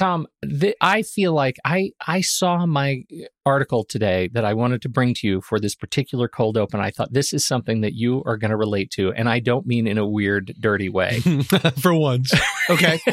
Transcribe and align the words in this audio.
Tom, 0.00 0.26
th- 0.42 0.74
I 0.80 1.02
feel 1.02 1.34
like 1.34 1.58
I 1.64 1.90
I 2.06 2.22
saw 2.22 2.64
my 2.64 3.04
article 3.44 3.84
today 3.84 4.30
that 4.32 4.46
I 4.46 4.54
wanted 4.54 4.80
to 4.82 4.88
bring 4.88 5.12
to 5.14 5.26
you 5.26 5.40
for 5.42 5.60
this 5.60 5.74
particular 5.74 6.26
cold 6.26 6.56
open. 6.56 6.80
I 6.80 6.90
thought 6.90 7.12
this 7.12 7.34
is 7.34 7.44
something 7.44 7.82
that 7.82 7.92
you 7.92 8.22
are 8.24 8.38
going 8.38 8.50
to 8.50 8.56
relate 8.56 8.90
to, 8.92 9.12
and 9.12 9.28
I 9.28 9.40
don't 9.40 9.66
mean 9.66 9.86
in 9.86 9.98
a 9.98 10.06
weird, 10.06 10.54
dirty 10.58 10.88
way. 10.88 11.20
for 11.80 11.94
once. 11.94 12.32
Okay. 12.70 12.98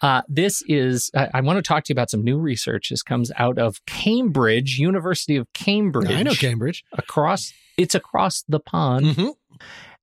Uh, 0.00 0.22
this 0.28 0.62
is, 0.68 1.10
I, 1.16 1.28
I 1.34 1.40
want 1.40 1.56
to 1.56 1.62
talk 1.62 1.82
to 1.82 1.90
you 1.92 1.94
about 1.94 2.08
some 2.08 2.22
new 2.22 2.38
research. 2.38 2.90
This 2.90 3.02
comes 3.02 3.32
out 3.36 3.58
of 3.58 3.84
Cambridge, 3.84 4.78
University 4.78 5.34
of 5.34 5.52
Cambridge. 5.54 6.08
I 6.12 6.22
know 6.22 6.34
Cambridge. 6.34 6.84
Across, 6.92 7.52
it's 7.76 7.96
across 7.96 8.44
the 8.46 8.60
pond 8.60 9.06
Mhm. 9.06 9.34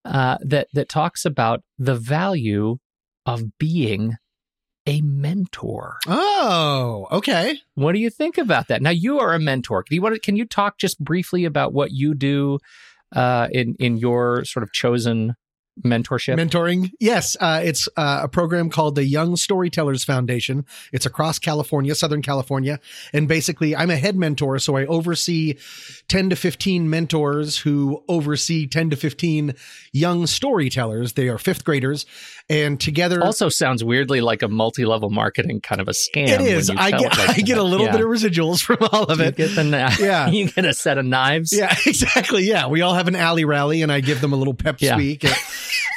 uh, 0.03 0.37
that 0.41 0.67
that 0.73 0.89
talks 0.89 1.23
about 1.23 1.63
the 1.79 1.95
value 1.95 2.75
of 3.25 3.57
being 3.57 4.17
a 4.87 5.01
mentor. 5.01 5.97
Oh, 6.07 7.07
okay. 7.11 7.59
What 7.73 7.93
do 7.93 7.99
you 7.99 8.09
think 8.09 8.37
about 8.37 8.67
that? 8.67 8.81
Now 8.81 8.91
you 8.91 9.19
are 9.19 9.33
a 9.33 9.39
mentor. 9.39 9.83
Can 9.83 9.95
you 9.95 10.01
want 10.01 10.15
to, 10.15 10.21
can 10.21 10.35
you 10.35 10.45
talk 10.45 10.77
just 10.77 11.03
briefly 11.03 11.45
about 11.45 11.73
what 11.73 11.91
you 11.91 12.13
do 12.13 12.59
uh, 13.15 13.47
in 13.51 13.75
in 13.79 13.97
your 13.97 14.45
sort 14.45 14.63
of 14.63 14.71
chosen 14.71 15.35
mentorship? 15.83 16.37
Mentoring. 16.39 16.91
Yes. 16.99 17.35
Uh, 17.39 17.61
it's 17.63 17.87
uh, 17.97 18.21
a 18.23 18.27
program 18.27 18.69
called 18.69 18.95
the 18.95 19.03
Young 19.05 19.35
Storytellers 19.35 20.03
Foundation. 20.03 20.65
It's 20.93 21.05
across 21.05 21.39
California, 21.39 21.95
Southern 21.95 22.21
California. 22.21 22.79
And 23.13 23.27
basically, 23.27 23.75
I'm 23.75 23.89
a 23.89 23.97
head 23.97 24.15
mentor. 24.15 24.59
So 24.59 24.77
I 24.77 24.85
oversee 24.85 25.55
10 26.07 26.29
to 26.29 26.35
15 26.35 26.89
mentors 26.89 27.57
who 27.59 28.03
oversee 28.07 28.67
10 28.67 28.91
to 28.91 28.95
15 28.95 29.53
young 29.91 30.27
storytellers. 30.27 31.13
They 31.13 31.27
are 31.29 31.37
fifth 31.37 31.63
graders. 31.65 32.05
And 32.47 32.79
together. 32.79 33.23
also 33.23 33.49
sounds 33.49 33.83
weirdly 33.83 34.21
like 34.21 34.43
a 34.43 34.47
multi-level 34.47 35.09
marketing 35.09 35.61
kind 35.61 35.81
of 35.81 35.87
a 35.87 35.91
scam. 35.93 36.27
it 36.27 36.41
is. 36.41 36.69
you 36.69 36.75
I 36.77 36.91
get, 36.91 37.17
like 37.17 37.29
I 37.39 37.41
get 37.41 37.57
a 37.57 37.63
little 37.63 37.87
Yeah. 37.87 37.93
bit 37.93 38.01
of 38.01 38.07
residuals 38.07 38.61
from 38.61 38.77
all 38.91 39.05
of 39.05 39.17
You 39.19 39.25
it. 39.25 39.35
get 39.35 39.55
the 39.55 39.63
kni- 39.63 39.99
Yeah. 40.05 40.27
you 40.29 40.47
get 40.51 40.63
a 40.65 40.73
set 40.73 40.99
of 40.99 41.05
knives. 41.05 41.51
Yeah, 41.51 41.75
exactly. 41.87 42.43
Yeah, 42.43 42.67
we 42.67 42.81
all 42.81 42.93
have 42.93 43.07
an 43.07 43.15
alley 43.15 43.45
rally, 43.45 43.81
and 43.81 43.91
I 43.91 43.99
give 44.01 44.21
them 44.21 44.31
a 44.31 44.35
little 44.35 44.53
pep 44.53 44.77
Yeah. 44.79 44.95
speak. 44.95 45.25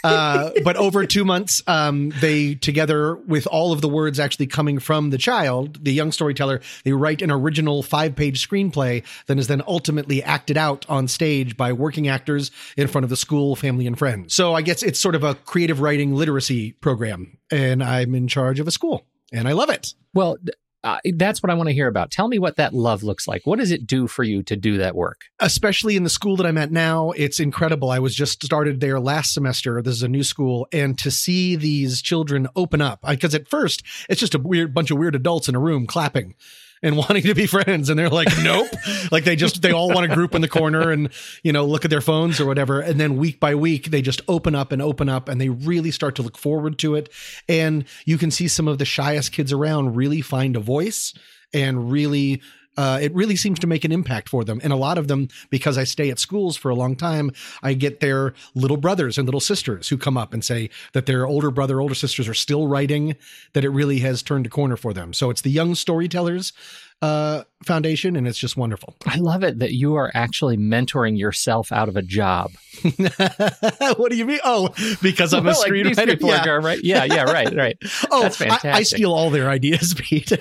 Uh, 0.04 0.50
but 0.64 0.76
over 0.76 1.06
two 1.06 1.24
months, 1.24 1.62
um, 1.66 2.12
they 2.20 2.54
together 2.54 3.16
with 3.16 3.46
all 3.46 3.72
of 3.72 3.80
the 3.80 3.88
words 3.88 4.20
actually 4.20 4.46
coming 4.46 4.78
from 4.78 5.10
the 5.10 5.18
child, 5.18 5.82
the 5.84 5.92
young 5.92 6.12
storyteller, 6.12 6.60
they 6.84 6.92
write 6.92 7.22
an 7.22 7.30
original 7.30 7.82
five-page 7.82 8.46
screenplay 8.46 9.04
that 9.26 9.38
is 9.38 9.48
then 9.48 9.62
ultimately 9.66 10.22
acted 10.22 10.56
out 10.56 10.86
on 10.88 11.08
stage 11.08 11.56
by 11.56 11.72
working 11.72 12.08
actors 12.08 12.50
in 12.76 12.86
front 12.88 13.04
of 13.04 13.10
the 13.10 13.16
school, 13.16 13.56
family, 13.56 13.86
and 13.86 13.98
friends. 13.98 14.34
So 14.34 14.54
I 14.54 14.62
guess 14.62 14.82
it's 14.82 14.98
sort 14.98 15.14
of 15.14 15.24
a 15.24 15.34
creative 15.34 15.80
writing 15.80 16.14
literacy 16.14 16.72
program, 16.72 17.38
and 17.50 17.82
I'm 17.82 18.14
in 18.14 18.28
charge 18.28 18.60
of 18.60 18.68
a 18.68 18.70
school, 18.70 19.06
and 19.32 19.48
I 19.48 19.52
love 19.52 19.70
it. 19.70 19.94
Well, 20.14 20.36
uh, 20.84 20.98
that's 21.16 21.42
what 21.42 21.50
I 21.50 21.54
want 21.54 21.68
to 21.68 21.74
hear 21.74 21.88
about. 21.88 22.10
Tell 22.10 22.28
me 22.28 22.38
what 22.38 22.56
that 22.56 22.72
love 22.74 23.02
looks 23.02 23.26
like. 23.26 23.42
What 23.46 23.58
does 23.58 23.70
it 23.70 23.86
do 23.86 24.06
for 24.06 24.22
you 24.22 24.42
to 24.44 24.56
do 24.56 24.78
that 24.78 24.94
work? 24.94 25.22
especially 25.40 25.96
in 25.96 26.04
the 26.04 26.10
school 26.10 26.36
that 26.36 26.46
I'm 26.46 26.58
at 26.58 26.70
now, 26.70 27.10
it's 27.12 27.40
incredible. 27.40 27.90
I 27.90 27.98
was 27.98 28.14
just 28.14 28.42
started 28.42 28.80
there 28.80 29.00
last 29.00 29.32
semester. 29.32 29.80
This 29.82 29.94
is 29.94 30.02
a 30.02 30.08
new 30.08 30.24
school, 30.24 30.66
and 30.72 30.98
to 30.98 31.10
see 31.10 31.56
these 31.56 32.02
children 32.02 32.48
open 32.56 32.80
up, 32.80 33.00
because 33.08 33.34
at 33.34 33.48
first 33.48 33.82
it's 34.08 34.20
just 34.20 34.34
a 34.34 34.38
weird 34.38 34.74
bunch 34.74 34.90
of 34.90 34.98
weird 34.98 35.14
adults 35.14 35.48
in 35.48 35.54
a 35.54 35.60
room 35.60 35.86
clapping 35.86 36.34
and 36.82 36.96
wanting 36.96 37.22
to 37.22 37.34
be 37.34 37.46
friends, 37.46 37.88
and 37.90 37.98
they're 37.98 38.08
like, 38.08 38.28
nope, 38.42 38.68
like 39.10 39.24
they 39.24 39.36
just 39.36 39.62
they 39.62 39.72
all 39.72 39.88
want 39.88 40.08
to 40.08 40.14
group 40.14 40.34
in 40.34 40.42
the 40.42 40.48
corner 40.48 40.90
and 40.90 41.10
you 41.42 41.52
know 41.52 41.66
look 41.66 41.84
at 41.84 41.90
their 41.90 42.00
phones 42.00 42.40
or 42.40 42.46
whatever, 42.46 42.80
and 42.80 43.00
then 43.00 43.16
week 43.16 43.40
by 43.40 43.54
week 43.54 43.86
they 43.86 44.02
just 44.02 44.20
open 44.28 44.54
up 44.54 44.72
and 44.72 44.82
open 44.82 45.08
up, 45.08 45.28
and 45.28 45.40
they 45.40 45.48
really 45.48 45.90
start 45.90 46.14
to 46.16 46.22
look 46.22 46.38
forward 46.38 46.78
to 46.78 46.94
it, 46.94 47.08
and 47.48 47.84
you 48.04 48.18
can 48.18 48.30
see 48.30 48.48
some 48.48 48.68
of 48.68 48.78
the 48.78 48.84
shyest 48.84 49.32
kids 49.32 49.52
around 49.52 49.96
really 49.96 50.20
find 50.20 50.56
a 50.56 50.60
voice 50.60 51.14
and 51.54 51.90
really 51.90 52.42
uh, 52.78 52.96
it 53.02 53.12
really 53.12 53.34
seems 53.34 53.58
to 53.58 53.66
make 53.66 53.84
an 53.84 53.90
impact 53.90 54.28
for 54.28 54.44
them. 54.44 54.60
And 54.62 54.72
a 54.72 54.76
lot 54.76 54.98
of 54.98 55.08
them, 55.08 55.28
because 55.50 55.76
I 55.76 55.82
stay 55.82 56.10
at 56.10 56.20
schools 56.20 56.56
for 56.56 56.70
a 56.70 56.76
long 56.76 56.94
time, 56.94 57.32
I 57.60 57.74
get 57.74 57.98
their 57.98 58.34
little 58.54 58.76
brothers 58.76 59.18
and 59.18 59.26
little 59.26 59.40
sisters 59.40 59.88
who 59.88 59.98
come 59.98 60.16
up 60.16 60.32
and 60.32 60.44
say 60.44 60.70
that 60.92 61.06
their 61.06 61.26
older 61.26 61.50
brother, 61.50 61.80
older 61.80 61.96
sisters 61.96 62.28
are 62.28 62.34
still 62.34 62.68
writing, 62.68 63.16
that 63.52 63.64
it 63.64 63.70
really 63.70 63.98
has 63.98 64.22
turned 64.22 64.46
a 64.46 64.48
corner 64.48 64.76
for 64.76 64.92
them. 64.94 65.12
So 65.12 65.28
it's 65.28 65.40
the 65.42 65.50
Young 65.50 65.74
Storytellers 65.74 66.52
uh, 67.02 67.42
Foundation, 67.64 68.16
and 68.16 68.26
it's 68.26 68.38
just 68.38 68.56
wonderful. 68.56 68.94
I 69.06 69.18
love 69.18 69.42
it 69.42 69.58
that 69.60 69.72
you 69.72 69.96
are 69.96 70.10
actually 70.14 70.56
mentoring 70.56 71.18
yourself 71.18 71.70
out 71.72 71.88
of 71.88 71.96
a 71.96 72.02
job. 72.02 72.52
what 73.96 74.10
do 74.10 74.16
you 74.16 74.24
mean? 74.24 74.40
Oh, 74.44 74.70
because 75.02 75.32
I'm 75.32 75.46
a 75.46 75.50
Well, 75.50 75.60
like, 75.60 75.72
these 75.72 75.96
screenwriter. 75.96 76.06
people 76.10 76.28
Yeah. 76.30 76.46
right? 76.56 76.80
Yeah, 76.82 77.04
yeah, 77.04 77.22
right, 77.24 77.52
right. 77.54 77.76
Oh, 78.10 78.22
That's 78.22 78.64
I, 78.64 78.70
I 78.70 78.82
steal 78.82 79.12
all 79.12 79.30
their 79.30 79.48
ideas, 79.48 79.94
Pete. 79.94 80.32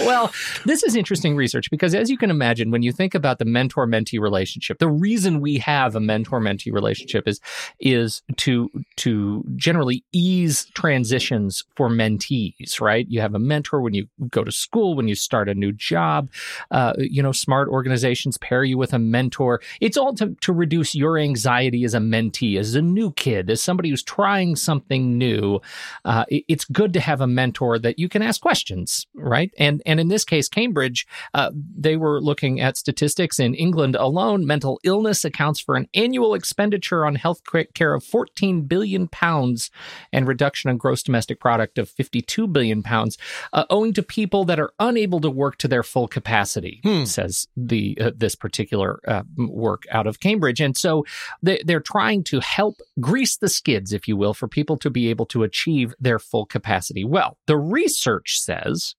Well, 0.00 0.32
this 0.64 0.82
is 0.82 0.94
interesting 0.96 1.36
research 1.36 1.70
because, 1.70 1.94
as 1.94 2.10
you 2.10 2.18
can 2.18 2.30
imagine, 2.30 2.70
when 2.70 2.82
you 2.82 2.92
think 2.92 3.14
about 3.14 3.38
the 3.38 3.44
mentor 3.44 3.86
mentee 3.86 4.20
relationship, 4.20 4.78
the 4.78 4.88
reason 4.88 5.40
we 5.40 5.58
have 5.58 5.94
a 5.94 6.00
mentor 6.00 6.40
mentee 6.40 6.72
relationship 6.72 7.26
is 7.26 7.40
is 7.80 8.22
to 8.36 8.70
to 8.96 9.44
generally 9.56 10.04
ease 10.12 10.66
transitions 10.74 11.64
for 11.76 11.88
mentees. 11.88 12.80
Right? 12.80 13.06
You 13.08 13.20
have 13.20 13.34
a 13.34 13.38
mentor 13.38 13.80
when 13.80 13.94
you 13.94 14.06
go 14.30 14.44
to 14.44 14.52
school, 14.52 14.94
when 14.96 15.08
you 15.08 15.14
start 15.14 15.48
a 15.48 15.54
new 15.54 15.72
job. 15.72 16.30
Uh, 16.70 16.92
you 16.98 17.22
know, 17.22 17.32
smart 17.32 17.68
organizations 17.68 18.38
pair 18.38 18.64
you 18.64 18.78
with 18.78 18.92
a 18.92 18.98
mentor. 18.98 19.60
It's 19.80 19.96
all 19.96 20.14
to 20.14 20.36
to 20.40 20.52
reduce 20.52 20.94
your 20.94 21.18
anxiety 21.18 21.84
as 21.84 21.94
a 21.94 21.98
mentee, 21.98 22.58
as 22.58 22.74
a 22.74 22.82
new 22.82 23.12
kid, 23.12 23.50
as 23.50 23.62
somebody 23.62 23.90
who's 23.90 24.02
trying 24.02 24.56
something 24.56 25.16
new. 25.18 25.60
Uh, 26.04 26.24
it- 26.28 26.44
it's 26.48 26.64
good 26.64 26.92
to 26.92 27.00
have 27.00 27.20
a 27.20 27.26
mentor 27.26 27.78
that 27.78 27.98
you 27.98 28.08
can 28.08 28.22
ask 28.22 28.40
questions, 28.40 29.06
right? 29.14 29.50
And 29.58 29.82
and 29.86 30.00
in 30.00 30.08
this 30.08 30.24
case, 30.24 30.48
Cambridge, 30.48 31.06
uh, 31.34 31.50
they 31.54 31.96
were 31.96 32.20
looking 32.20 32.60
at 32.60 32.76
statistics 32.76 33.38
in 33.38 33.54
England 33.54 33.96
alone. 33.96 34.46
Mental 34.46 34.80
illness 34.84 35.24
accounts 35.24 35.60
for 35.60 35.76
an 35.76 35.88
annual 35.94 36.34
expenditure 36.34 37.06
on 37.06 37.14
health 37.14 37.40
care 37.74 37.94
of 37.94 38.04
14 38.04 38.62
billion 38.62 39.08
pounds 39.08 39.70
and 40.12 40.28
reduction 40.28 40.70
in 40.70 40.76
gross 40.76 41.02
domestic 41.02 41.40
product 41.40 41.78
of 41.78 41.88
52 41.88 42.46
billion 42.46 42.82
pounds, 42.82 43.16
uh, 43.52 43.64
owing 43.70 43.92
to 43.94 44.02
people 44.02 44.44
that 44.44 44.60
are 44.60 44.72
unable 44.78 45.20
to 45.20 45.30
work 45.30 45.56
to 45.58 45.68
their 45.68 45.82
full 45.82 46.08
capacity, 46.08 46.80
Hmm. 46.82 47.04
says 47.04 47.46
the 47.56 47.96
uh, 48.00 48.10
this 48.16 48.34
particular 48.34 49.00
uh, 49.06 49.22
work 49.36 49.84
out 49.90 50.06
of 50.06 50.20
Cambridge. 50.20 50.60
And 50.60 50.76
so 50.76 51.04
they, 51.42 51.62
they're 51.64 51.80
trying 51.80 52.24
to 52.24 52.40
help 52.40 52.76
grease 53.00 53.36
the 53.36 53.48
skids, 53.48 53.92
if 53.92 54.08
you 54.08 54.16
will, 54.16 54.34
for 54.34 54.48
people 54.48 54.76
to 54.78 54.90
be 54.90 55.08
able 55.08 55.26
to 55.26 55.42
achieve 55.42 55.94
their 56.00 56.18
full 56.18 56.46
capacity. 56.46 57.04
Well, 57.04 57.36
the 57.46 57.56
research 57.56 58.38
says, 58.40 58.94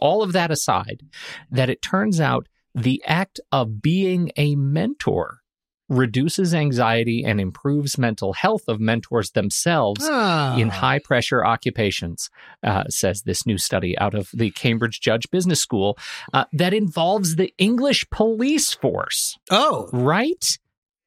all 0.00 0.22
of 0.22 0.32
that 0.32 0.50
aside, 0.50 1.02
that 1.50 1.70
it 1.70 1.82
turns 1.82 2.20
out 2.20 2.46
the 2.74 3.02
act 3.06 3.38
of 3.52 3.80
being 3.80 4.30
a 4.36 4.56
mentor 4.56 5.38
reduces 5.90 6.54
anxiety 6.54 7.22
and 7.24 7.38
improves 7.40 7.98
mental 7.98 8.32
health 8.32 8.62
of 8.68 8.80
mentors 8.80 9.32
themselves 9.32 10.00
Ah. 10.10 10.56
in 10.56 10.70
high 10.70 10.98
pressure 10.98 11.44
occupations, 11.44 12.30
uh, 12.62 12.84
says 12.88 13.22
this 13.22 13.44
new 13.46 13.58
study 13.58 13.96
out 13.98 14.14
of 14.14 14.30
the 14.32 14.50
Cambridge 14.50 14.98
Judge 15.00 15.30
Business 15.30 15.60
School 15.60 15.98
uh, 16.32 16.46
that 16.54 16.72
involves 16.72 17.36
the 17.36 17.52
English 17.58 18.08
police 18.10 18.72
force. 18.72 19.36
Oh, 19.50 19.90
Right? 19.92 20.58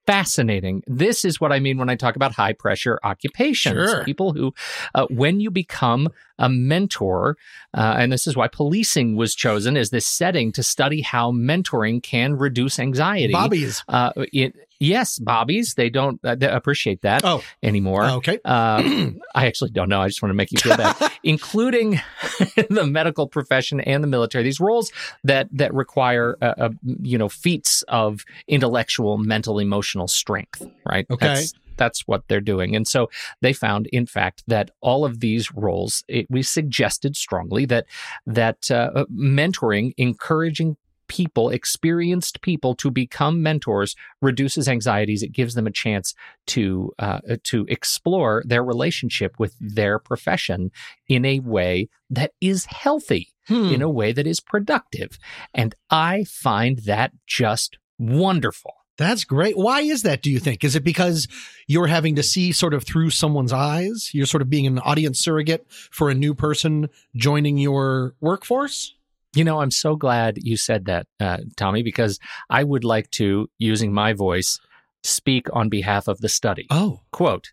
Fascinating. 0.07 0.84
This 0.88 1.25
is 1.25 1.41
what 1.41 1.51
I 1.51 1.59
mean 1.59 1.78
when 1.78 1.90
I 1.90 1.95
talk 1.95 2.16
about 2.16 2.31
high 2.31 2.53
pressure 2.53 2.97
occupations. 3.03 3.91
Sure. 3.91 4.06
People 4.06 4.31
who, 4.31 4.53
uh, 4.95 5.06
when 5.09 5.41
you 5.41 5.51
become 5.51 6.07
a 6.40 6.47
mentor, 6.47 7.38
uh, 7.73 7.95
and 8.00 8.12
this 8.12 8.25
is 8.25 8.35
why 8.35 8.47
policing 8.47 9.17
was 9.17 9.35
chosen 9.35 9.75
as 9.75 9.90
this 9.90 10.07
setting 10.07 10.53
to 10.53 10.63
study 10.63 11.01
how 11.01 11.31
mentoring 11.31 12.01
can 12.01 12.38
reduce 12.38 12.79
anxiety. 12.79 13.34
Bobby's. 13.34 13.84
Uh, 13.90 14.13
it, 14.17 14.56
yes, 14.80 15.20
Bobbies. 15.20 15.74
They 15.76 15.90
don't 15.90 16.20
uh, 16.24 16.36
they 16.36 16.48
appreciate 16.48 17.02
that 17.02 17.24
Oh, 17.24 17.44
anymore. 17.64 18.06
okay. 18.06 18.40
Uh, 18.46 19.12
I 19.36 19.48
actually 19.48 19.72
don't 19.72 19.90
know. 19.90 20.02
I 20.02 20.08
just 20.08 20.22
want 20.22 20.30
to 20.32 20.36
make 20.36 20.52
you 20.52 20.60
feel 20.60 20.78
bad, 20.78 20.96
including 21.24 22.00
the 22.70 22.85
medical 22.88 23.28
profession 23.28 23.79
and 23.82 24.03
the 24.03 24.08
military. 24.08 24.44
These 24.44 24.59
roles 24.59 24.91
that 25.24 25.47
that 25.52 25.74
require, 25.74 26.38
uh, 26.41 26.53
uh, 26.58 26.70
you 27.02 27.18
know, 27.18 27.29
feats 27.29 27.84
of 27.88 28.24
intellectual, 28.47 29.18
mental, 29.18 29.59
emotional 29.59 30.08
strength. 30.08 30.66
Right. 30.85 31.06
Okay. 31.09 31.28
That's, 31.28 31.53
that's 31.78 32.08
what 32.08 32.23
they're 32.28 32.41
doing, 32.41 32.76
and 32.76 32.88
so 32.88 33.08
they 33.41 33.53
found, 33.53 33.85
in 33.94 34.08
fact, 34.08 34.41
that 34.47 34.72
all 34.82 35.06
of 35.06 35.20
these 35.20 35.52
roles, 35.53 36.03
it, 36.08 36.26
we 36.28 36.41
suggested 36.41 37.16
strongly 37.16 37.66
that 37.66 37.85
that 38.26 38.72
uh, 38.72 39.06
mentoring, 39.16 39.94
encouraging 39.97 40.76
people, 41.08 41.50
experienced 41.50 42.42
people, 42.42 42.76
to 42.76 42.92
become 42.92 43.42
mentors 43.42 43.96
reduces 44.22 44.68
anxieties. 44.68 45.24
It 45.24 45.32
gives 45.32 45.54
them 45.56 45.68
a 45.68 45.72
chance 45.72 46.14
to 46.48 46.92
uh, 47.00 47.20
to 47.44 47.66
explore 47.70 48.44
their 48.46 48.64
relationship 48.64 49.36
with 49.40 49.56
their 49.59 50.00
profession 50.00 50.72
in 51.08 51.26
a 51.26 51.40
way 51.40 51.90
that 52.09 52.32
is 52.42 52.66
healthy, 52.66 53.30
Hmm. 53.48 53.68
in 53.74 53.82
a 53.82 53.90
way 53.90 54.12
that 54.12 54.28
is 54.28 54.40
productive, 54.42 55.18
and 55.54 55.74
I 55.90 56.26
find 56.26 56.80
that 56.80 57.14
just 57.26 57.78
wonderful. 57.98 58.74
That's 58.98 59.24
great. 59.26 59.56
Why 59.56 59.82
is 59.82 60.02
that, 60.02 60.24
do 60.24 60.32
you 60.32 60.40
think? 60.40 60.64
Is 60.64 60.76
it 60.76 60.84
because 60.84 61.28
you're 61.68 61.88
having 61.88 62.16
to 62.16 62.24
see 62.24 62.52
sort 62.52 62.74
of 62.74 62.84
through 62.84 63.12
someone's 63.12 63.54
eyes? 63.54 64.09
You're 64.12 64.26
sort 64.26 64.42
of 64.42 64.50
being 64.50 64.66
an 64.66 64.80
audience 64.80 65.20
surrogate 65.20 65.66
for 65.70 66.09
a 66.09 66.16
new 66.16 66.34
person 66.34 66.90
joining 67.16 67.58
your 67.59 68.16
workforce? 68.20 68.96
You 69.37 69.43
know, 69.43 69.61
I'm 69.61 69.69
so 69.69 69.95
glad 69.95 70.39
you 70.41 70.57
said 70.57 70.85
that, 70.85 71.05
uh, 71.19 71.37
Tommy, 71.55 71.84
because 71.84 72.19
I 72.49 72.63
would 72.63 72.84
like 72.84 73.11
to, 73.11 73.47
using 73.59 73.93
my 73.93 74.13
voice, 74.13 74.59
speak 75.03 75.45
on 75.53 75.69
behalf 75.69 76.07
of 76.07 76.22
the 76.22 76.28
study. 76.28 76.66
Oh. 76.72 77.01
Quote 77.11 77.51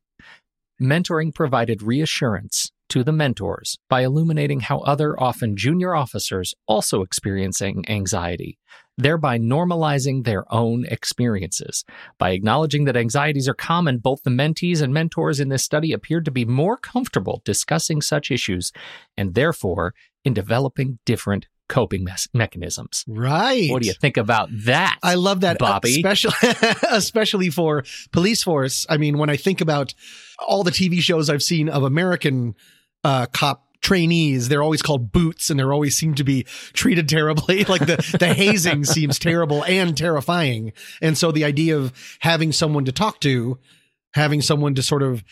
Mentoring 0.80 1.34
provided 1.34 1.82
reassurance 1.82 2.72
to 2.88 3.04
the 3.04 3.12
mentors 3.12 3.76
by 3.90 4.00
illuminating 4.00 4.60
how 4.60 4.78
other, 4.78 5.20
often 5.22 5.58
junior 5.58 5.94
officers, 5.94 6.54
also 6.66 7.02
experiencing 7.02 7.84
anxiety, 7.86 8.56
thereby 8.96 9.38
normalizing 9.38 10.24
their 10.24 10.50
own 10.50 10.86
experiences. 10.86 11.84
By 12.16 12.30
acknowledging 12.30 12.84
that 12.84 12.96
anxieties 12.96 13.46
are 13.46 13.52
common, 13.52 13.98
both 13.98 14.22
the 14.22 14.30
mentees 14.30 14.80
and 14.80 14.94
mentors 14.94 15.38
in 15.38 15.50
this 15.50 15.64
study 15.64 15.92
appeared 15.92 16.24
to 16.24 16.30
be 16.30 16.46
more 16.46 16.78
comfortable 16.78 17.42
discussing 17.44 18.00
such 18.00 18.30
issues 18.30 18.72
and 19.18 19.34
therefore 19.34 19.92
in 20.24 20.32
developing 20.32 20.98
different 21.04 21.46
coping 21.68 22.04
mes- 22.04 22.28
mechanisms. 22.34 23.04
Right. 23.08 23.70
What 23.70 23.82
do 23.82 23.88
you 23.88 23.94
think 23.94 24.16
about 24.16 24.48
that? 24.64 24.98
I 25.02 25.14
love 25.14 25.40
that, 25.40 25.56
uh, 25.56 25.66
Bobby? 25.66 25.96
especially 25.96 26.34
especially 26.90 27.50
for 27.50 27.84
police 28.12 28.42
force. 28.42 28.86
I 28.88 28.96
mean, 28.96 29.18
when 29.18 29.30
I 29.30 29.36
think 29.36 29.60
about 29.60 29.94
all 30.38 30.62
the 30.62 30.70
TV 30.70 31.00
shows 31.00 31.30
I've 31.30 31.42
seen 31.42 31.68
of 31.68 31.82
American 31.82 32.54
uh, 33.02 33.26
cop 33.26 33.66
trainees, 33.80 34.48
they're 34.48 34.62
always 34.62 34.82
called 34.82 35.12
boots, 35.12 35.50
and 35.50 35.58
they're 35.58 35.72
always 35.72 35.96
seem 35.96 36.14
to 36.14 36.24
be 36.24 36.44
treated 36.72 37.08
terribly. 37.08 37.64
like 37.68 37.86
the 37.86 38.16
the 38.18 38.34
hazing 38.34 38.84
seems 38.96 39.18
terrible 39.18 39.64
and 39.64 39.96
terrifying, 39.96 40.72
and 41.00 41.16
so 41.16 41.32
the 41.32 41.44
idea 41.44 41.76
of 41.76 41.92
having 42.20 42.52
someone 42.52 42.84
to 42.84 42.92
talk 42.92 43.20
to, 43.20 43.58
having 44.14 44.40
someone 44.42 44.74
to 44.74 44.82
sort 44.82 45.02
of 45.02 45.22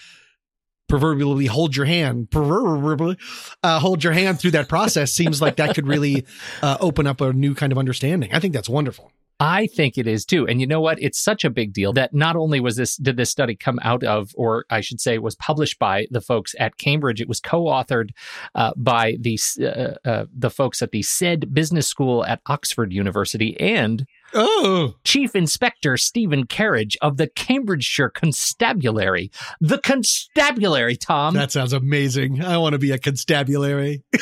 proverbially 0.88 1.46
hold 1.46 1.76
your 1.76 1.87
hand, 1.87 2.31
proverbially 2.31 3.17
uh, 3.62 3.79
hold 3.79 4.05
your 4.05 4.12
hand 4.12 4.38
through 4.38 4.50
that 4.52 4.69
process 4.69 5.12
seems 5.12 5.40
like 5.40 5.56
that 5.56 5.75
could 5.75 5.87
really 5.87 6.25
uh, 6.62 6.76
open 6.81 7.06
up 7.06 7.20
a 7.20 7.32
new 7.32 7.55
kind 7.55 7.73
of 7.73 7.79
understanding. 7.79 8.32
I 8.32 8.40
think 8.40 8.52
that's 8.55 8.69
wonderful. 8.69 9.11
I 9.40 9.67
think 9.67 9.99
it 9.99 10.06
is 10.06 10.25
too. 10.25 10.46
And 10.46 10.61
you 10.61 10.69
know 10.69 10.81
what? 10.81 11.02
It's 11.02 11.19
such 11.19 11.44
a 11.44 11.50
big 11.50 11.73
deal 11.73 11.93
that 11.94 12.14
not 12.14 12.37
only 12.37 12.61
was 12.61 12.76
this 12.76 12.96
did 12.96 13.17
this 13.17 13.31
study 13.31 13.56
come 13.56 13.81
out 13.82 14.05
of, 14.05 14.31
or 14.37 14.67
I 14.70 14.81
should 14.81 15.00
say, 15.00 15.19
was 15.19 15.34
published 15.34 15.81
by 15.81 16.06
the 16.12 16.20
folks 16.20 16.55
at 16.61 16.76
Cambridge. 16.76 17.20
It 17.20 17.26
was 17.28 17.40
co-authored 17.40 18.11
uh, 18.55 18.73
by 18.76 19.17
the 19.19 19.40
uh, 19.61 20.08
uh, 20.08 20.26
the 20.32 20.50
folks 20.50 20.81
at 20.81 20.93
the 20.93 21.00
Saïd 21.00 21.52
business 21.52 21.88
school 21.88 22.25
at 22.25 22.40
Oxford 22.46 22.93
University 22.93 23.58
and 23.58 24.06
Oh, 24.34 24.94
Chief 25.05 25.34
Inspector 25.37 25.96
Stephen 25.99 26.46
Carriage 26.46 26.96
of 27.02 27.17
the 27.17 27.26
Cambridgeshire 27.26 28.08
Constabulary. 28.11 29.31
The 29.61 29.79
Constabulary, 29.79 30.96
Tom. 30.96 31.34
that 31.34 31.52
sounds 31.52 31.73
amazing. 31.73 32.43
I 32.43 32.56
want 32.58 32.73
to 32.73 32.79
be 32.79 32.93
a 32.93 32.99
constabulary. 32.99 34.02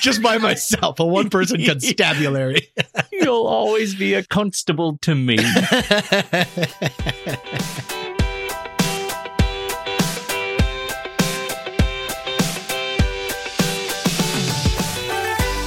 Just 0.00 0.22
by 0.22 0.38
myself, 0.38 1.00
a 1.00 1.04
one 1.04 1.30
person 1.30 1.62
constabulary. 1.64 2.68
You'll 3.12 3.46
always 3.46 3.94
be 3.94 4.14
a 4.14 4.22
constable 4.22 4.98
to 5.02 5.14
me. 5.14 5.38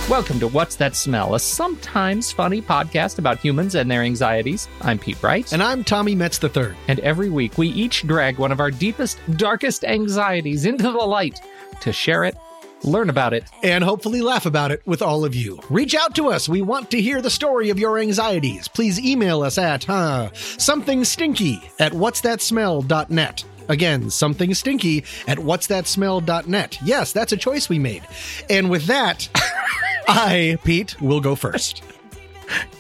Welcome 0.10 0.40
to 0.40 0.48
What's 0.48 0.78
That 0.78 0.96
Smell, 0.96 1.36
a 1.36 1.40
sometimes 1.40 2.32
funny 2.32 2.62
podcast 2.62 3.20
about 3.20 3.40
humans 3.40 3.76
and 3.76 3.92
their 3.92 4.04
anxieties. 4.04 4.70
I'm 4.82 4.98
Pete 4.98 5.20
Bright. 5.20 5.52
and 5.52 5.62
I'm 5.62 5.84
Tommy 5.84 6.16
Metz 6.16 6.42
III. 6.42 6.70
And 6.88 7.02
every 7.02 7.30
week, 7.30 7.58
we 7.58 7.68
each 7.70 8.04
drag 8.08 8.38
one 8.38 8.54
of 8.54 8.62
our 8.62 8.72
deepest, 8.72 9.20
darkest 9.36 9.84
anxieties 9.84 10.66
into 10.66 10.84
the 10.84 10.92
light 10.92 11.42
to 11.82 11.92
share 11.92 12.24
it, 12.24 12.38
learn 12.84 13.10
about 13.10 13.34
it, 13.34 13.44
and 13.64 13.84
hopefully 13.84 14.22
laugh 14.22 14.46
about 14.46 14.72
it 14.72 14.82
with 14.88 15.02
all 15.02 15.26
of 15.26 15.36
you. 15.36 15.60
Reach 15.70 15.94
out 15.94 16.16
to 16.16 16.30
us. 16.30 16.48
We 16.48 16.62
want 16.62 16.90
to 16.92 17.02
hear 17.02 17.22
the 17.22 17.30
story 17.30 17.70
of 17.70 17.78
your 17.78 18.00
anxieties. 18.00 18.70
Please 18.70 19.02
email 19.02 19.42
us 19.44 19.58
at 19.58 19.90
uh, 19.90 20.32
something 20.34 21.04
stinky 21.04 21.62
at 21.80 21.92
what'sthatsmell.net. 21.92 23.44
Again, 23.70 24.10
something 24.10 24.54
stinky 24.54 25.04
at 25.28 25.38
what'sthatsmell.net. 25.38 26.78
Yes, 26.82 27.12
that's 27.12 27.34
a 27.34 27.38
choice 27.38 27.68
we 27.68 27.78
made. 27.78 28.04
And 28.50 28.70
with 28.70 28.86
that, 28.86 29.28
I, 30.10 30.58
Pete, 30.64 31.00
will 31.02 31.20
go 31.20 31.36
first. 31.36 31.84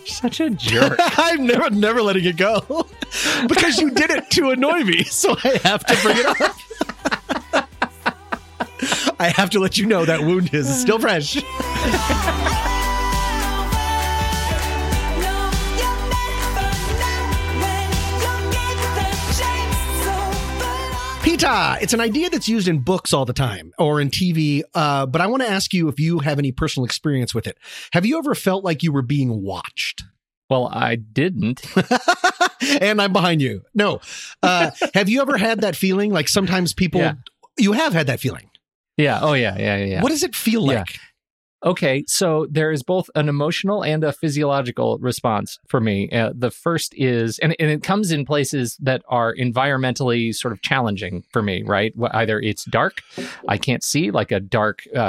such 0.05 0.39
a 0.39 0.49
jerk. 0.49 0.97
I'm 0.99 1.45
never, 1.45 1.69
never 1.69 2.01
letting 2.01 2.23
it 2.25 2.37
go 2.37 2.61
because 3.47 3.79
you 3.79 3.91
did 3.91 4.09
it 4.09 4.29
to 4.31 4.51
annoy 4.51 4.83
me, 4.83 5.03
so 5.03 5.35
I 5.43 5.59
have 5.63 5.85
to 5.85 5.97
bring 6.01 6.17
it 6.17 6.25
up. 6.41 6.55
I 9.19 9.29
have 9.29 9.49
to 9.51 9.59
let 9.59 9.77
you 9.77 9.85
know 9.87 10.05
that 10.05 10.21
wound 10.21 10.53
is 10.53 10.73
still 10.79 10.99
fresh. 10.99 11.37
Pita, 21.47 21.77
it's 21.81 21.93
an 21.93 22.01
idea 22.01 22.29
that's 22.29 22.49
used 22.49 22.67
in 22.67 22.79
books 22.79 23.13
all 23.13 23.23
the 23.25 23.33
time 23.33 23.71
or 23.79 24.01
in 24.01 24.09
TV, 24.09 24.63
uh, 24.73 25.05
but 25.05 25.21
I 25.21 25.27
want 25.27 25.43
to 25.43 25.49
ask 25.49 25.73
you 25.73 25.87
if 25.87 25.99
you 25.99 26.19
have 26.19 26.39
any 26.39 26.51
personal 26.51 26.85
experience 26.85 27.33
with 27.33 27.47
it. 27.47 27.57
Have 27.93 28.05
you 28.05 28.17
ever 28.17 28.35
felt 28.35 28.63
like 28.65 28.83
you 28.83 28.91
were 28.91 29.01
being 29.01 29.41
watched? 29.41 30.03
Well, 30.49 30.67
I 30.71 30.95
didn't. 30.95 31.61
and 32.81 33.01
I'm 33.01 33.13
behind 33.13 33.41
you. 33.41 33.63
No. 33.73 34.01
Uh, 34.43 34.71
have 34.93 35.07
you 35.09 35.21
ever 35.21 35.37
had 35.37 35.61
that 35.61 35.75
feeling? 35.75 36.11
Like 36.11 36.27
sometimes 36.27 36.73
people, 36.73 37.01
Yeah. 37.01 37.13
you 37.57 37.71
have 37.73 37.93
had 37.93 38.07
that 38.07 38.19
feeling. 38.19 38.49
Yeah. 38.97 39.19
Oh, 39.21 39.33
yeah. 39.33 39.57
Yeah. 39.57 39.77
Yeah. 39.77 40.01
What 40.03 40.09
does 40.09 40.23
it 40.23 40.35
feel 40.35 40.65
Yeah. 40.71 40.83
Okay, 41.65 42.03
so 42.07 42.45
there 42.51 42.71
is 42.71 42.83
both 42.83 43.09
an 43.15 43.27
emotional 43.29 43.83
and 43.83 44.03
a 44.03 44.13
physiological 44.13 44.99
response 44.99 45.57
for 45.67 45.79
me. 45.81 46.07
Uh, 46.11 46.31
the 46.35 46.51
first 46.51 46.93
is, 46.95 47.39
and, 47.39 47.55
and 47.59 47.71
it 47.71 47.81
comes 47.81 48.11
in 48.11 48.25
places 48.25 48.77
that 48.79 49.01
are 49.09 49.33
environmentally 49.35 50.33
sort 50.35 50.51
of 50.51 50.61
challenging 50.61 51.23
for 51.31 51.41
me, 51.41 51.63
right? 51.63 51.93
Either 52.11 52.39
it's 52.39 52.63
dark, 52.65 53.01
I 53.47 53.57
can't 53.57 53.83
see, 53.83 54.11
like 54.11 54.31
a 54.31 54.39
dark 54.39 54.83
uh, 54.95 54.99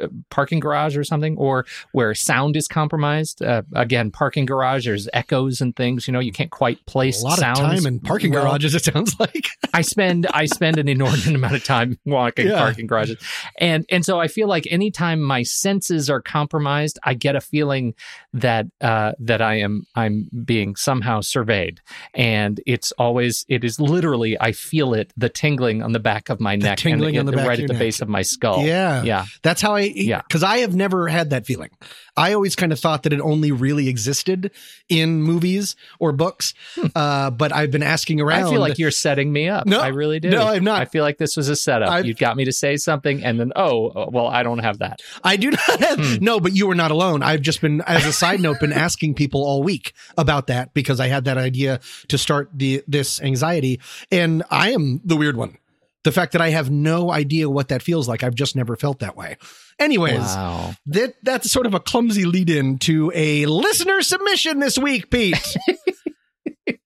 uh, 0.00 0.06
parking 0.30 0.60
garage 0.60 0.96
or 0.96 1.02
something, 1.02 1.36
or 1.36 1.66
where 1.92 2.14
sound 2.14 2.56
is 2.56 2.68
compromised. 2.68 3.42
Uh, 3.42 3.62
again, 3.74 4.12
parking 4.12 4.46
garage, 4.46 4.86
there's 4.86 5.08
echoes 5.12 5.60
and 5.60 5.74
things. 5.74 6.06
You 6.06 6.12
know, 6.12 6.20
you 6.20 6.32
can't 6.32 6.50
quite 6.52 6.84
place 6.86 7.20
A 7.20 7.24
lot 7.24 7.38
of 7.38 7.44
time 7.44 7.86
in 7.86 7.98
parking 7.98 8.32
well. 8.32 8.44
garages, 8.44 8.74
it 8.74 8.84
sounds 8.84 9.18
like. 9.18 9.48
I 9.74 9.82
spend 9.82 10.26
I 10.32 10.46
spend 10.46 10.78
an 10.78 10.88
inordinate 10.88 11.34
amount 11.34 11.54
of 11.56 11.64
time 11.64 11.98
walking 12.06 12.46
Yeah. 12.46 12.58
parking 12.58 12.86
garages, 12.86 13.18
and 13.58 13.84
and 13.90 14.04
so 14.04 14.20
I 14.20 14.28
feel 14.28 14.46
like 14.48 14.66
anytime 14.70 15.20
my 15.20 15.42
senses 15.88 16.10
are 16.10 16.20
compromised, 16.20 16.98
I 17.02 17.14
get 17.14 17.36
a 17.36 17.40
feeling 17.40 17.94
that 18.34 18.66
uh, 18.80 19.12
that 19.20 19.40
I 19.42 19.56
am 19.60 19.86
I'm 19.94 20.28
being 20.44 20.76
somehow 20.76 21.20
surveyed, 21.20 21.80
and 22.14 22.60
it's 22.66 22.92
always 22.92 23.44
it 23.48 23.64
is 23.64 23.80
literally 23.80 24.36
I 24.40 24.52
feel 24.52 24.94
it 24.94 25.12
the 25.16 25.28
tingling 25.28 25.82
on 25.82 25.92
the 25.92 25.98
back 26.00 26.28
of 26.28 26.40
my 26.40 26.56
The 26.56 26.64
neck, 26.64 26.78
tingling 26.78 27.16
and 27.16 27.28
on 27.28 27.32
the 27.32 27.36
back 27.38 27.48
right 27.48 27.60
at 27.60 27.66
the 27.66 27.72
neck. 27.72 27.80
base 27.80 28.00
of 28.00 28.08
my 28.08 28.22
skull. 28.22 28.64
Yeah. 28.64 29.02
yeah. 29.02 29.24
That's 29.42 29.60
how 29.62 29.74
I, 29.76 29.80
Yeah. 29.94 30.22
because 30.22 30.42
I 30.42 30.58
have 30.58 30.74
never 30.74 31.08
had 31.08 31.30
that 31.30 31.46
feeling. 31.46 31.70
I 32.16 32.32
always 32.34 32.56
kind 32.56 32.72
of 32.72 32.80
thought 32.80 33.04
that 33.04 33.12
it 33.12 33.20
only 33.20 33.52
really 33.52 33.88
existed 33.88 34.50
in 34.88 35.22
movies 35.22 35.76
or 36.00 36.12
books. 36.12 36.52
Uh, 36.94 37.30
but 37.30 37.52
I've 37.54 37.70
been 37.70 37.82
asking 37.82 38.20
around. 38.20 38.40
Hmm. 38.42 38.46
I 38.46 38.50
feel 38.50 38.60
like 38.60 38.78
you're 38.78 38.90
setting 38.90 39.32
me 39.32 39.48
up. 39.48 39.66
No, 39.66 39.80
I 39.80 39.88
really 39.88 40.20
do. 40.20 40.30
no, 40.30 40.46
I'm 40.48 40.64
not. 40.64 40.82
I 40.82 40.84
feel 40.84 41.04
like 41.04 41.18
this 41.18 41.36
was 41.36 41.48
a 41.48 41.56
setup. 41.56 41.90
I've- 41.90 42.08
you 42.08 42.14
got 42.14 42.36
me 42.36 42.44
to 42.44 42.52
say 42.52 42.76
something, 42.76 43.22
and 43.24 43.38
then 43.38 43.52
oh, 43.56 44.08
well, 44.10 44.26
I 44.26 44.42
don't 44.42 44.58
have 44.58 44.78
that. 44.78 45.00
I 45.22 45.36
do 45.36 45.50
not 45.50 45.77
Hmm. 45.80 46.24
no, 46.24 46.40
but 46.40 46.54
you 46.54 46.66
were 46.66 46.74
not 46.74 46.90
alone. 46.90 47.22
I've 47.22 47.42
just 47.42 47.60
been, 47.60 47.80
as 47.82 48.04
a 48.06 48.12
side 48.12 48.40
note, 48.40 48.60
been 48.60 48.72
asking 48.72 49.14
people 49.14 49.44
all 49.44 49.62
week 49.62 49.92
about 50.16 50.48
that 50.48 50.74
because 50.74 51.00
I 51.00 51.06
had 51.08 51.24
that 51.24 51.38
idea 51.38 51.80
to 52.08 52.18
start 52.18 52.50
the, 52.54 52.82
this 52.86 53.20
anxiety. 53.20 53.80
And 54.10 54.42
I 54.50 54.72
am 54.72 55.00
the 55.04 55.16
weird 55.16 55.36
one. 55.36 55.56
The 56.04 56.12
fact 56.12 56.32
that 56.32 56.40
I 56.40 56.50
have 56.50 56.70
no 56.70 57.10
idea 57.10 57.50
what 57.50 57.68
that 57.68 57.82
feels 57.82 58.08
like. 58.08 58.22
I've 58.22 58.34
just 58.34 58.54
never 58.56 58.76
felt 58.76 59.00
that 59.00 59.16
way. 59.16 59.36
Anyways, 59.78 60.18
Wow. 60.20 60.74
that 60.86 61.14
that's 61.22 61.50
sort 61.50 61.66
of 61.66 61.74
a 61.74 61.80
clumsy 61.80 62.24
lead 62.24 62.50
in 62.50 62.78
to 62.78 63.12
a 63.14 63.46
listener 63.46 64.00
submission 64.02 64.58
this 64.60 64.78
week, 64.78 65.10
Pete. 65.10 65.36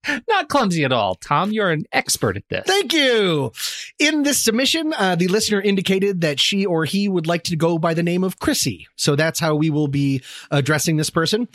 Not 0.29 0.49
clumsy 0.49 0.85
at 0.85 0.93
all. 0.93 1.15
Tom, 1.17 1.53
you're 1.53 1.71
an 1.71 1.85
expert 1.93 2.37
at 2.37 2.49
this. 2.49 2.65
Thank 2.67 2.93
you. 2.93 3.53
In 3.99 4.23
this 4.23 4.41
submission, 4.43 4.93
uh, 4.95 5.15
the 5.15 5.29
listener 5.29 5.61
indicated 5.61 6.23
that 6.23 6.41
she 6.41 6.67
or 6.67 6.85
he 6.85 7.09
would 7.09 7.27
like 7.27 7.45
to 7.45 7.57
go 7.57 7.79
by 7.79 7.95
the 7.95 8.03
name 8.03 8.25
of 8.25 8.39
Chrissy. 8.39 8.87
So 8.97 9.17
that's 9.17 9.39
how 9.39 9.55
we 9.55 9.71
will 9.71 9.89
be 9.89 10.23
addressing 10.51 10.97
this 10.97 11.11
person. 11.11 11.49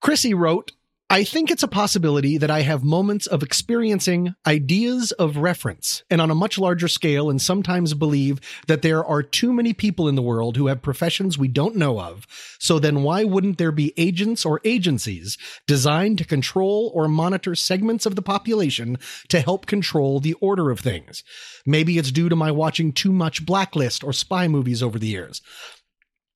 Chrissy 0.00 0.34
wrote, 0.34 0.72
I 1.12 1.24
think 1.24 1.50
it's 1.50 1.64
a 1.64 1.68
possibility 1.68 2.38
that 2.38 2.52
I 2.52 2.60
have 2.60 2.84
moments 2.84 3.26
of 3.26 3.42
experiencing 3.42 4.36
ideas 4.46 5.10
of 5.10 5.38
reference 5.38 6.04
and 6.08 6.20
on 6.20 6.30
a 6.30 6.36
much 6.36 6.56
larger 6.56 6.86
scale, 6.86 7.28
and 7.28 7.42
sometimes 7.42 7.94
believe 7.94 8.38
that 8.68 8.82
there 8.82 9.04
are 9.04 9.20
too 9.20 9.52
many 9.52 9.72
people 9.72 10.06
in 10.06 10.14
the 10.14 10.22
world 10.22 10.56
who 10.56 10.68
have 10.68 10.82
professions 10.82 11.36
we 11.36 11.48
don't 11.48 11.74
know 11.74 12.00
of. 12.00 12.28
So 12.60 12.78
then 12.78 13.02
why 13.02 13.24
wouldn't 13.24 13.58
there 13.58 13.72
be 13.72 13.92
agents 13.96 14.44
or 14.44 14.60
agencies 14.62 15.36
designed 15.66 16.18
to 16.18 16.24
control 16.24 16.92
or 16.94 17.08
monitor 17.08 17.56
segments 17.56 18.06
of 18.06 18.14
the 18.14 18.22
population 18.22 18.96
to 19.30 19.40
help 19.40 19.66
control 19.66 20.20
the 20.20 20.34
order 20.34 20.70
of 20.70 20.78
things? 20.78 21.24
Maybe 21.66 21.98
it's 21.98 22.12
due 22.12 22.28
to 22.28 22.36
my 22.36 22.52
watching 22.52 22.92
too 22.92 23.10
much 23.10 23.44
Blacklist 23.44 24.04
or 24.04 24.12
spy 24.12 24.46
movies 24.46 24.80
over 24.80 24.96
the 24.96 25.08
years. 25.08 25.42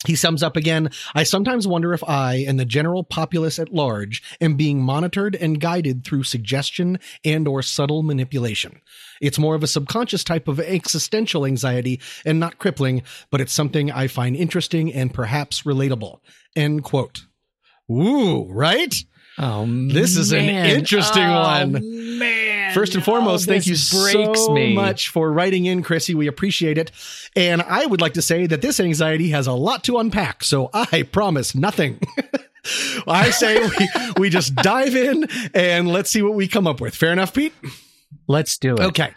He 0.07 0.17
sums 0.17 0.43
up 0.43 0.55
again, 0.55 0.91
I 1.15 1.23
sometimes 1.23 1.67
wonder 1.67 1.95
if 1.95 2.05
I 2.05 2.45
and 2.47 2.61
the 2.61 2.67
general 2.67 3.05
populace 3.05 3.59
at 3.59 3.73
large 3.73 4.23
am 4.39 4.55
being 4.55 4.83
monitored 4.83 5.35
and 5.35 5.59
guided 5.59 6.05
through 6.05 6.25
suggestion 6.25 6.99
and 7.25 7.49
or 7.49 7.63
subtle 7.63 8.03
manipulation. 8.03 8.83
It's 9.23 9.39
more 9.39 9.55
of 9.55 9.63
a 9.63 9.67
subconscious 9.67 10.23
type 10.23 10.47
of 10.47 10.61
existential 10.61 11.47
anxiety 11.47 12.03
and 12.27 12.39
not 12.39 12.59
crippling, 12.59 13.03
but 13.31 13.41
it's 13.41 13.55
something 13.55 13.91
I 13.91 14.09
find 14.09 14.37
interesting 14.37 14.93
and 14.93 15.15
perhaps 15.15 15.63
relatable. 15.63 16.19
End 16.55 16.85
quote. 16.85 17.25
Ooh, 17.91 18.45
right? 18.53 18.95
Oh, 19.39 19.67
This 19.67 20.17
is 20.17 20.33
an 20.33 20.45
interesting 20.45 21.25
Oh, 21.25 21.41
one. 21.43 22.19
Man, 22.19 22.44
First 22.75 22.95
and 22.95 23.05
foremost, 23.05 23.49
Oh, 23.49 23.53
thank 23.53 23.67
you 23.67 23.75
breaks 23.75 24.41
so 24.45 24.53
me. 24.53 24.75
much 24.75 25.09
for 25.09 25.33
writing 25.33 25.67
in, 25.67 25.83
Chrissy. 25.83 26.15
We 26.15 26.27
appreciate 26.27 26.77
it. 26.79 26.91
And 27.37 27.63
I 27.63 27.87
would 27.87 28.01
like 28.01 28.15
to 28.15 28.23
say 28.23 28.47
that 28.47 28.61
this 28.63 28.81
anxiety 28.81 29.31
has 29.31 29.47
a 29.47 29.53
lot 29.53 29.85
to 29.85 29.99
unpack, 29.99 30.45
so 30.45 30.71
I 30.75 31.03
promise 31.11 31.55
nothing. 31.55 32.01
I 33.07 33.31
say 33.31 33.61
we, 33.61 33.89
we 34.19 34.31
just 34.31 34.55
dive 34.55 34.97
in 34.97 35.27
and 35.55 35.89
let's 35.89 36.11
see 36.11 36.23
what 36.23 36.35
we 36.35 36.49
come 36.49 36.67
up 36.67 36.81
with. 36.81 36.95
Fair 36.95 37.13
enough, 37.13 37.35
Pete? 37.35 37.53
Let's 38.27 38.57
do 38.57 38.75
it. 38.75 38.81
Okay. 38.81 39.11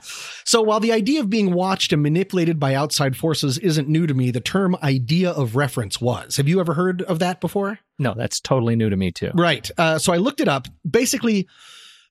So 0.43 0.61
while 0.61 0.79
the 0.81 0.91
idea 0.91 1.21
of 1.21 1.29
being 1.29 1.53
watched 1.53 1.93
and 1.93 2.01
manipulated 2.03 2.59
by 2.59 2.73
outside 2.73 3.15
forces 3.15 3.57
isn't 3.57 3.87
new 3.87 4.05
to 4.05 4.13
me, 4.13 4.31
the 4.31 4.41
term 4.41 4.75
idea 4.83 5.31
of 5.31 5.55
reference 5.55 6.01
was. 6.01 6.35
Have 6.37 6.47
you 6.49 6.59
ever 6.59 6.73
heard 6.73 7.03
of 7.03 7.19
that 7.19 7.39
before? 7.39 7.79
No, 7.99 8.13
that's 8.17 8.39
totally 8.41 8.75
new 8.75 8.89
to 8.89 8.97
me 8.97 9.11
too. 9.11 9.31
Right. 9.33 9.69
Uh, 9.77 9.97
so 9.97 10.11
I 10.11 10.17
looked 10.17 10.41
it 10.41 10.47
up. 10.49 10.67
Basically, 10.89 11.47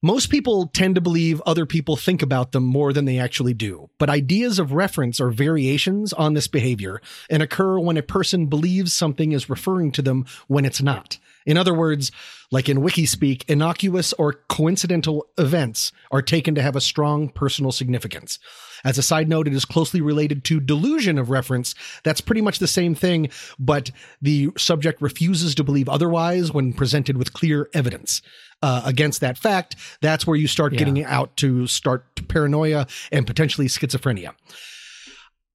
most 0.03 0.31
people 0.31 0.67
tend 0.67 0.95
to 0.95 1.01
believe 1.01 1.41
other 1.47 1.67
people 1.67 1.97
think 1.97 2.23
about 2.23 2.53
them 2.53 2.65
more 2.65 2.93
than 2.93 3.05
they 3.07 3.19
actually 3.19 3.55
do. 3.55 3.89
But 3.99 4.11
ideas 4.11 4.59
of 4.59 4.73
reference 4.73 5.21
are 5.21 5.31
variations 5.31 6.13
on 6.13 6.35
this 6.35 6.49
behavior 6.49 7.01
and 7.31 7.43
occur 7.43 7.79
when 7.79 7.97
a 7.97 8.03
person 8.03 8.47
believes 8.47 8.93
something 8.93 9.33
is 9.33 9.51
referring 9.51 9.93
to 9.93 10.03
them 10.03 10.27
when 10.49 10.65
it's 10.65 10.83
not. 10.83 11.19
In 11.47 11.57
other 11.57 11.73
words, 11.73 12.11
like 12.51 12.69
in 12.69 12.79
Wikispeak, 12.79 13.45
innocuous 13.49 14.13
or 14.15 14.35
coincidental 14.49 15.27
events 15.39 15.93
are 16.11 16.23
taken 16.23 16.55
to 16.57 16.63
have 16.63 16.77
a 16.77 16.81
strong 16.81 17.29
personal 17.29 17.73
significance. 17.73 18.39
As 18.85 18.99
a 18.99 19.03
side 19.03 19.29
note, 19.29 19.47
it 19.47 19.55
is 19.55 19.65
closely 19.65 20.01
related 20.01 20.45
to 20.45 20.61
delusion 20.61 21.19
of 21.19 21.31
reference. 21.31 21.75
That's 22.05 22.21
pretty 22.21 22.43
much 22.43 22.59
the 22.59 22.67
same 22.67 22.95
thing, 22.95 23.31
but 23.59 23.91
the 24.21 24.51
subject 24.59 25.01
refuses 25.01 25.55
to 25.55 25.65
believe 25.65 25.89
otherwise 25.89 26.53
when 26.53 26.73
presented 26.73 27.17
with 27.17 27.33
clear 27.33 27.69
evidence. 27.73 28.23
Uh, 28.63 28.83
against 28.85 29.21
that 29.21 29.39
fact, 29.39 29.77
that's 30.01 30.27
where 30.27 30.37
you 30.37 30.49
start 30.49 30.73
Yeah. 30.73 30.79
getting 30.81 31.05
out 31.05 31.37
to 31.39 31.67
start 31.67 32.05
paranoia 32.29 32.87
and 33.13 33.27
potentially 33.27 33.69
schizophrenia. 33.69 34.33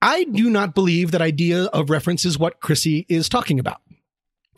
I 0.01 0.23
do 0.23 0.49
not 0.49 0.73
believe 0.73 1.11
that 1.11 1.21
idea 1.21 1.65
of 1.65 1.89
reference 1.89 2.25
is 2.25 2.39
what 2.39 2.59
Chrissy 2.59 3.05
is 3.07 3.29
talking 3.29 3.59
about. 3.59 3.81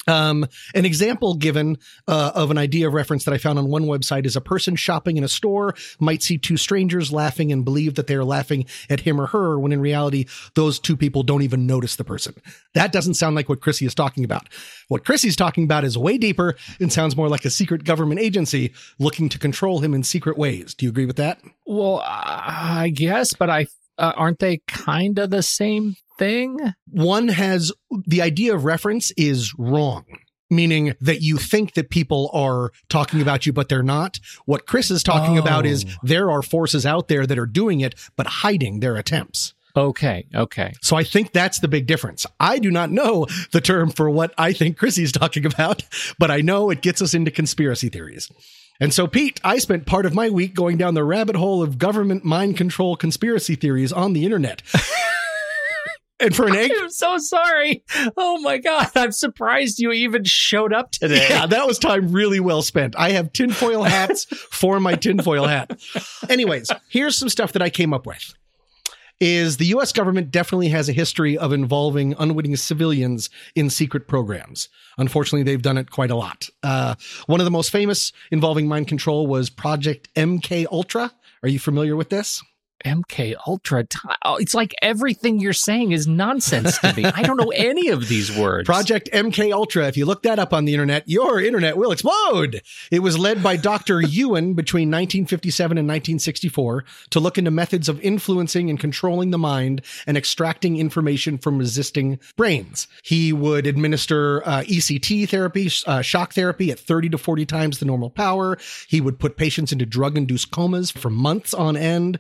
Um, 0.07 0.45
an 0.75 0.85
example 0.85 1.35
given 1.35 1.77
uh, 2.07 2.31
of 2.35 2.51
an 2.51 2.57
idea 2.57 2.88
of 2.88 2.93
reference 2.93 3.23
that 3.25 3.33
I 3.33 3.38
found 3.38 3.57
on 3.57 3.69
one 3.69 3.83
website 3.83 4.25
is 4.25 4.35
a 4.35 4.41
person 4.41 4.75
shopping 4.75 5.17
in 5.17 5.23
a 5.23 5.29
store 5.29 5.75
might 6.00 6.21
see 6.21 6.38
two 6.38 6.57
strangers 6.57 7.12
laughing 7.12 7.51
and 7.51 7.63
believe 7.63 7.95
that 7.95 8.07
they're 8.07 8.25
laughing 8.25 8.65
at 8.89 9.01
him 9.01 9.19
or 9.19 9.27
her 9.27 9.57
when 9.57 9.71
in 9.71 9.79
reality, 9.79 10.25
those 10.55 10.79
two 10.79 10.97
people 10.97 11.23
don't 11.23 11.41
even 11.41 11.65
notice 11.65 11.95
the 11.95 12.03
person. 12.03 12.35
That 12.73 12.91
doesn't 12.91 13.13
sound 13.13 13.35
like 13.35 13.47
what 13.47 13.62
Chrissy 13.62 13.85
is 13.85 13.95
talking 13.95 14.25
about. 14.25 14.50
What 14.89 15.05
Chrissy's 15.05 15.35
talking 15.35 15.63
about 15.63 15.85
is 15.85 15.97
way 15.97 16.17
deeper 16.17 16.55
and 16.79 16.91
sounds 16.91 17.15
more 17.15 17.29
like 17.29 17.45
a 17.45 17.50
secret 17.50 17.85
government 17.85 18.19
agency 18.19 18.73
looking 19.00 19.29
to 19.29 19.39
control 19.39 19.79
him 19.79 19.93
in 19.93 20.03
secret 20.03 20.38
ways. 20.38 20.73
Do 20.73 20.85
you 20.85 20.89
agree 20.89 21.05
with 21.05 21.17
that? 21.17 21.39
Well, 21.65 22.01
I 22.03 22.91
guess, 22.93 23.33
but 23.33 23.50
I 23.50 23.67
uh, 23.97 24.13
aren't 24.15 24.39
they 24.39 24.59
kind 24.67 25.19
of 25.19 25.29
the 25.29 25.43
same 25.43 25.95
thing? 26.17 26.58
one 26.89 27.27
has 27.29 27.72
the 28.08 28.22
idea 28.22 28.53
of 28.55 28.65
reference 28.65 29.12
is 29.17 29.53
wrong 29.58 30.05
meaning 30.50 30.93
that 31.01 31.22
you 31.22 31.38
think 31.38 31.74
that 31.74 31.89
people 31.89 32.29
are 32.34 32.72
talking 32.88 33.22
about 33.22 33.46
you 33.46 33.53
but 33.53 33.70
they're 33.70 33.82
not 33.82 34.20
what 34.46 34.67
chris 34.67 34.91
is 34.91 35.01
talking 35.01 35.38
about 35.38 35.65
is 35.65 35.86
Oh. 35.88 35.91
there 36.03 36.29
are 36.29 36.41
forces 36.43 36.86
out 36.86 37.08
there 37.08 37.25
that 37.25 37.39
are 37.39 37.48
doing 37.48 37.79
it 37.79 37.96
but 38.15 38.27
hiding 38.27 38.79
their 38.79 38.96
attempts 38.96 39.53
Okay, 39.75 40.25
okay. 40.36 40.74
so 40.82 40.96
i 40.96 41.03
think 41.03 41.32
that's 41.32 41.60
the 41.60 41.67
big 41.67 41.88
difference 41.88 42.27
i 42.39 42.60
do 42.60 42.70
not 42.70 42.91
know 42.91 43.25
the 43.51 43.62
term 43.62 43.89
for 43.89 44.08
what 44.10 44.32
i 44.38 44.53
think 44.53 44.77
chrissy's 44.77 45.12
talking 45.12 45.46
about 45.46 45.82
but 46.20 46.29
i 46.29 46.41
know 46.41 46.70
it 46.70 46.82
gets 46.84 47.01
us 47.01 47.15
into 47.15 47.32
conspiracy 47.32 47.89
theories 47.89 48.29
and 48.79 48.91
so, 48.91 49.05
Pete, 49.05 49.39
I 49.43 49.60
spent 49.60 49.86
part 49.86 50.08
of 50.08 50.15
my 50.15 50.32
week 50.32 50.55
going 50.55 50.77
down 50.77 50.96
the 50.96 51.03
rabbit 51.03 51.36
hole 51.36 51.62
of 51.62 51.77
government 51.77 52.25
mind 52.25 52.58
control 52.58 52.96
conspiracy 52.98 53.53
theories 53.55 53.93
on 53.93 54.13
the 54.13 54.25
internet. 54.25 54.63
And 56.23 56.35
for 56.35 56.47
an 56.47 56.55
egg, 56.57 56.71
I'm 56.75 56.89
so 56.89 57.17
sorry. 57.17 57.83
Oh 58.17 58.39
my 58.39 58.57
god, 58.57 58.89
I'm 58.95 59.11
surprised 59.11 59.79
you 59.79 59.91
even 59.91 60.23
showed 60.23 60.73
up 60.73 60.91
today. 60.91 61.27
Yeah, 61.29 61.45
that 61.47 61.67
was 61.67 61.77
time 61.77 62.11
really 62.11 62.39
well 62.39 62.61
spent. 62.61 62.95
I 62.97 63.11
have 63.11 63.33
tinfoil 63.33 63.83
hats 63.83 64.25
for 64.25 64.79
my 64.79 64.95
tinfoil 64.95 65.45
hat. 65.45 65.79
Anyways, 66.29 66.69
here's 66.89 67.17
some 67.17 67.29
stuff 67.29 67.53
that 67.53 67.61
I 67.61 67.69
came 67.69 67.93
up 67.93 68.05
with. 68.05 68.33
Is 69.19 69.57
the 69.57 69.67
US 69.67 69.93
government 69.93 70.31
definitely 70.31 70.69
has 70.69 70.89
a 70.89 70.91
history 70.91 71.37
of 71.37 71.53
involving 71.53 72.13
unwitting 72.17 72.55
civilians 72.55 73.29
in 73.55 73.69
secret 73.69 74.07
programs. 74.07 74.69
Unfortunately, 74.97 75.43
they've 75.43 75.61
done 75.61 75.77
it 75.77 75.91
quite 75.91 76.11
a 76.11 76.15
lot. 76.15 76.49
Uh, 76.61 76.95
one 77.27 77.39
of 77.39 77.45
the 77.45 77.51
most 77.51 77.71
famous 77.71 78.11
involving 78.31 78.67
mind 78.67 78.87
control 78.87 79.27
was 79.27 79.49
Project 79.49 80.09
MK 80.15 80.65
Ultra. 80.71 81.11
Are 81.41 81.49
you 81.49 81.59
familiar 81.59 81.95
with 81.95 82.09
this? 82.09 82.43
MK 82.85 83.35
Ultra. 83.47 83.85
oh, 84.23 84.35
It's 84.37 84.53
like 84.53 84.73
everything 84.81 85.39
you're 85.39 85.53
saying 85.53 85.91
is 85.91 86.07
nonsense 86.07 86.77
to 86.79 86.93
me. 86.93 87.05
I 87.05 87.23
don't 87.23 87.37
know 87.37 87.51
any 87.55 87.89
of 87.89 88.07
these 88.07 88.35
words. 88.35 88.65
Project 88.65 89.09
MK 89.11 89.51
Ultra. 89.53 89.87
If 89.87 89.97
you 89.97 90.05
look 90.05 90.23
that 90.23 90.39
up 90.39 90.53
on 90.53 90.65
the 90.65 90.73
internet, 90.73 91.07
your 91.07 91.41
internet 91.41 91.77
will 91.77 91.91
explode. 91.91 92.61
It 92.91 92.99
was 92.99 93.17
led 93.17 93.41
by 93.41 93.57
Dr. 93.57 94.01
Ewen 94.07 94.53
between 94.53 94.89
1957 94.89 95.77
and 95.77 95.87
1964 95.87 96.85
to 97.11 97.19
look 97.19 97.37
into 97.37 97.51
methods 97.51 97.89
of 97.89 97.99
influencing 98.01 98.69
and 98.69 98.79
controlling 98.79 99.31
the 99.31 99.37
mind 99.37 99.81
and 100.07 100.17
extracting 100.17 100.77
information 100.77 101.37
from 101.37 101.57
resisting 101.57 102.19
brains. 102.37 102.87
He 103.03 103.33
would 103.33 103.65
administer 103.67 104.41
uh, 104.47 104.61
ECT 104.61 105.29
therapy, 105.29 105.69
uh, 105.87 106.01
shock 106.01 106.33
therapy 106.33 106.71
at 106.71 106.79
30 106.79 107.09
to 107.09 107.17
40 107.17 107.45
times 107.45 107.79
the 107.79 107.85
normal 107.85 108.09
power. 108.09 108.57
He 108.87 109.01
would 109.01 109.19
put 109.19 109.37
patients 109.37 109.71
into 109.71 109.85
drug 109.85 110.17
induced 110.17 110.51
comas 110.51 110.91
for 110.91 111.09
months 111.09 111.53
on 111.53 111.75
end 111.77 112.19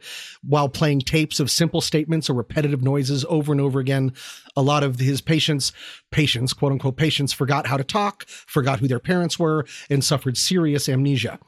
while 0.53 0.69
playing 0.69 0.99
tapes 1.01 1.39
of 1.39 1.49
simple 1.49 1.81
statements 1.81 2.29
or 2.29 2.35
repetitive 2.35 2.83
noises 2.83 3.25
over 3.27 3.51
and 3.51 3.59
over 3.59 3.79
again. 3.79 4.13
A 4.55 4.61
lot 4.61 4.83
of 4.83 4.99
his 4.99 5.19
patients, 5.19 5.71
patients, 6.11 6.53
quote 6.53 6.71
unquote, 6.71 6.95
patients 6.95 7.33
forgot 7.33 7.65
how 7.65 7.75
to 7.75 7.83
talk, 7.83 8.27
forgot 8.27 8.77
who 8.79 8.87
their 8.87 8.99
parents 8.99 9.39
were, 9.39 9.65
and 9.89 10.03
suffered 10.03 10.37
serious 10.37 10.87
amnesia. 10.87 11.39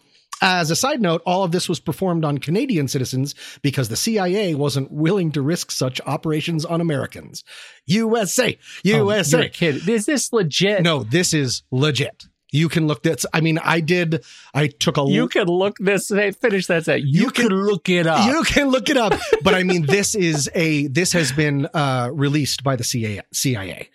As 0.42 0.72
a 0.72 0.76
side 0.76 1.02
note, 1.02 1.22
all 1.24 1.44
of 1.44 1.52
this 1.52 1.70
was 1.70 1.80
performed 1.80 2.26
on 2.26 2.40
Canadian 2.40 2.88
citizens 2.88 3.36
because 3.62 3.90
the 3.90 3.96
CIA 3.96 4.56
wasn't 4.56 4.92
willing 4.92 5.32
to 5.34 5.42
risk 5.44 5.70
such 5.70 6.02
operations 6.08 6.66
on 6.66 6.82
Americans. 6.82 7.44
USA, 7.86 8.58
Oh, 8.58 8.90
USA. 8.90 9.46
a 9.46 9.50
kid. 9.50 9.88
Is 9.88 10.08
this 10.08 10.34
legit? 10.34 10.82
no, 10.82 11.04
this 11.04 11.32
is 11.32 11.62
legit. 11.72 12.26
You 12.56 12.70
can 12.70 12.88
look 12.88 13.04
this. 13.04 13.26
I 13.34 13.42
mean, 13.42 13.58
I 13.60 13.80
did. 13.82 14.24
I 14.54 14.68
took 14.68 14.98
a. 14.98 15.04
You 15.08 15.28
can 15.28 15.48
look 15.48 15.78
this. 15.80 16.10
Hey, 16.10 16.32
finish 16.32 16.68
that. 16.68 16.86
Set. 16.86 17.02
You, 17.04 17.24
You 17.24 17.30
can- 17.32 17.50
can 17.50 17.58
look 17.66 17.90
it 17.90 18.08
up. 18.08 18.26
You 18.28 18.44
can 18.44 18.70
look 18.70 18.90
it 18.90 18.98
up, 18.98 19.14
but 19.44 19.54
I 19.54 19.64
mean, 19.64 19.86
this 19.86 20.16
is 20.16 20.50
a 20.56 20.88
this 20.88 21.12
has 21.14 21.32
been 21.32 21.68
uh, 21.74 22.10
released 22.14 22.64
by 22.64 22.76
the 22.76 22.84
CIA. 22.84 23.22
CIA 23.34 23.90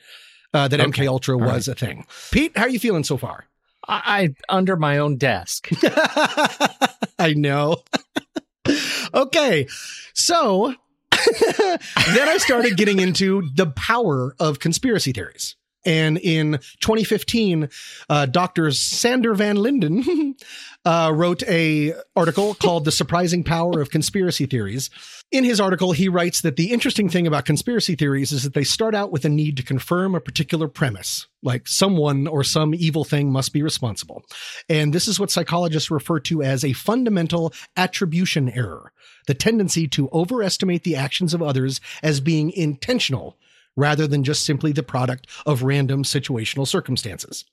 uh, 0.52 0.68
that 0.68 0.80
Okay. 0.80 1.04
MK 1.04 1.08
Ultra 1.08 1.36
All 1.38 1.44
was 1.46 1.68
a 1.68 1.74
thing. 1.74 2.04
Pete, 2.32 2.56
how 2.56 2.64
are 2.64 2.68
you 2.68 2.78
feeling 2.78 3.04
so 3.04 3.16
far? 3.16 3.46
I, 3.88 4.34
I 4.48 4.54
under 4.54 4.76
my 4.76 4.98
own 4.98 5.16
desk. 5.16 5.68
I 7.18 7.34
know. 7.36 7.76
okay, 9.14 9.66
so 10.14 10.74
then 11.10 12.28
I 12.28 12.36
started 12.38 12.76
getting 12.76 13.00
into 13.00 13.48
the 13.54 13.66
power 13.66 14.34
of 14.38 14.58
conspiracy 14.58 15.12
theories. 15.12 15.56
And 15.84 16.18
in 16.18 16.52
2015, 16.80 17.68
uh, 18.08 18.26
Dr. 18.26 18.70
Sander 18.70 19.34
Van 19.34 19.56
Linden 19.56 20.34
uh, 20.84 21.10
wrote 21.14 21.42
a 21.44 21.94
article 22.14 22.54
called 22.54 22.84
"The 22.84 22.92
Surprising 22.92 23.44
Power 23.44 23.80
of 23.80 23.90
Conspiracy 23.90 24.46
Theories." 24.46 24.90
In 25.30 25.44
his 25.44 25.60
article, 25.60 25.92
he 25.92 26.08
writes 26.08 26.40
that 26.40 26.56
the 26.56 26.72
interesting 26.72 27.08
thing 27.08 27.24
about 27.24 27.44
conspiracy 27.44 27.94
theories 27.94 28.32
is 28.32 28.42
that 28.42 28.52
they 28.52 28.64
start 28.64 28.96
out 28.96 29.12
with 29.12 29.24
a 29.24 29.28
need 29.28 29.56
to 29.58 29.62
confirm 29.62 30.16
a 30.16 30.20
particular 30.20 30.66
premise, 30.66 31.28
like 31.40 31.68
someone 31.68 32.26
or 32.26 32.42
some 32.42 32.74
evil 32.74 33.04
thing 33.04 33.30
must 33.30 33.52
be 33.52 33.62
responsible. 33.62 34.24
And 34.68 34.92
this 34.92 35.06
is 35.06 35.20
what 35.20 35.30
psychologists 35.30 35.88
refer 35.88 36.18
to 36.20 36.42
as 36.42 36.64
a 36.64 36.72
fundamental 36.72 37.52
attribution 37.76 38.50
error, 38.50 38.92
the 39.28 39.34
tendency 39.34 39.86
to 39.88 40.08
overestimate 40.12 40.82
the 40.82 40.96
actions 40.96 41.32
of 41.32 41.42
others 41.42 41.80
as 42.02 42.18
being 42.18 42.50
intentional 42.50 43.38
rather 43.80 44.06
than 44.06 44.22
just 44.22 44.44
simply 44.44 44.72
the 44.72 44.82
product 44.82 45.26
of 45.46 45.62
random 45.62 46.04
situational 46.04 46.68
circumstances. 46.68 47.44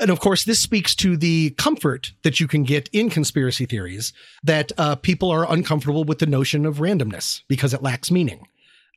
And 0.00 0.10
of 0.10 0.20
course, 0.20 0.44
this 0.44 0.60
speaks 0.60 0.94
to 0.96 1.16
the 1.16 1.50
comfort 1.50 2.12
that 2.22 2.40
you 2.40 2.48
can 2.48 2.64
get 2.64 2.88
in 2.92 3.10
conspiracy 3.10 3.66
theories 3.66 4.12
that 4.42 4.72
uh, 4.78 4.96
people 4.96 5.30
are 5.30 5.50
uncomfortable 5.52 6.04
with 6.04 6.18
the 6.18 6.26
notion 6.26 6.66
of 6.66 6.78
randomness 6.78 7.42
because 7.46 7.74
it 7.74 7.82
lacks 7.82 8.10
meaning. 8.10 8.48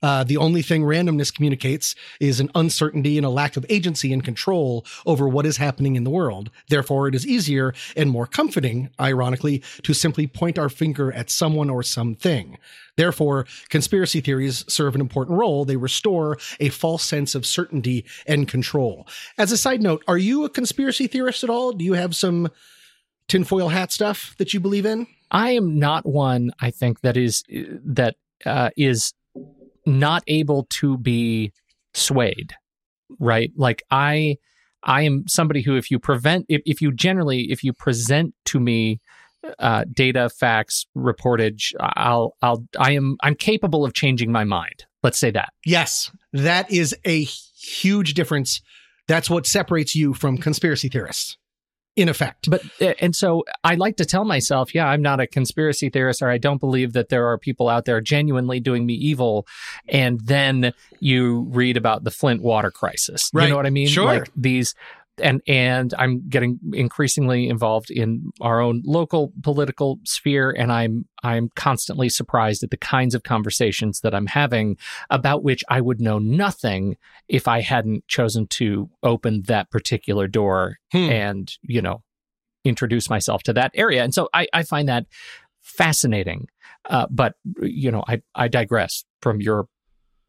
Uh, 0.02 0.24
the 0.24 0.38
only 0.38 0.62
thing 0.62 0.84
randomness 0.84 1.34
communicates 1.34 1.96
is 2.20 2.40
an 2.40 2.50
uncertainty 2.54 3.18
and 3.18 3.26
a 3.26 3.30
lack 3.30 3.58
of 3.58 3.66
agency 3.70 4.12
and 4.14 4.24
control 4.24 4.86
over 5.06 5.28
what 5.28 5.46
is 5.46 5.58
happening 5.58 5.96
in 5.96 6.04
the 6.04 6.10
world. 6.10 6.52
Therefore, 6.70 7.08
it 7.08 7.16
is 7.16 7.26
easier 7.26 7.74
and 7.96 8.10
more 8.10 8.28
comforting, 8.28 8.90
ironically, 9.00 9.64
to 9.84 9.94
simply 9.94 10.28
point 10.28 10.60
our 10.60 10.70
finger 10.70 11.12
at 11.12 11.30
someone 11.30 11.70
or 11.70 11.82
something. 11.82 12.58
Therefore, 12.98 13.46
conspiracy 13.70 14.22
theories 14.22 14.64
serve 14.68 14.96
an 14.96 15.02
important 15.02 15.38
role. 15.38 15.66
They 15.66 15.76
restore 15.76 16.38
a 16.60 16.70
false 16.70 17.04
sense 17.04 17.36
of 17.36 17.46
certainty 17.46 18.06
and 18.28 18.48
control. 18.48 19.08
As 19.38 19.52
a 19.52 19.58
side 19.58 19.82
note, 19.82 20.04
are 20.08 20.18
you 20.18 20.46
a 20.46 20.50
conspiracy 20.50 21.08
theorist 21.08 21.44
at 21.44 21.50
all? 21.50 21.72
Do 21.72 21.84
you 21.84 21.94
have 21.94 22.16
some 22.16 22.50
tinfoil 23.28 23.70
hat 23.70 23.92
stuff 23.92 24.36
that 24.38 24.54
you 24.54 24.60
believe 24.60 24.86
in? 24.86 25.08
I 25.32 25.52
am 25.52 25.80
not 25.80 26.06
one. 26.06 26.52
I 26.60 26.72
think 26.72 27.02
that 27.02 27.18
is 27.18 27.44
that 27.50 28.16
uh, 28.46 28.70
is 28.78 29.14
not 29.86 30.24
able 30.28 30.68
to 30.70 30.98
be 30.98 31.52
swayed, 31.94 32.54
right? 33.20 33.52
Like 33.56 33.84
I, 33.92 34.38
I 34.84 35.04
am 35.04 35.28
somebody 35.28 35.62
who, 35.62 35.76
if 35.76 35.90
you 35.92 36.00
prevent, 36.00 36.46
if, 36.50 36.62
if 36.66 36.82
you 36.82 36.92
generally, 36.92 37.52
if 37.52 37.64
you 37.64 37.74
present 37.74 38.34
to 38.46 38.60
me 38.60 39.00
uh, 39.60 39.86
data, 39.92 40.30
facts, 40.30 40.86
reportage, 40.98 41.74
I'll, 41.80 42.36
I'll, 42.42 42.66
I 42.80 42.92
am, 42.92 43.18
I'm 43.22 43.36
capable 43.36 43.86
of 43.86 43.94
changing 43.94 44.32
my 44.32 44.44
mind. 44.44 44.86
Let's 45.04 45.20
say 45.20 45.32
that. 45.32 45.50
Yes, 45.66 46.12
that 46.34 46.72
is 46.72 46.96
a 47.06 47.24
huge 47.24 48.14
difference. 48.14 48.62
That's 49.08 49.30
what 49.30 49.46
separates 49.46 49.96
you 49.96 50.14
from 50.14 50.38
conspiracy 50.38 50.90
theorists 50.90 51.38
in 51.96 52.10
effect. 52.10 52.50
But 52.50 52.64
uh, 52.82 52.94
and 53.00 53.16
so 53.16 53.44
I 53.64 53.76
like 53.76 53.98
to 53.98 54.06
tell 54.06 54.26
myself, 54.26 54.76
yeah, 54.76 54.88
I'm 54.88 55.02
not 55.02 55.20
a 55.20 55.28
conspiracy 55.28 55.90
theorist, 55.90 56.22
or 56.22 56.30
I 56.30 56.38
don't 56.38 56.60
believe 56.60 56.94
that 56.94 57.10
there 57.10 57.28
are 57.28 57.38
people 57.38 57.70
out 57.70 57.86
there 57.86 58.02
genuinely 58.02 58.60
doing 58.60 58.86
me 58.86 58.94
evil. 58.94 59.48
And 59.88 60.20
then 60.22 60.74
you 61.00 61.48
read 61.50 61.78
about 61.78 62.04
the 62.04 62.12
Flint 62.12 62.42
water 62.42 62.72
crisis. 62.72 63.30
Right. 63.34 63.44
You 63.44 63.50
know 63.50 63.56
what 63.56 63.66
I 63.66 63.70
mean? 63.70 63.88
Sure. 63.88 64.06
Like 64.06 64.30
these 64.36 64.76
and 65.22 65.42
and 65.48 65.94
I'm 65.98 66.28
getting 66.28 66.60
increasingly 66.74 67.48
involved 67.48 67.90
in 67.90 68.32
our 68.42 68.60
own 68.60 68.82
local 68.86 69.32
political 69.44 70.00
sphere, 70.04 70.52
and 70.52 70.72
I'm 70.72 71.06
I'm 71.24 71.50
constantly 71.56 72.10
surprised 72.10 72.64
at 72.64 72.72
the 72.72 72.78
kinds 72.78 73.16
of 73.16 73.24
conversations 73.24 74.02
that 74.02 74.14
I'm 74.14 74.28
having 74.28 74.78
about 75.10 75.44
which 75.44 75.64
I 75.70 75.82
would 75.82 76.02
know 76.02 76.20
nothing 76.20 76.98
if 77.28 77.48
I 77.48 77.62
hadn't 77.62 78.08
chosen 78.08 78.48
to 78.48 78.90
open 79.04 79.44
that 79.44 79.72
particular 79.72 80.28
door 80.28 80.78
hmm. 80.92 81.10
and 81.10 81.54
you 81.64 81.82
know 81.82 82.04
introduce 82.66 83.10
myself 83.10 83.44
to 83.44 83.54
that 83.54 83.72
area. 83.76 84.04
And 84.04 84.14
so 84.14 84.28
I, 84.34 84.48
I 84.52 84.64
find 84.64 84.90
that 84.90 85.06
fascinating. 85.62 86.48
Uh, 86.90 87.08
but 87.10 87.36
you 87.62 87.92
know, 87.92 88.04
I 88.08 88.22
I 88.36 88.48
digress 88.48 89.06
from 89.22 89.42
your 89.42 89.68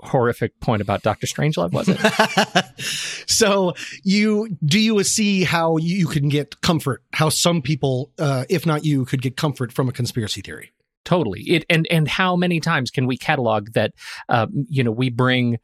horrific 0.01 0.59
point 0.61 0.83
about 0.83 1.03
Doctor 1.03 1.27
Strangelove, 1.27 1.73
was 1.73 1.89
it? 1.89 3.29
so 3.29 3.75
you 4.03 4.57
do 4.65 4.79
you 4.79 5.03
see 5.05 5.45
how 5.45 5.77
you 5.77 6.07
can 6.07 6.29
get 6.29 6.61
comfort? 6.61 7.03
How 7.13 7.29
some 7.29 7.63
people, 7.63 8.13
uh, 8.19 8.45
if 8.49 8.67
not 8.67 8.85
you, 8.85 9.05
could 9.05 9.23
get 9.23 9.37
comfort 9.37 9.73
from 9.73 9.89
a 9.89 9.93
conspiracy 9.93 10.43
theory? 10.43 10.73
Totally. 11.05 11.43
It 11.43 11.65
and 11.71 11.87
and 11.91 12.09
how 12.09 12.37
many 12.37 12.61
times 12.61 12.91
can 12.91 13.07
we 13.07 13.17
catalog 13.17 13.73
that? 13.73 13.93
Uh, 14.29 14.49
you 14.69 14.83
know, 14.83 14.91
we 14.91 15.09
bring 15.09 15.59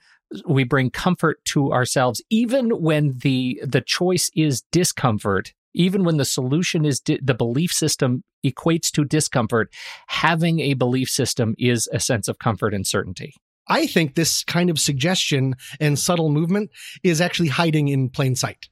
we 0.47 0.65
bring 0.65 0.91
comfort 0.91 1.45
to 1.45 1.73
ourselves 1.73 2.23
even 2.31 2.71
when 2.81 3.19
the 3.23 3.61
the 3.67 3.81
choice 3.81 4.31
is 4.35 4.63
discomfort 4.73 5.53
even 5.75 6.05
when 6.05 6.17
the 6.17 6.25
solution 6.25 6.85
is 6.85 7.01
di- 7.01 7.21
the 7.23 7.35
belief 7.35 7.71
system 7.71 8.25
equates 8.45 8.91
to 8.91 9.05
discomfort 9.05 9.73
having 10.09 10.61
a 10.61 10.75
belief 10.75 11.09
system 11.09 11.55
is 11.59 11.89
a 11.93 12.01
sense 12.01 12.29
of 12.29 12.39
comfort 12.39 12.73
and 12.73 12.87
certainty 12.87 13.35
I 13.69 13.87
think 13.87 14.15
this 14.15 14.45
kind 14.45 14.71
of 14.71 14.79
suggestion 14.79 15.57
and 15.81 15.99
subtle 15.99 16.31
movement 16.31 16.71
is 17.03 17.21
actually 17.21 17.49
hiding 17.49 17.89
in 17.89 18.09
plain 18.09 18.35
sight. 18.35 18.69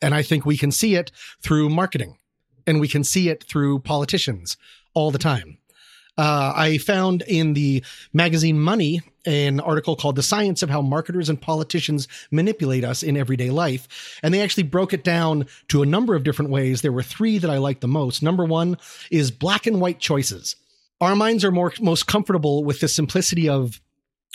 And 0.00 0.14
I 0.14 0.22
think 0.22 0.44
we 0.44 0.56
can 0.56 0.70
see 0.70 0.96
it 0.96 1.10
through 1.42 1.68
marketing 1.70 2.18
and 2.66 2.80
we 2.80 2.88
can 2.88 3.04
see 3.04 3.28
it 3.28 3.44
through 3.44 3.80
politicians 3.80 4.56
all 4.94 5.10
the 5.10 5.18
time. 5.18 5.58
Uh, 6.16 6.52
I 6.54 6.78
found 6.78 7.22
in 7.22 7.54
the 7.54 7.82
magazine 8.12 8.60
Money 8.60 9.02
an 9.26 9.58
article 9.58 9.96
called 9.96 10.16
The 10.16 10.22
Science 10.22 10.62
of 10.62 10.70
How 10.70 10.80
Marketers 10.80 11.28
and 11.28 11.40
Politicians 11.40 12.06
Manipulate 12.30 12.84
Us 12.84 13.02
in 13.02 13.16
Everyday 13.16 13.50
Life. 13.50 14.20
And 14.22 14.32
they 14.32 14.42
actually 14.42 14.62
broke 14.64 14.92
it 14.92 15.02
down 15.02 15.46
to 15.68 15.82
a 15.82 15.86
number 15.86 16.14
of 16.14 16.22
different 16.22 16.52
ways. 16.52 16.82
There 16.82 16.92
were 16.92 17.02
three 17.02 17.38
that 17.38 17.50
I 17.50 17.58
liked 17.58 17.80
the 17.80 17.88
most. 17.88 18.22
Number 18.22 18.44
one 18.44 18.76
is 19.10 19.30
black 19.30 19.66
and 19.66 19.80
white 19.80 19.98
choices. 19.98 20.54
Our 21.00 21.16
minds 21.16 21.44
are 21.44 21.50
more 21.50 21.72
most 21.80 22.06
comfortable 22.06 22.62
with 22.64 22.80
the 22.80 22.88
simplicity 22.88 23.48
of 23.48 23.80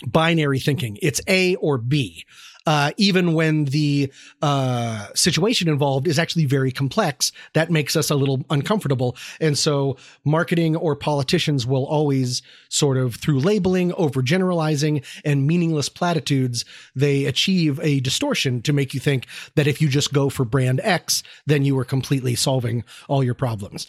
binary 0.05 0.59
thinking. 0.59 0.97
It's 1.01 1.21
A 1.27 1.55
or 1.55 1.77
B. 1.77 2.25
Uh, 2.65 2.91
even 2.97 3.33
when 3.33 3.65
the 3.65 4.11
uh, 4.43 5.07
situation 5.15 5.67
involved 5.67 6.07
is 6.07 6.19
actually 6.19 6.45
very 6.45 6.71
complex, 6.71 7.31
that 7.53 7.71
makes 7.71 7.95
us 7.95 8.11
a 8.11 8.15
little 8.15 8.45
uncomfortable. 8.49 9.15
And 9.39 9.57
so, 9.57 9.97
marketing 10.23 10.75
or 10.75 10.95
politicians 10.95 11.65
will 11.65 11.85
always 11.85 12.43
sort 12.67 12.97
of, 12.97 13.15
through 13.15 13.39
labeling, 13.39 13.91
overgeneralizing, 13.93 15.03
and 15.25 15.47
meaningless 15.47 15.89
platitudes, 15.89 16.63
they 16.95 17.25
achieve 17.25 17.79
a 17.81 18.01
distortion 18.01 18.61
to 18.63 18.73
make 18.73 18.93
you 18.93 18.99
think 18.99 19.25
that 19.55 19.65
if 19.65 19.81
you 19.81 19.87
just 19.87 20.13
go 20.13 20.29
for 20.29 20.45
brand 20.45 20.79
X, 20.83 21.23
then 21.47 21.65
you 21.65 21.79
are 21.79 21.85
completely 21.85 22.35
solving 22.35 22.83
all 23.07 23.23
your 23.23 23.33
problems. 23.33 23.87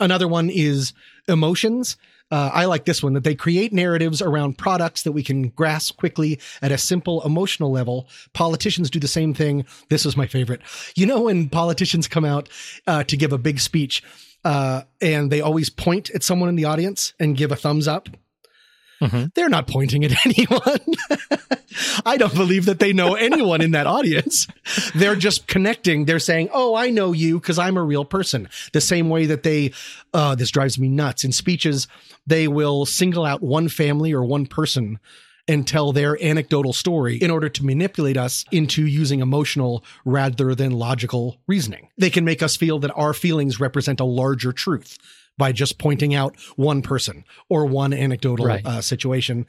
Another 0.00 0.26
one 0.26 0.50
is 0.50 0.92
emotions. 1.28 1.96
Uh, 2.30 2.50
I 2.52 2.64
like 2.64 2.84
this 2.84 3.02
one 3.02 3.12
that 3.14 3.24
they 3.24 3.34
create 3.34 3.72
narratives 3.72 4.20
around 4.20 4.58
products 4.58 5.02
that 5.02 5.12
we 5.12 5.22
can 5.22 5.48
grasp 5.50 5.96
quickly 5.96 6.40
at 6.60 6.72
a 6.72 6.78
simple 6.78 7.22
emotional 7.24 7.70
level. 7.70 8.08
Politicians 8.32 8.90
do 8.90 8.98
the 8.98 9.08
same 9.08 9.32
thing. 9.32 9.64
This 9.90 10.04
is 10.04 10.16
my 10.16 10.26
favorite. 10.26 10.60
You 10.96 11.06
know, 11.06 11.22
when 11.22 11.48
politicians 11.48 12.08
come 12.08 12.24
out 12.24 12.48
uh, 12.86 13.04
to 13.04 13.16
give 13.16 13.32
a 13.32 13.38
big 13.38 13.60
speech 13.60 14.02
uh, 14.44 14.82
and 15.00 15.30
they 15.30 15.40
always 15.40 15.70
point 15.70 16.10
at 16.10 16.22
someone 16.22 16.48
in 16.48 16.56
the 16.56 16.64
audience 16.64 17.14
and 17.18 17.36
give 17.36 17.52
a 17.52 17.56
thumbs 17.56 17.88
up. 17.88 18.08
Mm-hmm. 19.00 19.26
They're 19.34 19.48
not 19.48 19.66
pointing 19.66 20.04
at 20.04 20.12
anyone. 20.26 20.80
I 22.04 22.16
don't 22.16 22.34
believe 22.34 22.66
that 22.66 22.78
they 22.78 22.92
know 22.92 23.14
anyone 23.14 23.60
in 23.60 23.72
that 23.72 23.86
audience. 23.86 24.46
They're 24.94 25.16
just 25.16 25.46
connecting. 25.46 26.04
They're 26.04 26.18
saying, 26.18 26.48
Oh, 26.52 26.74
I 26.74 26.90
know 26.90 27.12
you 27.12 27.38
because 27.38 27.58
I'm 27.58 27.76
a 27.76 27.82
real 27.82 28.04
person. 28.04 28.48
The 28.72 28.80
same 28.80 29.10
way 29.10 29.26
that 29.26 29.42
they, 29.42 29.72
uh, 30.14 30.34
this 30.34 30.50
drives 30.50 30.78
me 30.78 30.88
nuts. 30.88 31.24
In 31.24 31.32
speeches, 31.32 31.88
they 32.26 32.48
will 32.48 32.86
single 32.86 33.24
out 33.24 33.42
one 33.42 33.68
family 33.68 34.12
or 34.12 34.24
one 34.24 34.46
person 34.46 34.98
and 35.48 35.66
tell 35.66 35.92
their 35.92 36.20
anecdotal 36.22 36.72
story 36.72 37.16
in 37.16 37.30
order 37.30 37.48
to 37.48 37.64
manipulate 37.64 38.16
us 38.16 38.44
into 38.50 38.84
using 38.84 39.20
emotional 39.20 39.84
rather 40.04 40.54
than 40.54 40.72
logical 40.72 41.36
reasoning. 41.46 41.88
They 41.96 42.10
can 42.10 42.24
make 42.24 42.42
us 42.42 42.56
feel 42.56 42.80
that 42.80 42.92
our 42.96 43.12
feelings 43.12 43.60
represent 43.60 44.00
a 44.00 44.04
larger 44.04 44.52
truth 44.52 44.98
by 45.38 45.52
just 45.52 45.78
pointing 45.78 46.14
out 46.14 46.36
one 46.56 46.82
person 46.82 47.24
or 47.48 47.66
one 47.66 47.92
anecdotal 47.92 48.46
right. 48.46 48.66
uh, 48.66 48.80
situation. 48.80 49.46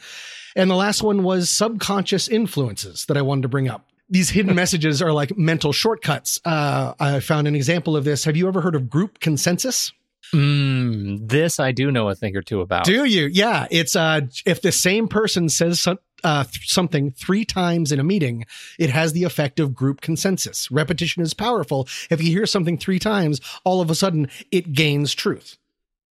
And 0.55 0.69
the 0.69 0.75
last 0.75 1.03
one 1.03 1.23
was 1.23 1.49
subconscious 1.49 2.27
influences 2.27 3.05
that 3.05 3.17
I 3.17 3.21
wanted 3.21 3.43
to 3.43 3.47
bring 3.47 3.69
up. 3.69 3.85
These 4.09 4.29
hidden 4.29 4.55
messages 4.63 5.01
are 5.01 5.13
like 5.13 5.37
mental 5.37 5.71
shortcuts. 5.71 6.39
Uh, 6.43 6.93
I 6.99 7.19
found 7.19 7.47
an 7.47 7.55
example 7.55 7.95
of 7.95 8.03
this. 8.03 8.25
Have 8.25 8.35
you 8.35 8.47
ever 8.47 8.61
heard 8.61 8.75
of 8.75 8.89
group 8.89 9.19
consensus? 9.19 9.93
Mm, 10.33 11.29
this 11.29 11.59
I 11.59 11.71
do 11.71 11.89
know 11.89 12.09
a 12.09 12.15
thing 12.15 12.35
or 12.35 12.41
two 12.41 12.59
about. 12.59 12.83
Do 12.83 13.05
you? 13.05 13.29
Yeah, 13.31 13.67
it's 13.71 13.95
uh, 13.95 14.21
if 14.45 14.61
the 14.61 14.73
same 14.73 15.07
person 15.07 15.47
says 15.47 15.79
some, 15.79 15.99
uh, 16.21 16.43
th- 16.43 16.69
something 16.69 17.11
three 17.11 17.45
times 17.45 17.93
in 17.93 17.99
a 17.99 18.03
meeting, 18.03 18.45
it 18.77 18.89
has 18.89 19.13
the 19.13 19.23
effect 19.23 19.57
of 19.57 19.73
group 19.73 20.01
consensus. 20.01 20.69
Repetition 20.69 21.23
is 21.23 21.33
powerful. 21.33 21.87
If 22.09 22.21
you 22.21 22.29
hear 22.29 22.45
something 22.45 22.77
three 22.77 22.99
times, 22.99 23.39
all 23.63 23.79
of 23.79 23.89
a 23.89 23.95
sudden 23.95 24.27
it 24.51 24.73
gains 24.73 25.15
truth 25.15 25.57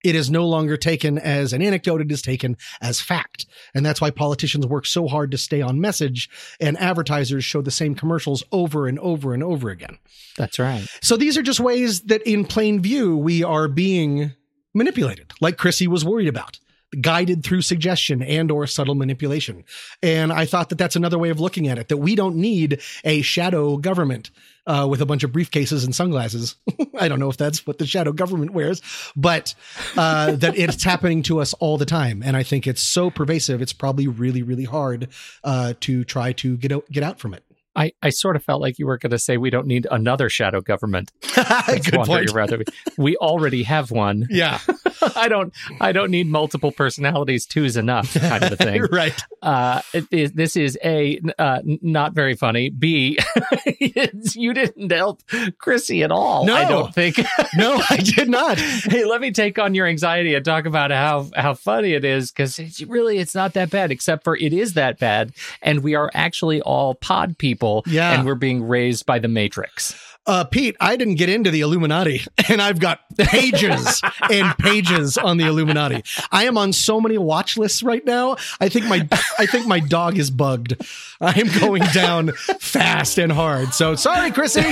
it 0.07 0.15
is 0.15 0.31
no 0.31 0.47
longer 0.47 0.77
taken 0.77 1.19
as 1.19 1.53
an 1.53 1.63
anecdote. 1.63 2.01
It 2.01 2.13
is 2.13 2.23
taken 2.23 2.57
as 2.81 3.01
fact. 3.01 3.47
And 3.75 3.85
that's 3.85 4.01
why 4.01 4.11
politicians 4.11 4.67
work 4.67 4.87
so 4.87 5.09
hard 5.09 5.31
to 5.33 5.39
stay 5.39 5.61
on 5.61 5.81
message 5.81 6.31
and 6.61 6.79
advertisers 6.79 7.45
show 7.45 7.61
the 7.61 7.71
same 7.71 7.95
commercials 7.95 8.45
over 8.53 8.87
and 8.87 8.99
over 9.01 9.35
and 9.35 9.43
over 9.43 9.71
again. 9.71 9.99
That's 10.37 10.59
right. 10.59 10.87
So 11.03 11.17
these 11.17 11.37
are 11.37 11.43
just 11.43 11.61
ways 11.61 12.03
that 12.03 12.23
in 12.23 12.45
plain 12.45 12.81
view, 12.81 13.17
we 13.17 13.43
are 13.43 13.69
being 13.69 14.33
manipulated, 14.75 15.33
like 15.41 15.57
Chrissy 15.57 15.89
was 15.89 16.05
worried 16.05 16.29
about 16.29 16.61
guided 17.01 17.45
through 17.45 17.63
suggestion 17.63 18.23
and 18.23 18.51
or 18.51 18.67
subtle 18.67 18.95
manipulation. 18.95 19.65
And 20.03 20.33
I 20.33 20.47
thought 20.47 20.69
that 20.71 20.79
that's 20.79 20.97
another 20.97 21.19
way 21.19 21.31
of 21.31 21.41
looking 21.41 21.69
at 21.69 21.79
it, 21.79 21.89
that 21.89 21.97
we 21.97 22.15
don't 22.15 22.37
need 22.37 22.81
a 23.05 23.23
shadow 23.23 23.77
government 23.77 24.31
uh, 24.67 24.87
with 24.89 25.01
a 25.01 25.07
bunch 25.07 25.23
of 25.23 25.31
briefcases 25.33 25.85
and 25.85 25.95
sunglasses. 25.95 26.57
I 26.99 27.09
don't 27.09 27.21
know 27.21 27.29
if 27.29 27.37
that's 27.37 27.67
what 27.67 27.79
the 27.79 27.87
shadow 27.87 28.13
government 28.13 28.53
wears, 28.53 28.83
but 29.15 29.55
uh, 29.97 30.33
that 30.33 30.57
it's 30.59 30.85
happening 30.85 31.23
to 31.25 31.41
us 31.41 31.55
all 31.55 31.79
the 31.79 31.87
time. 31.87 32.23
And 32.25 32.37
I 32.37 32.43
think 32.43 32.67
it's 32.67 32.83
so 32.83 33.11
pervasive, 33.11 33.63
it's 33.63 33.73
probably 33.73 34.09
really, 34.09 34.43
really 34.43 34.65
hard 34.65 35.09
uh, 35.45 35.75
to 35.81 36.05
try 36.05 36.33
to 36.35 36.57
get 36.57 36.73
out, 36.73 36.91
get 36.91 37.03
out 37.03 37.19
from 37.19 37.35
it. 37.35 37.43
I, 37.77 37.93
I 38.03 38.09
sort 38.09 38.37
of 38.37 38.43
felt 38.43 38.63
like 38.63 38.79
you 38.79 38.87
were 38.87 38.97
going 38.97 39.11
to 39.11 39.19
say 39.19 39.37
we 39.37 39.51
don't 39.51 39.67
need 39.67 39.87
another 39.91 40.31
shadow 40.31 40.63
government. 40.63 41.13
Good 41.67 41.93
point. 41.93 42.33
Rather, 42.33 42.63
we 42.97 43.17
already 43.19 43.65
have 43.65 43.91
one. 43.91 44.27
Yeah, 44.31 44.61
I 45.17 45.29
don't 45.29 45.53
I 45.81 45.93
don't 45.93 46.11
need 46.11 46.27
multiple 46.27 46.73
personalities. 46.73 47.47
Two's 47.47 47.77
enough, 47.77 48.15
kind 48.15 48.45
of 48.45 48.53
a 48.53 48.57
thing. 48.67 48.83
right. 48.91 49.19
Uh, 49.43 49.81
this 50.11 50.57
is 50.57 50.79
a 50.85 51.21
uh, 51.39 51.61
not 51.65 52.13
very 52.13 52.35
funny. 52.35 52.71
B, 52.71 53.19
you 54.35 54.53
didn't 54.53 54.91
help 54.91 55.23
Chrissy 55.59 56.03
at 56.03 56.11
all. 56.11 56.45
No, 56.47 56.55
I 56.55 56.69
don't 56.69 56.95
think. 56.95 57.19
no, 57.57 57.81
I 57.91 57.97
did 57.97 58.29
not. 58.29 58.59
hey, 58.59 59.05
let 59.05 59.21
me 59.21 59.31
take 59.31 59.59
on 59.59 59.75
your 59.75 59.87
anxiety 59.87 60.35
and 60.35 60.45
talk 60.45 60.67
about 60.67 60.91
how 60.91 61.29
how 61.35 61.55
funny 61.55 61.93
it 61.93 62.05
is 62.05 62.31
because 62.33 62.59
really 62.87 63.19
it's 63.19 63.35
not 63.35 63.55
that 63.55 63.71
bad, 63.71 63.91
except 63.91 64.25
for 64.25 64.37
it 64.37 64.53
is 64.53 64.75
that 64.75 64.99
bad, 64.99 65.33
and 65.63 65.83
we 65.83 65.95
are 65.95 66.11
actually 66.15 66.61
all 66.61 66.95
pod 66.95 67.39
people 67.39 67.47
people. 67.47 67.83
Yeah. 67.87 68.13
And 68.13 68.27
we're 68.27 68.35
being 68.35 68.67
raised 68.67 69.07
by 69.07 69.19
the 69.19 69.29
Matrix. 69.29 69.95
Uh, 70.27 70.43
Pete, 70.43 70.77
I 70.81 70.97
didn't 70.97 71.15
get 71.15 71.29
into 71.29 71.53
the 71.53 71.61
Illuminati, 71.61 72.23
and 72.49 72.61
I've 72.61 72.81
got 72.81 73.01
pages 73.17 74.03
and 74.31 74.57
pages 74.59 75.17
on 75.17 75.37
the 75.37 75.47
Illuminati. 75.47 76.03
I 76.33 76.45
am 76.45 76.59
on 76.59 76.73
so 76.73 77.01
many 77.01 77.17
watch 77.17 77.57
lists 77.57 77.83
right 77.83 78.05
now. 78.05 78.37
I 78.61 78.69
think 78.69 78.87
my 78.87 79.09
I 79.39 79.47
think 79.47 79.67
my 79.67 79.81
dog 79.81 80.19
is 80.19 80.31
bugged. 80.31 80.75
I 81.21 81.39
am 81.39 81.49
going 81.61 81.83
down 81.95 82.33
fast 82.33 83.19
and 83.19 83.31
hard. 83.31 83.73
So 83.73 83.95
sorry, 83.95 84.33
Chrissy. 84.33 84.63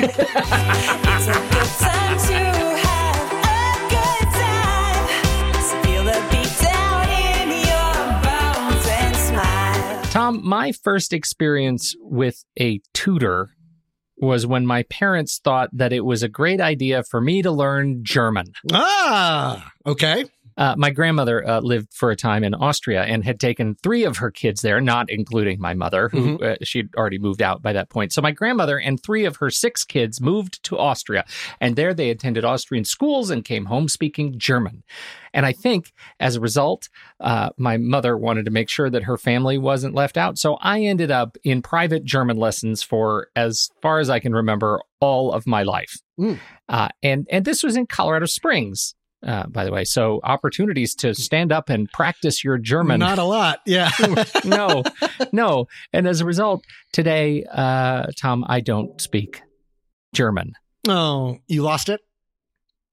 Tom, 10.10 10.40
my 10.44 10.70
first 10.70 11.12
experience 11.12 11.96
with 11.98 12.44
a 12.56 12.80
tutor 12.92 13.53
was 14.16 14.46
when 14.46 14.66
my 14.66 14.84
parents 14.84 15.38
thought 15.42 15.70
that 15.72 15.92
it 15.92 16.04
was 16.04 16.22
a 16.22 16.28
great 16.28 16.60
idea 16.60 17.02
for 17.02 17.20
me 17.20 17.42
to 17.42 17.50
learn 17.50 18.04
German. 18.04 18.52
Ah, 18.72 19.72
okay. 19.86 20.24
Uh, 20.56 20.74
my 20.76 20.90
grandmother 20.90 21.46
uh, 21.46 21.60
lived 21.60 21.92
for 21.92 22.10
a 22.10 22.16
time 22.16 22.44
in 22.44 22.54
Austria 22.54 23.02
and 23.02 23.24
had 23.24 23.40
taken 23.40 23.74
three 23.82 24.04
of 24.04 24.18
her 24.18 24.30
kids 24.30 24.60
there, 24.60 24.80
not 24.80 25.10
including 25.10 25.60
my 25.60 25.74
mother, 25.74 26.08
who 26.08 26.38
mm-hmm. 26.38 26.44
uh, 26.44 26.54
she'd 26.62 26.94
already 26.96 27.18
moved 27.18 27.42
out 27.42 27.62
by 27.62 27.72
that 27.72 27.90
point. 27.90 28.12
So 28.12 28.22
my 28.22 28.30
grandmother 28.30 28.78
and 28.78 29.02
three 29.02 29.24
of 29.24 29.36
her 29.36 29.50
six 29.50 29.84
kids 29.84 30.20
moved 30.20 30.62
to 30.64 30.78
Austria, 30.78 31.24
and 31.60 31.76
there 31.76 31.94
they 31.94 32.10
attended 32.10 32.44
Austrian 32.44 32.84
schools 32.84 33.30
and 33.30 33.44
came 33.44 33.66
home 33.66 33.88
speaking 33.88 34.38
German. 34.38 34.84
And 35.32 35.44
I 35.44 35.52
think 35.52 35.92
as 36.20 36.36
a 36.36 36.40
result, 36.40 36.88
uh, 37.20 37.50
my 37.58 37.76
mother 37.76 38.16
wanted 38.16 38.44
to 38.44 38.52
make 38.52 38.68
sure 38.68 38.88
that 38.88 39.02
her 39.02 39.18
family 39.18 39.58
wasn't 39.58 39.94
left 39.94 40.16
out. 40.16 40.38
So 40.38 40.54
I 40.60 40.82
ended 40.82 41.10
up 41.10 41.36
in 41.42 41.60
private 41.60 42.04
German 42.04 42.36
lessons 42.36 42.82
for 42.82 43.28
as 43.34 43.70
far 43.82 43.98
as 43.98 44.08
I 44.08 44.20
can 44.20 44.32
remember 44.32 44.80
all 45.00 45.32
of 45.32 45.46
my 45.46 45.64
life. 45.64 46.00
Mm. 46.18 46.38
Uh, 46.68 46.88
and 47.02 47.26
and 47.30 47.44
this 47.44 47.62
was 47.62 47.76
in 47.76 47.86
Colorado 47.86 48.26
Springs, 48.26 48.94
uh, 49.24 49.46
by 49.46 49.64
the 49.64 49.72
way. 49.72 49.84
So 49.84 50.20
opportunities 50.22 50.94
to 50.96 51.14
stand 51.14 51.52
up 51.52 51.70
and 51.70 51.90
practice 51.90 52.44
your 52.44 52.58
German. 52.58 53.00
Not 53.00 53.18
a 53.18 53.24
lot. 53.24 53.60
Yeah. 53.66 53.90
no, 54.44 54.82
no. 55.32 55.66
And 55.92 56.06
as 56.06 56.20
a 56.20 56.24
result, 56.24 56.64
today, 56.92 57.44
uh, 57.50 58.06
Tom, 58.20 58.44
I 58.46 58.60
don't 58.60 59.00
speak 59.00 59.42
German. 60.14 60.54
Oh, 60.88 61.38
you 61.46 61.62
lost 61.62 61.88
it? 61.88 62.00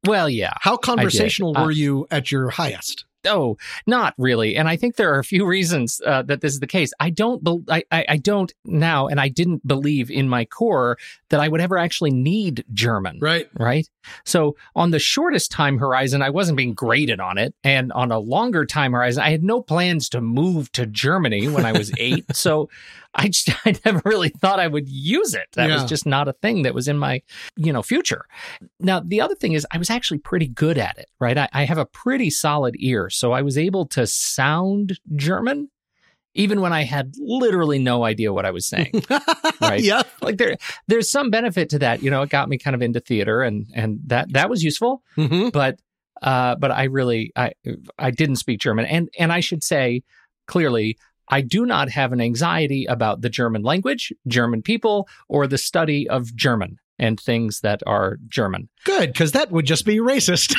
Well, 0.05 0.29
yeah. 0.29 0.53
How 0.59 0.77
conversational 0.77 1.57
uh, 1.57 1.65
were 1.65 1.71
you 1.71 2.07
at 2.09 2.31
your 2.31 2.49
highest? 2.49 3.05
Oh, 3.25 3.57
not 3.85 4.13
really. 4.17 4.55
And 4.55 4.67
I 4.67 4.75
think 4.75 4.95
there 4.95 5.13
are 5.13 5.19
a 5.19 5.23
few 5.23 5.45
reasons 5.45 6.01
uh, 6.05 6.23
that 6.23 6.41
this 6.41 6.53
is 6.53 6.59
the 6.59 6.67
case. 6.67 6.91
I 6.99 7.09
don't, 7.09 7.43
be- 7.43 7.63
I, 7.69 7.83
I, 7.91 8.05
I, 8.09 8.17
don't 8.17 8.53
now, 8.65 9.07
and 9.07 9.19
I 9.19 9.29
didn't 9.29 9.65
believe 9.67 10.09
in 10.09 10.27
my 10.27 10.45
core 10.45 10.97
that 11.29 11.39
I 11.39 11.47
would 11.47 11.61
ever 11.61 11.77
actually 11.77 12.11
need 12.11 12.65
German. 12.73 13.19
Right. 13.21 13.47
Right. 13.57 13.87
So 14.25 14.55
on 14.75 14.91
the 14.91 14.99
shortest 14.99 15.51
time 15.51 15.77
horizon, 15.77 16.21
I 16.21 16.29
wasn't 16.29 16.57
being 16.57 16.73
graded 16.73 17.19
on 17.19 17.37
it. 17.37 17.53
And 17.63 17.91
on 17.91 18.11
a 18.11 18.19
longer 18.19 18.65
time 18.65 18.93
horizon, 18.93 19.23
I 19.23 19.31
had 19.31 19.43
no 19.43 19.61
plans 19.61 20.09
to 20.09 20.21
move 20.21 20.71
to 20.73 20.85
Germany 20.85 21.47
when 21.47 21.65
I 21.65 21.71
was 21.71 21.91
eight. 21.97 22.25
so 22.35 22.69
I 23.13 23.27
just, 23.27 23.49
I 23.65 23.75
never 23.85 24.01
really 24.05 24.29
thought 24.29 24.59
I 24.59 24.67
would 24.67 24.87
use 24.89 25.33
it. 25.33 25.47
That 25.53 25.69
yeah. 25.69 25.75
was 25.75 25.85
just 25.85 26.05
not 26.05 26.27
a 26.27 26.33
thing 26.33 26.63
that 26.63 26.73
was 26.73 26.87
in 26.87 26.97
my, 26.97 27.21
you 27.55 27.73
know, 27.73 27.81
future. 27.81 28.25
Now, 28.79 28.99
the 28.99 29.21
other 29.21 29.35
thing 29.35 29.53
is 29.53 29.65
I 29.71 29.77
was 29.77 29.89
actually 29.89 30.19
pretty 30.19 30.47
good 30.47 30.77
at 30.77 30.97
it, 30.97 31.09
right? 31.19 31.37
I, 31.37 31.49
I 31.53 31.65
have 31.65 31.77
a 31.77 31.85
pretty 31.85 32.29
solid 32.29 32.75
ear. 32.79 33.09
So 33.09 33.31
I 33.31 33.41
was 33.41 33.57
able 33.57 33.85
to 33.87 34.07
sound 34.07 34.99
German 35.15 35.69
even 36.33 36.61
when 36.61 36.71
I 36.71 36.83
had 36.83 37.13
literally 37.19 37.79
no 37.79 38.03
idea 38.03 38.31
what 38.31 38.45
I 38.45 38.51
was 38.51 38.65
saying. 38.65 39.03
Right. 39.61 39.83
yeah. 39.83 40.01
Like 40.21 40.37
there 40.37 40.57
there's 40.87 41.11
some 41.11 41.29
benefit 41.29 41.69
to 41.69 41.79
that. 41.79 42.01
You 42.01 42.09
know, 42.09 42.23
it 42.23 42.29
got 42.29 42.49
me 42.49 42.57
kind 42.57 42.73
of 42.73 42.81
into 42.81 42.99
theater 42.99 43.43
and 43.43 43.67
and 43.75 43.99
that 44.07 44.33
that 44.33 44.49
was 44.49 44.63
useful. 44.63 45.03
Mm-hmm. 45.15 45.49
But 45.49 45.79
uh 46.19 46.55
but 46.55 46.71
I 46.71 46.85
really 46.85 47.31
I 47.35 47.53
I 47.99 48.09
didn't 48.09 48.37
speak 48.37 48.59
German. 48.59 48.85
And 48.85 49.09
and 49.19 49.31
I 49.31 49.39
should 49.39 49.63
say 49.63 50.01
clearly 50.47 50.97
I 51.29 51.41
do 51.41 51.65
not 51.65 51.89
have 51.89 52.11
an 52.11 52.21
anxiety 52.21 52.85
about 52.85 53.21
the 53.21 53.29
German 53.29 53.63
language, 53.63 54.13
German 54.27 54.61
people, 54.61 55.07
or 55.29 55.47
the 55.47 55.57
study 55.57 56.07
of 56.09 56.35
German 56.35 56.77
and 56.99 57.19
things 57.19 57.61
that 57.61 57.81
are 57.87 58.19
German. 58.27 58.69
Good, 58.85 59.11
because 59.11 59.31
that 59.31 59.51
would 59.51 59.65
just 59.65 59.85
be 59.85 59.97
racist. 59.97 60.55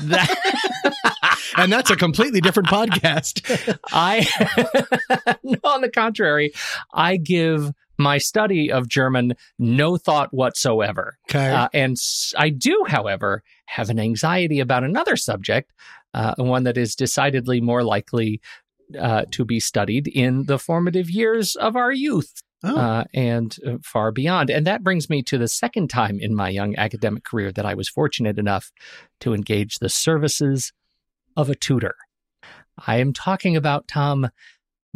and 1.56 1.72
that's 1.72 1.90
a 1.90 1.96
completely 1.96 2.40
different 2.40 2.68
podcast. 2.68 3.78
I, 3.92 4.26
no, 5.42 5.58
on 5.64 5.82
the 5.82 5.90
contrary, 5.90 6.52
I 6.94 7.18
give 7.18 7.72
my 7.98 8.18
study 8.18 8.72
of 8.72 8.88
German 8.88 9.34
no 9.58 9.96
thought 9.96 10.32
whatsoever. 10.32 11.18
Okay. 11.30 11.50
Uh, 11.50 11.68
and 11.72 11.96
I 12.36 12.48
do, 12.48 12.84
however, 12.88 13.42
have 13.66 13.90
an 13.90 14.00
anxiety 14.00 14.60
about 14.60 14.84
another 14.84 15.16
subject, 15.16 15.72
uh, 16.14 16.34
one 16.36 16.64
that 16.64 16.76
is 16.76 16.94
decidedly 16.94 17.60
more 17.60 17.84
likely 17.84 18.40
uh, 18.96 19.24
to 19.32 19.44
be 19.44 19.60
studied 19.60 20.08
in 20.08 20.44
the 20.46 20.58
formative 20.58 21.10
years 21.10 21.56
of 21.56 21.76
our 21.76 21.92
youth. 21.92 22.42
Oh. 22.64 22.76
Uh, 22.76 23.04
and 23.12 23.56
uh, 23.66 23.78
far 23.82 24.12
beyond. 24.12 24.48
And 24.48 24.64
that 24.68 24.84
brings 24.84 25.10
me 25.10 25.20
to 25.24 25.36
the 25.36 25.48
second 25.48 25.90
time 25.90 26.20
in 26.20 26.32
my 26.32 26.48
young 26.48 26.76
academic 26.76 27.24
career 27.24 27.50
that 27.50 27.66
I 27.66 27.74
was 27.74 27.88
fortunate 27.88 28.38
enough 28.38 28.70
to 29.18 29.34
engage 29.34 29.80
the 29.80 29.88
services 29.88 30.72
of 31.36 31.50
a 31.50 31.56
tutor. 31.56 31.96
I 32.86 32.98
am 32.98 33.12
talking 33.12 33.56
about 33.56 33.88
Tom 33.88 34.30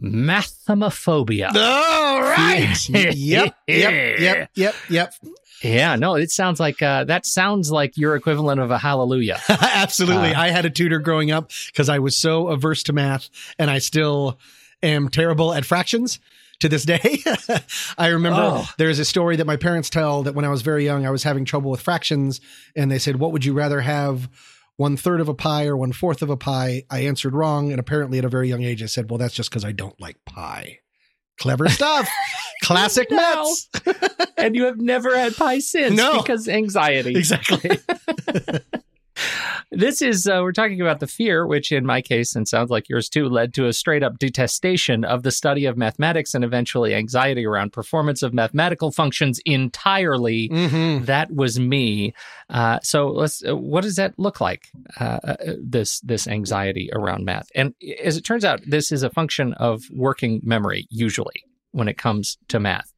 Mathemophobia. 0.00 1.54
All 1.56 2.22
right. 2.22 2.76
yep. 2.88 3.14
Yep. 3.14 3.54
Yep. 3.66 4.50
Yep. 4.54 4.74
Yep. 4.88 5.14
Yeah, 5.62 5.96
no, 5.96 6.14
it 6.14 6.30
sounds 6.30 6.60
like 6.60 6.82
uh, 6.82 7.04
that 7.04 7.26
sounds 7.26 7.70
like 7.70 7.96
your 7.96 8.14
equivalent 8.14 8.60
of 8.60 8.70
a 8.70 8.78
hallelujah. 8.78 9.40
Absolutely. 9.48 10.34
Uh, 10.34 10.40
I 10.40 10.50
had 10.50 10.66
a 10.66 10.70
tutor 10.70 10.98
growing 10.98 11.30
up 11.30 11.50
because 11.66 11.88
I 11.88 11.98
was 11.98 12.16
so 12.16 12.48
averse 12.48 12.82
to 12.84 12.92
math 12.92 13.30
and 13.58 13.70
I 13.70 13.78
still 13.78 14.38
am 14.82 15.08
terrible 15.08 15.54
at 15.54 15.64
fractions 15.64 16.20
to 16.60 16.68
this 16.68 16.84
day. 16.84 17.18
I 17.98 18.08
remember 18.08 18.40
oh. 18.40 18.68
there's 18.78 18.98
a 18.98 19.04
story 19.04 19.36
that 19.36 19.46
my 19.46 19.56
parents 19.56 19.90
tell 19.90 20.22
that 20.24 20.34
when 20.34 20.44
I 20.44 20.50
was 20.50 20.62
very 20.62 20.84
young, 20.84 21.06
I 21.06 21.10
was 21.10 21.22
having 21.22 21.44
trouble 21.44 21.70
with 21.70 21.80
fractions 21.80 22.40
and 22.74 22.90
they 22.90 22.98
said, 22.98 23.16
What 23.16 23.32
would 23.32 23.44
you 23.44 23.54
rather 23.54 23.80
have? 23.80 24.28
one 24.76 24.96
third 24.96 25.20
of 25.20 25.28
a 25.28 25.34
pie 25.34 25.66
or 25.66 25.76
one 25.76 25.92
fourth 25.92 26.22
of 26.22 26.30
a 26.30 26.36
pie. 26.36 26.84
I 26.90 27.00
answered 27.00 27.34
wrong. 27.34 27.70
And 27.70 27.80
apparently 27.80 28.18
at 28.18 28.24
a 28.24 28.28
very 28.28 28.48
young 28.48 28.62
age, 28.62 28.82
I 28.82 28.86
said, 28.86 29.10
well, 29.10 29.18
that's 29.18 29.34
just 29.34 29.50
because 29.50 29.64
I 29.64 29.72
don't 29.72 29.98
like 30.00 30.24
pie. 30.24 30.80
Clever 31.38 31.68
stuff. 31.68 32.08
Classic 32.62 33.08
no. 33.10 33.54
and 34.38 34.56
you 34.56 34.64
have 34.64 34.78
never 34.78 35.16
had 35.16 35.36
pie 35.36 35.58
since 35.58 35.96
no. 35.96 36.22
because 36.22 36.48
anxiety. 36.48 37.16
Exactly. 37.16 37.78
this 39.70 40.00
is 40.00 40.26
uh, 40.26 40.40
we're 40.42 40.52
talking 40.52 40.80
about 40.80 41.00
the 41.00 41.06
fear, 41.06 41.46
which 41.46 41.72
in 41.72 41.84
my 41.84 42.00
case 42.00 42.34
and 42.34 42.46
sounds 42.46 42.70
like 42.70 42.88
yours 42.88 43.08
too, 43.08 43.28
led 43.28 43.52
to 43.54 43.66
a 43.66 43.72
straight 43.72 44.02
up 44.02 44.18
detestation 44.18 45.04
of 45.04 45.22
the 45.22 45.30
study 45.30 45.66
of 45.66 45.76
mathematics 45.76 46.34
and 46.34 46.44
eventually 46.44 46.94
anxiety 46.94 47.44
around 47.44 47.72
performance 47.72 48.22
of 48.22 48.32
mathematical 48.32 48.92
functions 48.92 49.40
entirely. 49.44 50.48
Mm-hmm. 50.48 51.04
That 51.04 51.32
was 51.32 51.58
me. 51.58 52.14
Uh, 52.48 52.78
so 52.82 53.08
let's. 53.08 53.44
Uh, 53.44 53.56
what 53.56 53.82
does 53.82 53.96
that 53.96 54.14
look 54.18 54.40
like? 54.40 54.70
Uh, 55.00 55.18
uh, 55.24 55.36
this 55.60 56.00
this 56.00 56.28
anxiety 56.28 56.90
around 56.92 57.24
math, 57.24 57.48
and 57.54 57.74
as 58.02 58.16
it 58.16 58.22
turns 58.22 58.44
out, 58.44 58.60
this 58.66 58.92
is 58.92 59.02
a 59.02 59.10
function 59.10 59.52
of 59.54 59.82
working 59.92 60.40
memory 60.44 60.86
usually 60.90 61.44
when 61.76 61.88
it 61.88 61.98
comes 61.98 62.38
to 62.48 62.58
math. 62.58 62.94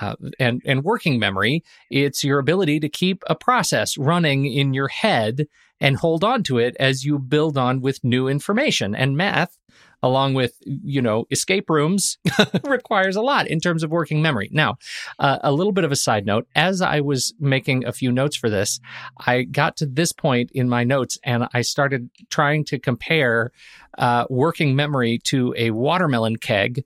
Uh, 0.00 0.16
and, 0.38 0.62
and 0.64 0.84
working 0.84 1.18
memory, 1.18 1.62
it's 1.90 2.24
your 2.24 2.38
ability 2.38 2.80
to 2.80 2.88
keep 2.88 3.22
a 3.26 3.34
process 3.34 3.98
running 3.98 4.46
in 4.46 4.72
your 4.72 4.88
head 4.88 5.46
and 5.82 5.96
hold 5.96 6.22
on 6.22 6.44
to 6.44 6.58
it 6.58 6.76
as 6.78 7.04
you 7.04 7.18
build 7.18 7.58
on 7.58 7.80
with 7.80 8.04
new 8.04 8.28
information. 8.28 8.94
And 8.94 9.16
math, 9.16 9.58
along 10.00 10.34
with, 10.34 10.54
you 10.60 11.02
know, 11.02 11.26
escape 11.30 11.68
rooms, 11.68 12.18
requires 12.64 13.16
a 13.16 13.20
lot 13.20 13.48
in 13.48 13.58
terms 13.58 13.82
of 13.82 13.90
working 13.90 14.22
memory. 14.22 14.48
Now, 14.52 14.76
uh, 15.18 15.38
a 15.42 15.52
little 15.52 15.72
bit 15.72 15.84
of 15.84 15.90
a 15.90 15.96
side 15.96 16.24
note 16.24 16.46
as 16.54 16.80
I 16.80 17.00
was 17.00 17.34
making 17.40 17.84
a 17.84 17.92
few 17.92 18.12
notes 18.12 18.36
for 18.36 18.48
this, 18.48 18.78
I 19.26 19.42
got 19.42 19.76
to 19.78 19.86
this 19.86 20.12
point 20.12 20.52
in 20.54 20.68
my 20.68 20.84
notes 20.84 21.18
and 21.24 21.48
I 21.52 21.62
started 21.62 22.10
trying 22.30 22.64
to 22.66 22.78
compare 22.78 23.50
uh, 23.98 24.24
working 24.30 24.74
memory 24.76 25.20
to 25.24 25.54
a 25.56 25.70
watermelon 25.70 26.36
keg. 26.36 26.84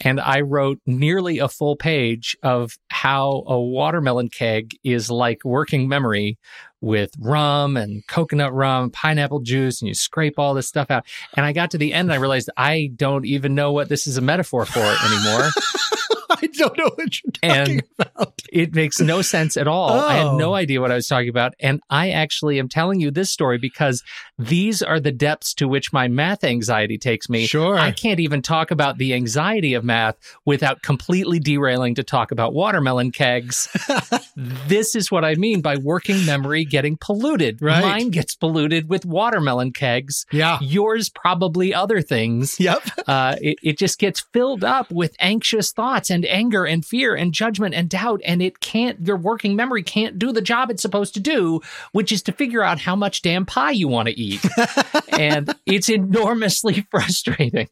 And 0.00 0.20
I 0.20 0.40
wrote 0.40 0.80
nearly 0.86 1.38
a 1.38 1.48
full 1.48 1.76
page 1.76 2.36
of 2.42 2.78
how 2.88 3.44
a 3.46 3.60
watermelon 3.60 4.28
keg 4.28 4.76
is 4.82 5.10
like 5.10 5.44
working 5.44 5.88
memory 5.88 6.38
with 6.80 7.12
rum 7.18 7.76
and 7.76 8.06
coconut 8.06 8.52
rum, 8.52 8.90
pineapple 8.90 9.40
juice, 9.40 9.80
and 9.80 9.88
you 9.88 9.94
scrape 9.94 10.38
all 10.38 10.54
this 10.54 10.68
stuff 10.68 10.90
out. 10.90 11.04
And 11.36 11.44
I 11.44 11.52
got 11.52 11.72
to 11.72 11.78
the 11.78 11.92
end 11.92 12.06
and 12.06 12.12
I 12.12 12.20
realized 12.20 12.50
I 12.56 12.90
don't 12.94 13.26
even 13.26 13.54
know 13.54 13.72
what 13.72 13.88
this 13.88 14.06
is 14.06 14.16
a 14.16 14.22
metaphor 14.22 14.64
for 14.64 14.80
anymore. 14.80 15.50
I 16.42 16.46
don't 16.46 16.76
know 16.78 16.90
what 16.94 17.22
you're 17.22 17.32
talking 17.32 17.72
And- 17.74 17.82
about. 17.98 18.34
It 18.52 18.74
makes 18.74 18.98
no 19.00 19.20
sense 19.22 19.56
at 19.56 19.68
all. 19.68 19.90
I 20.00 20.14
had 20.14 20.32
no 20.36 20.50
Oh. 20.50 20.54
idea 20.54 20.80
what 20.80 20.90
I 20.90 20.94
was 20.94 21.06
talking 21.06 21.28
about. 21.28 21.54
And 21.60 21.80
I 21.90 22.10
actually 22.10 22.58
am 22.58 22.68
telling 22.68 22.98
you 23.00 23.10
this 23.10 23.30
story 23.30 23.58
because 23.58 24.02
these 24.38 24.82
are 24.82 24.98
the 25.00 25.12
depths 25.12 25.52
to 25.54 25.68
which 25.68 25.92
my 25.92 26.08
math 26.08 26.44
anxiety 26.44 26.96
takes 26.98 27.28
me. 27.28 27.46
Sure. 27.46 27.76
I 27.78 27.90
can't 27.90 28.20
even 28.20 28.40
talk 28.40 28.70
about 28.70 28.98
the 28.98 29.12
anxiety 29.14 29.74
of 29.74 29.84
math 29.84 30.16
without 30.46 30.82
completely 30.82 31.38
derailing 31.38 31.94
to 31.96 32.02
talk 32.02 32.30
about 32.30 32.54
watermelon 32.54 33.12
kegs. 33.12 33.68
this 34.36 34.94
is 34.94 35.10
what 35.10 35.24
I 35.24 35.34
mean 35.34 35.60
by 35.60 35.76
working 35.76 36.24
memory 36.24 36.64
getting 36.64 36.96
polluted. 36.96 37.60
Right. 37.60 37.82
Mine 37.82 38.10
gets 38.10 38.34
polluted 38.34 38.88
with 38.88 39.04
watermelon 39.04 39.72
kegs. 39.72 40.24
yeah. 40.32 40.58
Yours 40.60 41.08
probably 41.10 41.74
other 41.74 42.00
things. 42.00 42.58
Yep. 42.58 42.82
Uh, 43.06 43.36
it, 43.40 43.58
it 43.62 43.78
just 43.78 43.98
gets 43.98 44.20
filled 44.32 44.64
up 44.64 44.90
with 44.90 45.14
anxious 45.20 45.72
thoughts 45.72 46.10
and 46.10 46.24
anger 46.28 46.64
and 46.64 46.84
fear 46.84 47.14
and 47.14 47.32
judgment 47.32 47.74
and 47.74 47.88
doubt. 47.88 48.20
And 48.24 48.42
it 48.42 48.60
can't, 48.60 49.06
your 49.06 49.16
working 49.16 49.56
memory 49.56 49.82
can't 49.82 50.18
do 50.18 50.32
the 50.32 50.40
job 50.40 50.70
it's 50.70 50.82
supposed 50.82 51.14
to 51.14 51.20
do, 51.20 51.60
which 51.92 52.12
is 52.12 52.22
to 52.22 52.32
figure 52.32 52.62
out 52.62 52.78
how 52.78 52.96
much 52.96 53.22
damn 53.22 53.46
pie 53.46 53.72
you 53.72 53.88
want 53.88 54.08
to 54.08 54.18
eat. 54.18 54.44
and 55.08 55.54
it's 55.66 55.88
enormously 55.88 56.86
frustrating. 56.90 57.68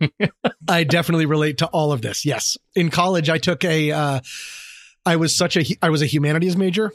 I 0.68 0.84
definitely 0.84 1.26
relate 1.26 1.58
to 1.58 1.66
all 1.66 1.92
of 1.92 2.02
this. 2.02 2.24
Yes. 2.24 2.56
In 2.74 2.90
college, 2.90 3.30
I 3.30 3.38
took 3.38 3.64
a, 3.64 3.92
uh, 3.92 4.20
I 5.04 5.16
was 5.16 5.36
such 5.36 5.56
a, 5.56 5.64
I 5.82 5.90
was 5.90 6.02
a 6.02 6.06
humanities 6.06 6.56
major 6.56 6.92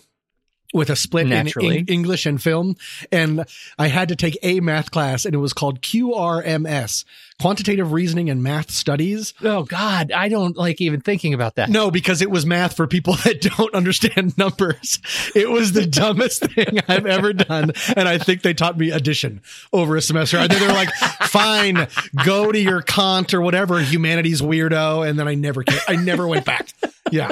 with 0.74 0.90
a 0.90 0.96
split 0.96 1.24
in, 1.24 1.30
Naturally. 1.30 1.80
in 1.80 1.86
English 1.88 2.26
and 2.26 2.42
film. 2.42 2.76
And 3.12 3.46
I 3.78 3.88
had 3.88 4.10
to 4.10 4.16
take 4.16 4.38
a 4.42 4.60
math 4.60 4.92
class 4.92 5.26
and 5.26 5.34
it 5.36 5.40
was 5.40 5.54
called 5.54 5.82
QRMS, 5.82 7.04
Quantitative 7.40 7.92
Reasoning 7.92 8.30
and 8.30 8.44
Math 8.44 8.72
Studies. 8.72 9.34
oh 9.44 9.64
God, 9.64 10.12
I 10.12 10.30
don't 10.30 10.56
like 10.56 10.80
even 10.80 11.02
thinking 11.02 11.34
about 11.34 11.56
that. 11.56 11.70
No, 11.70 11.90
because 11.92 12.22
it 12.22 12.30
was 12.30 12.46
math 12.46 12.76
for 12.76 12.88
people 12.88 13.14
that 13.26 13.42
don't 13.42 13.74
understand 13.74 14.38
numbers. 14.38 15.00
It 15.36 15.50
was 15.50 15.74
the 15.74 15.86
dumbest 15.88 16.42
thing 16.46 16.80
I've 16.88 17.06
ever 17.06 17.34
done. 17.34 17.72
And 17.96 18.08
I 18.08 18.18
think 18.18 18.42
they 18.42 18.54
taught 18.54 18.78
me 18.78 18.92
addition 18.92 19.42
over 19.74 19.96
a 19.96 20.02
semester. 20.02 20.38
I 20.38 20.48
think 20.48 20.60
they 20.60 20.68
were 20.68 20.74
like, 20.74 20.94
fine, 21.30 21.88
go 22.24 22.52
to 22.52 22.60
your 22.60 22.82
Kant 22.82 23.34
or 23.34 23.42
whatever 23.42 23.82
humanities 23.82 24.42
weirdo. 24.42 25.08
And 25.08 25.18
then 25.20 25.28
I 25.28 25.36
never, 25.36 25.64
came, 25.64 25.80
I 25.88 25.96
never 25.96 26.28
went 26.28 26.46
back. 26.46 26.70
Yeah. 27.12 27.32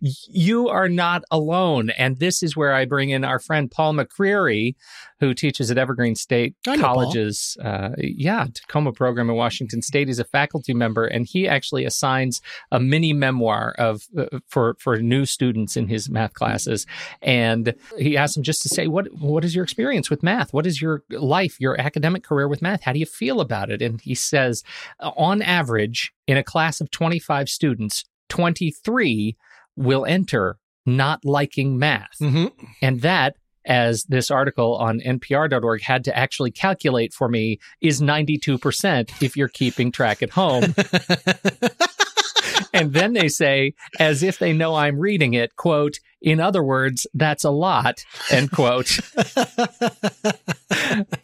You 0.00 0.68
are 0.68 0.88
not 0.88 1.22
alone. 1.30 1.90
And 1.90 2.18
this 2.18 2.42
is 2.42 2.56
where 2.56 2.74
I 2.74 2.84
bring 2.84 3.10
in 3.10 3.24
our 3.24 3.38
friend 3.38 3.70
Paul 3.70 3.94
McCreary, 3.94 4.74
who 5.20 5.34
teaches 5.34 5.70
at 5.70 5.78
Evergreen 5.78 6.14
State. 6.14 6.56
College's, 6.80 7.56
uh, 7.62 7.90
yeah, 7.98 8.46
Tacoma 8.52 8.92
program 8.92 9.28
in 9.28 9.36
Washington 9.36 9.82
State. 9.82 10.08
He's 10.08 10.18
a 10.18 10.24
faculty 10.24 10.74
member, 10.74 11.04
and 11.04 11.26
he 11.26 11.46
actually 11.46 11.84
assigns 11.84 12.40
a 12.72 12.80
mini 12.80 13.12
memoir 13.12 13.74
of 13.78 14.06
uh, 14.16 14.38
for 14.48 14.76
for 14.78 14.96
new 14.96 15.26
students 15.26 15.76
in 15.76 15.88
his 15.88 16.08
math 16.08 16.34
classes. 16.34 16.86
And 17.20 17.74
he 17.98 18.16
asks 18.16 18.34
them 18.34 18.42
just 18.42 18.62
to 18.62 18.68
say, 18.68 18.86
what 18.86 19.08
what 19.18 19.44
is 19.44 19.54
your 19.54 19.64
experience 19.64 20.10
with 20.10 20.22
math? 20.22 20.52
What 20.52 20.66
is 20.66 20.80
your 20.80 21.02
life, 21.10 21.60
your 21.60 21.78
academic 21.80 22.24
career 22.24 22.48
with 22.48 22.62
math? 22.62 22.82
How 22.82 22.92
do 22.92 22.98
you 22.98 23.06
feel 23.06 23.40
about 23.40 23.70
it? 23.70 23.82
And 23.82 24.00
he 24.00 24.14
says, 24.14 24.64
on 25.00 25.42
average, 25.42 26.12
in 26.26 26.36
a 26.36 26.44
class 26.44 26.80
of 26.80 26.90
twenty 26.90 27.18
five 27.18 27.48
students, 27.48 28.04
twenty 28.28 28.70
three 28.70 29.36
will 29.80 30.04
enter 30.06 30.56
not 30.86 31.24
liking 31.24 31.78
math. 31.78 32.18
hmm 32.18 32.46
And 32.80 33.00
that, 33.02 33.36
as 33.64 34.04
this 34.04 34.30
article 34.30 34.76
on 34.76 35.00
npr.org 35.00 35.82
had 35.82 36.04
to 36.04 36.16
actually 36.16 36.50
calculate 36.50 37.12
for 37.12 37.28
me, 37.28 37.58
is 37.80 38.00
92% 38.00 39.22
if 39.22 39.36
you're 39.36 39.48
keeping 39.48 39.92
track 39.92 40.22
at 40.22 40.30
home. 40.30 40.74
and 42.72 42.92
then 42.92 43.12
they 43.12 43.28
say, 43.28 43.74
as 43.98 44.22
if 44.22 44.38
they 44.38 44.52
know 44.52 44.74
I'm 44.74 44.98
reading 44.98 45.34
it, 45.34 45.56
quote, 45.56 45.98
in 46.20 46.40
other 46.40 46.62
words, 46.62 47.06
that's 47.14 47.44
a 47.44 47.50
lot, 47.50 48.04
end 48.30 48.50
quote. 48.52 48.88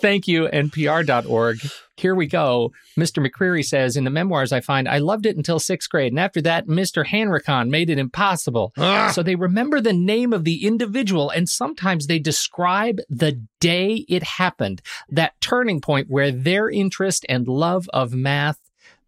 Thank 0.01 0.29
you, 0.29 0.49
npr.org. 0.49 1.59
Here 1.97 2.15
we 2.15 2.27
go. 2.27 2.73
Mr. 2.99 3.27
McCreary 3.27 3.65
says, 3.65 3.97
in 3.97 4.05
the 4.05 4.11
memoirs 4.11 4.53
I 4.53 4.61
find, 4.61 4.89
I 4.89 4.99
loved 4.99 5.25
it 5.25 5.37
until 5.37 5.59
sixth 5.59 5.89
grade. 5.89 6.13
And 6.13 6.21
after 6.21 6.43
that, 6.43 6.67
Mr. 6.67 7.07
Hanricon 7.07 7.69
made 7.71 7.89
it 7.89 7.99
impossible. 7.99 8.73
Ah. 8.77 9.11
So 9.15 9.23
they 9.23 9.35
remember 9.35 9.81
the 9.81 9.95
name 9.95 10.33
of 10.33 10.45
the 10.45 10.67
individual 10.67 11.31
and 11.31 11.49
sometimes 11.49 12.07
they 12.07 12.19
describe 12.19 12.99
the 13.09 13.41
day 13.61 14.05
it 14.09 14.23
happened, 14.23 14.83
that 15.09 15.41
turning 15.41 15.81
point 15.81 16.11
where 16.11 16.31
their 16.31 16.69
interest 16.69 17.25
and 17.29 17.49
love 17.49 17.89
of 17.95 18.13
math 18.13 18.59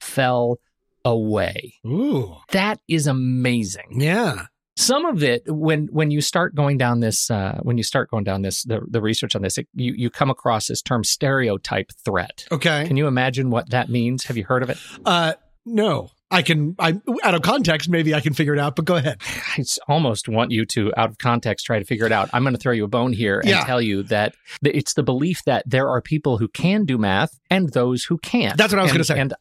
fell 0.00 0.58
away. 1.04 1.74
Ooh. 1.86 2.36
That 2.52 2.80
is 2.88 3.06
amazing. 3.06 4.00
Yeah. 4.00 4.46
Some 4.78 5.06
of 5.06 5.24
it, 5.24 5.42
when 5.46 5.88
when 5.90 6.12
you 6.12 6.20
start 6.20 6.54
going 6.54 6.78
down 6.78 7.00
this, 7.00 7.30
uh, 7.30 7.58
when 7.62 7.76
you 7.78 7.82
start 7.82 8.10
going 8.10 8.22
down 8.22 8.42
this, 8.42 8.62
the, 8.62 8.80
the 8.88 9.00
research 9.00 9.34
on 9.34 9.42
this, 9.42 9.58
it, 9.58 9.66
you 9.74 9.92
you 9.96 10.08
come 10.08 10.30
across 10.30 10.68
this 10.68 10.80
term 10.82 11.02
stereotype 11.02 11.90
threat. 12.04 12.46
Okay. 12.52 12.86
Can 12.86 12.96
you 12.96 13.08
imagine 13.08 13.50
what 13.50 13.70
that 13.70 13.88
means? 13.88 14.24
Have 14.26 14.36
you 14.36 14.44
heard 14.44 14.62
of 14.62 14.70
it? 14.70 14.78
Uh, 15.04 15.32
no, 15.66 16.10
I 16.30 16.42
can, 16.42 16.76
I, 16.78 16.94
out 17.24 17.34
of 17.34 17.42
context, 17.42 17.88
maybe 17.88 18.14
I 18.14 18.20
can 18.20 18.34
figure 18.34 18.54
it 18.54 18.60
out, 18.60 18.76
but 18.76 18.84
go 18.84 18.96
ahead. 18.96 19.20
I 19.56 19.64
almost 19.88 20.28
want 20.28 20.50
you 20.50 20.64
to, 20.66 20.92
out 20.96 21.10
of 21.10 21.18
context, 21.18 21.66
try 21.66 21.78
to 21.78 21.84
figure 21.84 22.06
it 22.06 22.12
out. 22.12 22.30
I'm 22.32 22.42
going 22.42 22.54
to 22.54 22.60
throw 22.60 22.72
you 22.72 22.84
a 22.84 22.88
bone 22.88 23.12
here 23.12 23.40
and 23.40 23.48
Yeah. 23.48 23.64
tell 23.64 23.82
you 23.82 24.02
that 24.04 24.34
it's 24.62 24.94
the 24.94 25.02
belief 25.02 25.42
that 25.44 25.64
there 25.66 25.88
are 25.90 26.00
people 26.00 26.38
who 26.38 26.48
can 26.48 26.84
do 26.84 26.98
math 26.98 27.38
and 27.50 27.70
those 27.72 28.04
who 28.04 28.16
can't. 28.18 28.56
That's 28.56 28.72
what 28.72 28.78
I 28.78 28.82
was 28.82 28.92
gonna 28.92 29.04
say. 29.04 29.18
And 29.18 29.34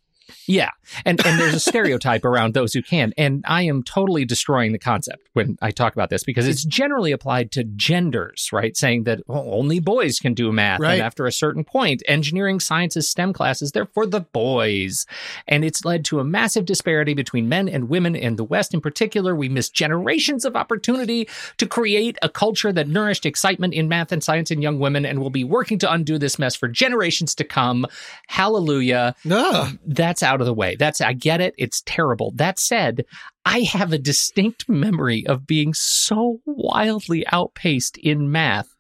yeah, 0.46 0.72
and 1.06 1.26
and 1.26 1.40
there's 1.40 1.54
a 1.54 1.60
stereotype 1.72 2.26
around 2.26 2.54
those 2.54 2.74
who 2.74 2.82
can, 2.82 3.14
and 3.18 3.44
I 3.48 3.64
am 3.64 3.84
totally 3.84 4.26
destroying 4.26 4.72
the 4.72 4.80
concept 4.80 5.28
when 5.34 5.58
I 5.62 5.72
talk 5.72 5.94
about 5.94 6.10
this 6.10 6.24
because 6.24 6.48
it's 6.48 6.64
generally 6.64 7.12
applied 7.12 7.52
to 7.54 7.64
genders, 7.64 8.50
right? 8.52 8.76
Saying 8.76 9.04
that 9.06 9.22
well, 9.28 9.48
only 9.52 9.80
boys 9.80 10.20
can 10.20 10.34
do 10.34 10.52
math, 10.52 10.80
Right. 10.80 10.94
and 10.94 11.02
after 11.02 11.26
a 11.26 11.32
certain 11.32 11.64
point, 11.64 12.02
engineering, 12.08 12.60
sciences, 12.60 13.10
STEM 13.10 13.34
classes 13.34 13.72
they're 13.72 13.86
for 13.86 14.06
the 14.06 14.22
boys, 14.22 15.06
and 15.48 15.64
it's 15.66 15.84
led 15.86 16.04
to 16.06 16.20
a 16.20 16.24
massive 16.24 16.66
disparity 16.66 17.14
between 17.14 17.50
men 17.50 17.68
and 17.70 17.90
women 17.90 18.16
in 18.16 18.36
the 18.36 18.44
West. 18.44 18.74
In 18.74 18.82
particular, 18.82 19.36
we 19.36 19.50
miss 19.50 19.70
generations 19.70 20.46
of 20.46 20.56
opportunity 20.56 21.28
to 21.58 21.66
create 21.66 22.18
a 22.22 22.30
culture 22.30 22.72
that 22.74 22.88
nourished 22.88 23.26
excitement 23.26 23.74
in 23.74 23.88
math 23.88 24.12
and 24.12 24.24
science 24.24 24.52
in 24.52 24.62
young 24.62 24.80
women, 24.80 25.06
and 25.06 25.20
we'll 25.20 25.30
be 25.30 25.44
working 25.44 25.78
to 25.80 25.92
undo 25.92 26.18
this 26.18 26.40
mess 26.40 26.56
for 26.56 26.68
generations 26.68 27.36
to 27.36 27.44
come. 27.44 27.86
Hallelujah 28.28 29.16
No. 29.24 29.68
that's 29.86 30.17
out 30.24 30.42
of 30.42 30.46
the 30.48 30.54
way. 30.54 30.76
That's 30.76 31.02
I 31.02 31.14
get 31.14 31.42
it. 31.42 31.54
It's 31.58 31.82
terrible. 31.86 32.32
That 32.36 32.60
said, 32.60 33.06
I 33.46 33.60
have 33.62 33.94
a 33.94 33.98
distinct 33.98 34.68
memory 34.68 35.26
of 35.28 35.48
being 35.48 35.74
so 35.74 36.40
wildly 36.46 37.26
outpaced 37.32 37.98
in 37.98 38.32
math 38.32 38.76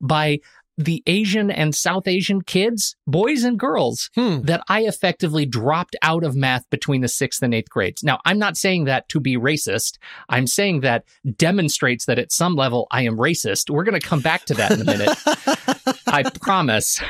by 0.00 0.40
the 0.78 1.02
Asian 1.06 1.50
and 1.50 1.74
South 1.74 2.08
Asian 2.08 2.40
kids, 2.40 2.96
boys 3.06 3.44
and 3.44 3.58
girls, 3.58 4.08
Hmm. 4.14 4.40
that 4.44 4.62
I 4.68 4.80
effectively 4.84 5.44
dropped 5.44 5.94
out 6.00 6.24
of 6.24 6.34
math 6.34 6.68
between 6.70 7.02
the 7.02 7.08
sixth 7.08 7.42
and 7.42 7.52
eighth 7.52 7.68
grades. 7.68 8.02
Now, 8.02 8.20
I'm 8.24 8.38
not 8.38 8.56
saying 8.56 8.84
that 8.84 9.06
to 9.10 9.20
be 9.20 9.36
racist. 9.36 9.98
I'm 10.30 10.46
saying 10.46 10.80
that 10.80 11.04
demonstrates 11.36 12.06
that 12.06 12.18
at 12.18 12.32
some 12.32 12.54
level 12.56 12.86
I 12.90 13.02
am 13.02 13.18
racist. 13.18 13.68
We're 13.68 13.84
going 13.84 14.00
to 14.00 14.06
come 14.06 14.20
back 14.22 14.46
to 14.46 14.54
that 14.54 14.72
in 14.72 14.80
a 14.80 14.84
minute. 14.84 15.10
I 16.06 16.22
promise. 16.40 17.00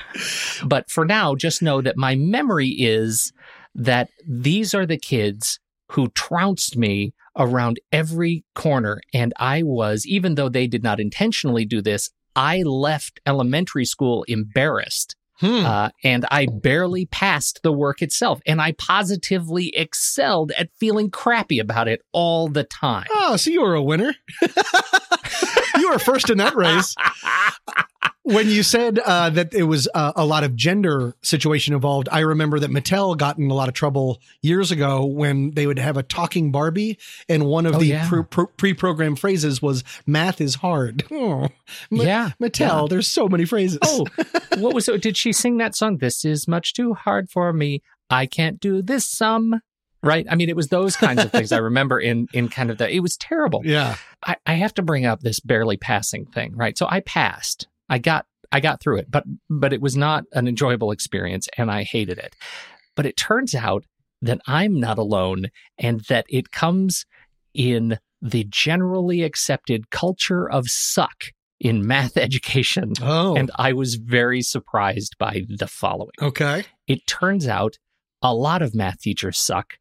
But 0.65 0.91
for 0.91 1.05
now, 1.05 1.37
just 1.37 1.63
know 1.63 1.81
that 1.83 1.97
my 1.97 2.17
memory 2.17 2.69
is 2.69 3.33
that 3.75 4.11
these 4.27 4.75
are 4.75 4.87
the 4.87 4.99
kids 4.99 5.59
who 5.93 6.09
trounced 6.11 6.77
me 6.77 7.13
around 7.37 7.81
every 7.93 8.45
corner. 8.55 9.01
And 9.13 9.33
I 9.39 9.63
was, 9.63 10.07
even 10.07 10.35
though 10.35 10.49
they 10.49 10.67
did 10.67 10.83
not 10.83 11.01
intentionally 11.01 11.65
do 11.65 11.81
this, 11.83 12.11
I 12.35 12.63
left 12.63 13.21
elementary 13.27 13.85
school 13.85 14.25
embarrassed. 14.29 15.17
Hmm. 15.39 15.65
Uh, 15.65 15.89
and 16.05 16.25
I 16.31 16.47
barely 16.47 17.07
passed 17.07 17.61
the 17.63 17.73
work 17.73 18.01
itself. 18.01 18.41
And 18.47 18.61
I 18.61 18.73
positively 18.73 19.77
excelled 19.77 20.53
at 20.53 20.71
feeling 20.79 21.11
crappy 21.11 21.59
about 21.59 21.89
it 21.89 22.01
all 22.13 22.49
the 22.49 22.65
time. 22.65 23.07
oh, 23.13 23.37
so 23.37 23.51
you 23.51 23.63
were 23.63 23.75
a 23.75 23.83
winner. 23.83 24.15
you 25.79 25.91
were 25.91 25.99
first 25.99 26.31
in 26.31 26.39
that 26.39 26.55
race. 26.55 26.95
when 28.25 28.49
you 28.49 28.63
said 28.63 28.99
uh, 29.01 29.31
that 29.31 29.53
it 29.53 29.65
was 29.65 29.89
uh, 29.95 30.13
a 30.15 30.25
lot 30.25 30.45
of 30.45 30.55
gender 30.55 31.15
situation 31.23 31.75
involved, 31.75 32.09
I 32.13 32.21
remember 32.21 32.59
that 32.61 32.71
Mattel 32.71 33.17
got 33.17 33.39
in 33.39 33.51
a 33.51 33.55
lot 33.55 33.69
of 33.69 33.75
trouble 33.75 34.21
years 34.43 34.71
ago 34.71 35.05
when 35.05 35.51
they 35.53 35.67
would 35.67 35.79
have 35.79 35.97
a 35.97 36.03
talking 36.03 36.53
Barbie, 36.53 36.99
and 37.29 37.47
one 37.47 37.67
of 37.67 37.75
Oh, 37.77 37.79
the 37.79 37.87
yeah. 37.87 38.09
pre- 38.09 38.47
pre-programmed 38.57 39.19
phrases 39.19 39.61
was 39.61 39.83
"math 40.07 40.41
is 40.41 40.57
hard." 40.57 41.05
Oh, 41.13 41.49
Ma- 41.91 42.05
yeah. 42.05 42.31
Mattel. 42.41 42.83
yeah. 42.83 42.87
There's 42.89 43.09
so 43.09 43.29
many 43.29 43.45
phrases. 43.45 43.79
Oh, 43.83 44.07
what 44.59 44.75
was 44.75 44.89
it? 44.89 45.03
Did 45.03 45.17
she 45.17 45.33
sing 45.33 45.57
that 45.59 45.75
song? 45.75 45.99
This 45.99 46.25
is 46.25 46.47
much 46.47 46.75
too 46.75 46.95
hard 46.95 47.31
for 47.31 47.53
me. 47.53 47.83
I 48.11 48.27
can't 48.27 48.61
do 48.61 48.83
this 48.83 49.07
sum. 49.07 49.61
Right. 50.05 50.27
I 50.29 50.35
mean, 50.35 50.49
it 50.49 50.57
was 50.57 50.67
those 50.69 50.97
kinds 50.97 51.25
of 51.25 51.31
things 51.31 51.53
I 51.53 51.59
remember 51.59 51.99
in 52.01 52.27
in 52.33 52.49
kind 52.49 52.71
of 52.71 52.79
the. 52.79 52.89
It 52.93 53.01
was 53.01 53.17
terrible. 53.17 53.63
yeah. 53.65 53.97
I, 54.25 54.37
I 54.47 54.55
have 54.55 54.75
to 54.75 54.83
bring 54.83 55.07
up 55.07 55.21
this 55.21 55.39
barely 55.41 55.77
passing 55.77 56.27
thing, 56.27 56.55
right? 56.57 56.77
So 56.79 56.87
I 56.89 57.01
passed. 57.01 57.67
I 57.93 57.99
got 57.99 58.25
I 58.51 58.61
got 58.61 58.81
through 58.81 58.99
it, 58.99 59.11
but 59.11 59.25
but 59.51 59.73
it 59.75 59.83
was 59.83 59.97
not 59.97 60.25
an 60.33 60.49
enjoyable 60.49 60.91
experience 60.93 61.47
and 61.59 61.71
I 61.71 61.83
hated 61.83 62.19
it. 62.19 62.35
But 62.97 63.05
it 63.05 63.19
turns 63.19 63.55
out 63.55 63.85
that 64.23 64.41
I'm 64.47 64.81
not 64.81 64.97
alone 64.97 65.49
and 65.79 66.01
that 66.09 66.25
it 66.31 66.51
comes 66.53 67.05
in 67.53 67.99
the 68.23 68.45
generally 68.49 69.23
accepted 69.23 69.91
culture 69.91 70.49
of 70.51 70.71
suck 70.71 71.33
in 71.61 71.87
math 71.87 72.17
education. 72.29 72.95
Oh. 73.03 73.37
And 73.37 73.51
I 73.57 73.75
was 73.75 73.97
very 73.97 74.41
surprised 74.41 75.17
by 75.19 75.43
the 75.49 75.67
following. 75.67 76.13
okay. 76.21 76.65
It 76.87 77.07
turns 77.07 77.47
out 77.47 77.77
a 78.23 78.35
lot 78.35 78.63
of 78.63 78.75
math 78.75 79.01
teachers 79.01 79.39
suck. 79.39 79.75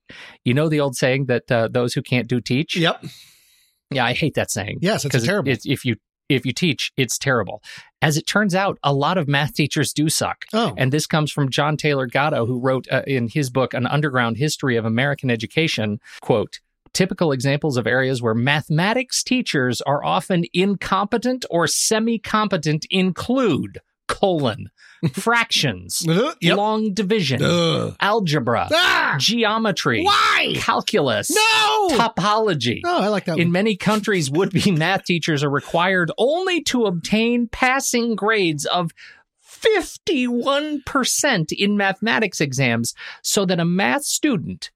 You 0.44 0.54
know 0.54 0.68
the 0.68 0.82
old 0.82 0.96
saying 0.98 1.28
that 1.28 1.50
uh, 1.50 1.70
those 1.72 1.94
who 1.94 2.02
can't 2.02 2.28
do 2.28 2.42
teach? 2.42 2.76
Yep. 2.76 3.06
Yeah, 3.92 4.06
I 4.06 4.14
hate 4.14 4.34
that 4.36 4.50
saying 4.52 4.80
Yes, 4.82 5.06
it's 5.06 5.24
terrible. 5.24 5.52
it's, 5.52 5.66
if 5.66 5.86
you 5.86 5.96
if 6.36 6.46
you 6.46 6.54
teach, 6.54 6.92
it's 6.98 7.18
terrible. 7.18 7.62
As 8.02 8.18
it 8.18 8.26
turns 8.26 8.56
out, 8.56 8.80
a 8.84 8.94
lot 8.94 9.18
of 9.18 9.28
math 9.28 9.54
teachers 9.54 9.94
do 9.94 10.10
suck. 10.10 10.46
oh. 10.54 10.74
And 10.78 10.92
this 10.92 11.06
comes 11.06 11.32
from 11.32 11.50
John 11.50 11.78
Taylor 11.78 12.08
Gatto, 12.08 12.46
who 12.46 12.60
wrote 12.60 12.88
uh, 12.92 13.04
in 13.06 13.28
his 13.28 13.50
book, 13.50 13.74
An 13.74 13.86
Underground 13.86 14.38
History 14.38 14.76
of 14.76 14.86
American 14.86 15.30
Education, 15.30 16.00
quote, 16.22 16.60
typical 16.94 17.32
examples 17.32 17.78
of 17.78 17.88
areas 17.88 18.22
where 18.22 18.34
mathematics 18.34 19.24
teachers 19.24 19.82
are 19.82 20.04
often 20.04 20.46
incompetent 20.54 21.46
or 21.50 21.68
semi-competent 21.68 22.86
include 22.90 23.80
colon, 24.12 24.70
fractions, 25.14 26.06
Uh, 26.10 26.34
yep. 26.42 26.58
long 26.58 26.94
division, 26.94 27.42
Ugh. 27.44 27.96
algebra, 28.00 28.68
Ah! 28.72 29.16
geometry, 29.20 30.04
Why? 30.04 30.54
calculus, 30.58 31.30
No. 31.32 31.90
topology. 31.92 32.82
Oh, 32.86 33.02
I 33.02 33.08
like 33.08 33.26
that. 33.26 33.40
In 33.40 33.48
one. 33.48 33.52
many 33.54 33.76
countries, 33.76 34.30
would 34.30 34.52
be 34.52 34.72
math 34.86 35.06
teachers 35.06 35.44
are 35.44 35.50
required 35.50 36.12
only 36.18 36.62
to 36.66 36.86
obtain 36.86 37.48
passing 37.48 38.16
grades 38.16 38.66
of 38.66 38.92
51% 39.62 41.52
in 41.52 41.78
mathematics 41.78 42.42
exams, 42.42 42.94
so 43.24 43.46
that 43.46 43.60
a 43.60 43.66
math 43.66 44.04
student 44.04 44.72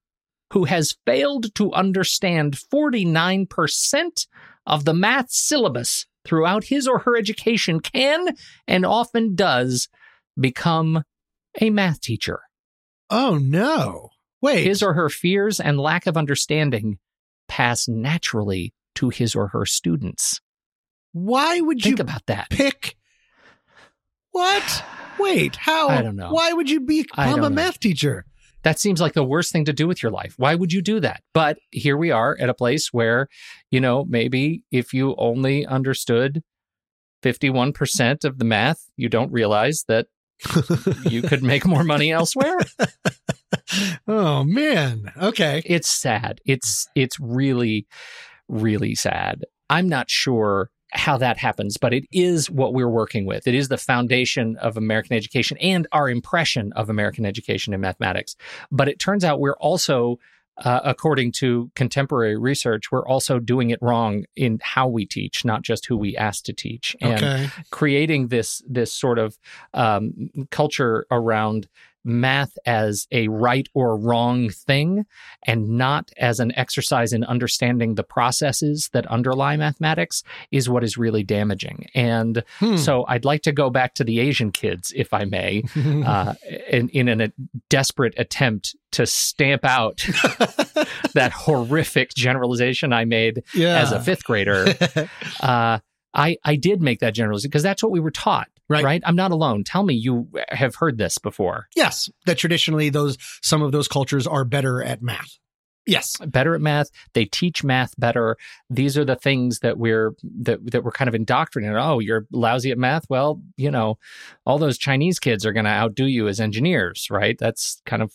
who 0.54 0.65
has 0.65 0.95
failed 1.06 1.54
to 1.56 1.71
understand 1.74 2.56
49% 2.74 4.28
of 4.67 4.86
the 4.86 4.93
math 4.93 5.32
syllabus 5.32 6.06
throughout 6.26 6.66
his 6.66 6.88
or 6.88 7.00
her 7.00 7.16
education 7.18 7.80
can 7.80 8.36
and 8.68 8.86
often 8.86 9.36
does 9.36 9.88
become 10.40 11.04
a 11.62 11.70
math 11.70 12.02
teacher. 12.02 12.42
Oh 13.10 13.38
no. 13.38 14.10
Wait. 14.42 14.66
His 14.66 14.84
or 14.84 14.94
her 14.94 15.10
fears 15.10 15.60
and 15.60 15.80
lack 15.80 16.08
of 16.08 16.18
understanding 16.18 16.98
pass 17.48 17.88
naturally 17.88 18.74
to 18.96 19.10
his 19.10 19.36
or 19.36 19.50
her 19.50 19.66
students. 19.66 20.40
why 21.14 21.62
would 21.62 21.82
Think 21.82 22.00
you 22.00 22.02
about 22.02 22.26
that. 22.28 22.50
pick 22.50 22.96
what? 24.32 24.84
Wait, 25.18 25.56
how? 25.56 25.88
I 25.88 26.02
don't 26.02 26.18
know. 26.18 26.30
Why 26.32 26.52
would 26.52 26.70
you 26.70 26.82
become 26.82 27.40
a 27.40 27.44
know. 27.44 27.50
math 27.50 27.80
teacher? 27.80 28.26
That 28.65 28.80
seems 28.80 28.99
like 28.99 29.13
the 29.13 29.23
worst 29.23 29.51
thing 29.51 29.65
to 29.65 29.73
do 29.73 29.88
with 29.88 30.01
your 30.01 30.12
life. 30.12 30.34
Why 30.38 30.56
would 30.56 30.73
you 30.73 30.82
do 30.82 30.99
that? 30.99 31.21
But 31.36 31.60
here 31.69 31.95
we 31.95 32.10
are 32.10 32.36
at 32.39 32.49
a 32.49 32.54
place 32.56 32.89
where, 32.91 33.28
you 33.69 33.80
know, 33.80 34.04
maybe 34.06 34.63
if 34.71 34.91
you 34.91 35.13
only 35.19 35.67
understood 35.67 36.41
51% 37.23 38.25
of 38.25 38.39
the 38.39 38.45
math, 38.45 38.89
you 38.97 39.08
don't 39.08 39.32
realize 39.32 39.86
that 39.88 40.08
you 41.04 41.21
could 41.21 41.43
make 41.51 41.67
more 41.67 41.84
money 41.84 42.12
elsewhere. 42.12 42.58
oh 44.08 44.43
man. 44.43 45.12
Okay. 45.15 45.62
It's 45.63 45.88
sad. 45.88 46.41
It's 46.43 46.88
it's 46.95 47.19
really 47.19 47.86
really 48.49 48.95
sad. 48.95 49.45
I'm 49.69 49.88
not 49.88 50.10
sure 50.10 50.71
how 50.95 51.17
that 51.17 51.38
happens, 51.38 51.77
but 51.77 51.93
it 51.93 52.05
is 52.12 52.49
what 52.49 52.73
we're 52.73 52.89
working 52.89 53.25
with. 53.25 53.47
It 53.47 53.55
is 53.55 53.67
the 53.67 53.77
foundation 53.77 54.55
of 54.58 54.77
American 54.77 55.15
education 55.15 55.58
and 55.58 55.88
our 55.91 56.10
impression 56.10 56.71
of 56.73 56.89
American 56.89 57.25
education 57.25 57.73
in 57.73 57.81
mathematics. 57.81 58.36
But 58.71 58.88
it 58.88 58.99
turns 58.99 59.23
out 59.23 59.39
we're 59.39 59.53
also 59.58 60.19
uh, 60.58 60.79
according 60.86 61.34
to 61.34 61.69
contemporary 61.75 62.38
research, 62.38 62.89
we're 62.89 63.05
also 63.05 63.39
doing 63.39 63.71
it 63.71 63.79
wrong 63.81 64.23
in 64.38 64.58
how 64.63 64.88
we 64.88 65.05
teach, 65.05 65.43
not 65.43 65.63
just 65.63 65.86
who 65.86 65.97
we 65.97 66.15
ask 66.15 66.45
to 66.45 66.53
teach. 66.53 66.95
And 67.01 67.23
Okay. 67.23 67.49
creating 67.71 68.29
this 68.29 68.62
this 68.67 68.93
sort 68.93 69.19
of 69.19 69.38
um, 69.73 70.29
culture 70.51 71.05
around 71.12 71.67
math 72.06 72.58
as 72.65 73.08
a 73.12 73.28
right 73.28 73.68
or 73.74 73.98
wrong 73.98 74.50
thing 74.50 75.06
and 75.44 75.68
not 75.70 76.12
as 76.18 76.39
an 76.39 76.52
exercise 76.56 77.12
in 77.12 77.24
understanding 77.24 77.96
the 77.96 78.04
processes 78.04 78.89
that 78.94 79.06
underlie 79.08 79.58
mathematics 79.58 80.24
is 80.52 80.70
what 80.70 80.84
is 80.84 80.98
really 80.98 81.24
damaging 81.24 81.88
and 81.96 82.44
Hmm. 82.60 82.78
so 82.78 83.06
i'd 83.08 83.26
like 83.26 83.41
to 83.41 83.52
go 83.52 83.70
back 83.70 83.96
to 83.96 84.04
the 84.04 84.20
asian 84.20 84.52
kids 84.52 84.94
if 84.96 85.13
i 85.13 85.26
may 85.26 85.63
uh, 86.06 86.34
in, 86.70 86.89
in 86.89 87.22
a 87.22 87.32
desperate 87.70 88.13
attempt 88.18 88.76
to 88.91 89.06
stamp 89.06 89.65
out 89.65 89.98
that 91.13 91.32
horrific 91.34 92.13
generalization 92.13 92.94
i 92.94 93.04
made 93.06 93.44
yeah. 93.54 93.80
as 93.80 93.91
a 93.91 94.00
fifth 94.00 94.24
grader 94.24 94.68
uh, 95.41 95.80
I 96.18 96.38
I 96.46 96.56
did 96.56 96.82
make 96.82 97.00
that 97.02 97.13
generalization 97.13 97.50
because 97.50 97.63
that's 97.63 97.84
what 97.84 97.91
we 97.91 98.00
were 98.00 98.10
taught. 98.10 98.48
Right. 98.67 98.84
Right. 98.84 99.01
I'm 99.06 99.15
not 99.15 99.32
alone. 99.32 99.63
Tell 99.63 99.84
me 99.84 99.93
you 99.93 100.30
have 100.49 100.75
heard 100.75 100.97
this 100.97 101.17
before. 101.17 101.67
yes, 101.75 102.10
that 102.25 102.38
traditionally 102.38 102.89
those 102.89 103.17
some 103.41 103.62
of 103.62 103.71
those 103.71 103.88
cultures 103.88 104.25
are 104.25 104.43
better 104.43 104.82
at 104.84 105.01
math. 105.01 105.38
Yes. 105.88 106.17
Better 106.17 106.56
at 106.56 106.62
math. 106.62 106.89
They 107.13 107.25
teach 107.25 107.63
math 107.63 107.93
better. 107.99 108.38
These 108.71 108.97
are 108.97 109.06
the 109.06 109.15
things 109.15 109.60
that 109.60 109.78
we're 109.78 110.13
that 110.41 110.71
that 110.71 110.84
we're 110.84 110.91
kind 110.91 111.08
of 111.08 111.13
indoctrinated. 111.13 111.78
Oh, 111.78 111.99
you're 111.99 112.25
lousy 112.32 112.71
at 112.71 112.80
math. 112.80 113.06
Well, 113.08 113.43
you 113.56 113.69
know, 113.69 113.99
all 114.47 114.58
those 114.58 114.80
Chinese 114.80 115.19
kids 115.19 115.45
are 115.45 115.54
going 115.54 115.65
to 115.65 115.71
outdo 115.71 116.06
you 116.06 116.28
as 116.28 116.39
engineers, 116.39 117.08
right? 117.12 117.38
That's 117.38 117.84
kind 117.86 118.01
of 118.01 118.12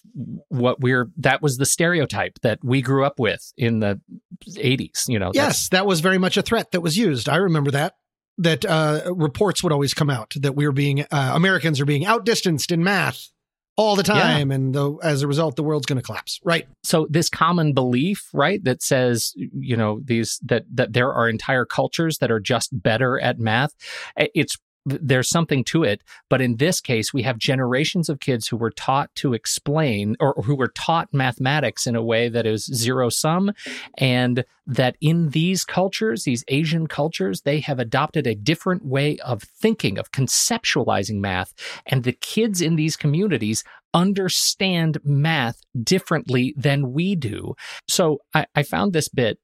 what 0.49 0.81
we're. 0.81 1.11
That 1.19 1.43
was 1.43 1.59
the 1.59 1.67
stereotype 1.67 2.41
that 2.43 2.59
we 2.65 2.83
grew 2.83 3.05
up 3.05 3.21
with 3.21 3.53
in 3.57 3.79
the 3.79 4.01
80s. 4.49 5.05
You 5.07 5.21
know. 5.21 5.31
Yes, 5.33 5.69
that 5.69 5.87
was 5.87 6.01
very 6.01 6.19
much 6.19 6.37
a 6.37 6.43
threat 6.43 6.73
that 6.73 6.81
was 6.81 6.97
used. 6.97 7.29
I 7.29 7.37
remember 7.37 7.71
that. 7.71 7.95
That 8.41 8.65
uh, 8.65 9.13
reports 9.15 9.63
would 9.63 9.73
always 9.73 9.95
come 9.95 10.11
out 10.11 10.35
that 10.37 10.57
we 10.57 10.67
were 10.67 10.73
being 10.73 11.03
uh, 11.03 11.33
Americans 11.35 11.81
are 11.81 11.85
being 11.85 12.07
outdistanced 12.07 12.73
in 12.73 12.83
math 12.83 13.29
all 13.77 13.97
the 13.97 14.03
time, 14.03 14.51
and 14.51 14.75
though 14.75 14.99
as 15.03 15.23
a 15.23 15.29
result, 15.29 15.57
the 15.57 15.63
world's 15.63 15.87
going 15.87 15.97
to 15.97 16.03
collapse. 16.03 16.41
Right? 16.45 16.67
so 16.83 17.07
this 17.11 17.29
common 17.29 17.73
belief 17.73 18.29
right 18.33 18.63
that 18.65 18.83
says 18.83 19.35
you 19.37 19.77
know 19.77 20.01
these 20.05 20.41
that 20.45 20.65
that 20.73 20.93
there 20.93 21.13
are 21.13 21.29
entire 21.29 21.65
cultures 21.65 22.19
that 22.19 22.31
are 22.31 22.41
just 22.41 22.71
better 22.83 23.21
at 23.21 23.39
math 23.39 23.75
eh, 24.17 24.29
it's 24.35 24.59
there's 25.01 25.29
something 25.29 25.65
to 25.65 25.85
it 25.85 26.03
but 26.29 26.41
in 26.41 26.57
this 26.57 26.81
case 26.81 27.13
we 27.13 27.23
have 27.23 27.39
generations 27.39 28.09
of 28.09 28.21
kids 28.21 28.49
who 28.49 28.57
were 28.57 28.71
taught 28.71 29.15
to 29.15 29.35
explain 29.35 30.17
or 30.21 30.35
who 30.45 30.55
were 30.55 30.69
taught 30.69 31.09
mathematics 31.13 31.87
in 31.87 31.97
a 31.97 32.03
way 32.03 32.29
that 32.29 32.47
is 32.47 32.65
zero 32.65 33.09
sum 33.09 33.53
and 33.99 34.45
that 34.67 34.97
in 35.01 35.31
these 35.31 35.65
cultures 35.65 36.25
these 36.25 36.45
asian 36.49 36.87
cultures 36.87 37.43
they 37.43 37.61
have 37.61 37.79
adopted 37.79 38.27
a 38.27 38.35
different 38.35 38.85
way 38.85 39.19
of 39.19 39.43
thinking 39.43 39.99
of 39.99 40.13
conceptualizing 40.13 41.21
math 41.21 41.53
and 41.87 42.05
the 42.05 42.13
kids 42.13 42.61
in 42.61 42.77
these 42.77 42.97
communities 42.97 43.65
understand 43.95 44.99
math 45.05 45.61
differently 45.83 46.55
than 46.57 46.93
we 46.93 47.15
do. 47.15 47.55
So 47.89 48.19
I, 48.35 48.47
I 48.55 48.63
found 48.63 48.93
this 48.93 49.09
bit 49.09 49.39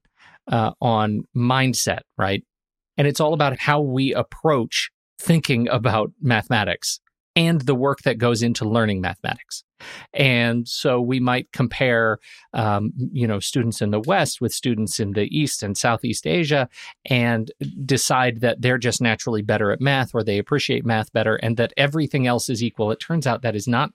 uh, 0.51 0.71
on 0.81 1.23
mindset, 1.35 2.01
right? 2.17 2.43
And 2.97 3.07
it's 3.07 3.19
all 3.19 3.33
about 3.33 3.59
how 3.59 3.81
we 3.81 4.13
approach 4.13 4.89
thinking 5.19 5.67
about 5.69 6.11
mathematics 6.21 6.99
and 7.35 7.61
the 7.61 7.75
work 7.75 8.01
that 8.01 8.17
goes 8.17 8.41
into 8.41 8.67
learning 8.67 9.01
mathematics. 9.01 9.63
And 10.13 10.67
so 10.67 11.01
we 11.01 11.19
might 11.19 11.51
compare, 11.51 12.19
um, 12.53 12.91
you 12.95 13.27
know, 13.27 13.39
students 13.39 13.81
in 13.81 13.91
the 13.91 13.99
West 13.99 14.41
with 14.41 14.53
students 14.53 14.99
in 14.99 15.13
the 15.13 15.27
East 15.37 15.63
and 15.63 15.77
Southeast 15.77 16.25
Asia 16.25 16.69
and 17.05 17.51
decide 17.85 18.41
that 18.41 18.61
they're 18.61 18.77
just 18.77 19.01
naturally 19.01 19.41
better 19.41 19.71
at 19.71 19.81
math 19.81 20.13
or 20.13 20.23
they 20.23 20.37
appreciate 20.37 20.85
math 20.85 21.11
better 21.13 21.35
and 21.35 21.57
that 21.57 21.73
everything 21.77 22.27
else 22.27 22.49
is 22.49 22.63
equal. 22.63 22.91
It 22.91 22.99
turns 22.99 23.27
out 23.27 23.41
that 23.41 23.55
is 23.55 23.67
not 23.67 23.91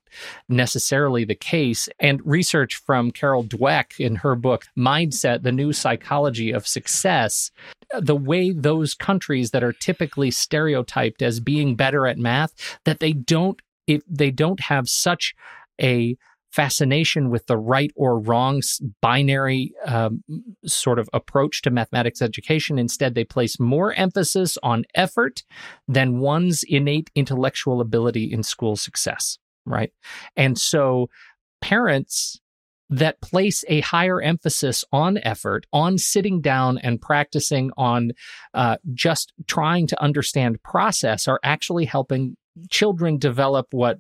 necessarily 0.49 1.25
the 1.25 1.35
case. 1.35 1.88
And 1.99 2.21
research 2.25 2.76
from 2.76 3.11
Carol 3.11 3.45
Dweck 3.45 3.99
in 3.99 4.16
her 4.16 4.35
book, 4.35 4.66
Mindset, 4.76 5.43
The 5.43 5.53
New 5.53 5.72
Psychology 5.72 6.53
of 6.53 6.66
Success, 6.66 7.51
the 7.99 8.16
way 8.16 8.53
those 8.53 8.95
countries 8.95 9.51
that 9.51 9.64
are 9.64 9.72
typically 9.72 10.30
stereotyped 10.30 11.22
as 11.22 11.41
being 11.41 11.76
better 11.76 12.07
at 12.07 12.18
math, 12.18 12.78
that 12.85 13.01
they 13.01 13.12
don't 13.12 13.61
if 13.89 14.03
they 14.09 14.30
don't 14.30 14.61
have 14.61 14.89
such 14.89 15.35
a 15.81 16.16
fascination 16.53 17.31
with 17.31 17.47
the 17.47 17.57
right 17.57 17.91
or 17.97 18.20
wrong 18.20 18.61
binary 19.01 19.73
um, 19.87 20.23
sort 20.66 20.99
of 20.99 21.09
approach 21.14 21.62
to 21.62 21.70
mathematics 21.70 22.20
education. 22.20 22.79
Instead, 22.79 23.14
they 23.14 23.25
place 23.25 23.59
more 23.59 23.95
emphasis 23.95 24.59
on 24.62 24.85
effort 24.95 25.43
than 25.89 26.18
one's 26.18 26.62
innate 26.68 27.11
intellectual 27.14 27.81
ability 27.81 28.31
in 28.31 28.43
school 28.43 28.77
success, 28.77 29.39
right? 29.64 29.93
And 30.37 30.59
so 30.59 31.09
parents 31.62 32.39
that 32.91 33.23
place 33.23 33.64
a 33.68 33.81
higher 33.81 34.20
emphasis 34.20 34.85
on 34.93 35.16
effort, 35.23 35.64
on 35.73 35.97
sitting 35.97 36.43
down 36.43 36.77
and 36.77 37.01
practicing, 37.01 37.70
on 37.79 38.12
uh, 38.53 38.77
just 38.93 39.33
trying 39.47 39.87
to 39.87 40.03
understand 40.03 40.62
process, 40.62 41.27
are 41.27 41.41
actually 41.43 41.87
helping 41.87 42.37
children 42.68 43.16
develop 43.16 43.68
what 43.70 43.99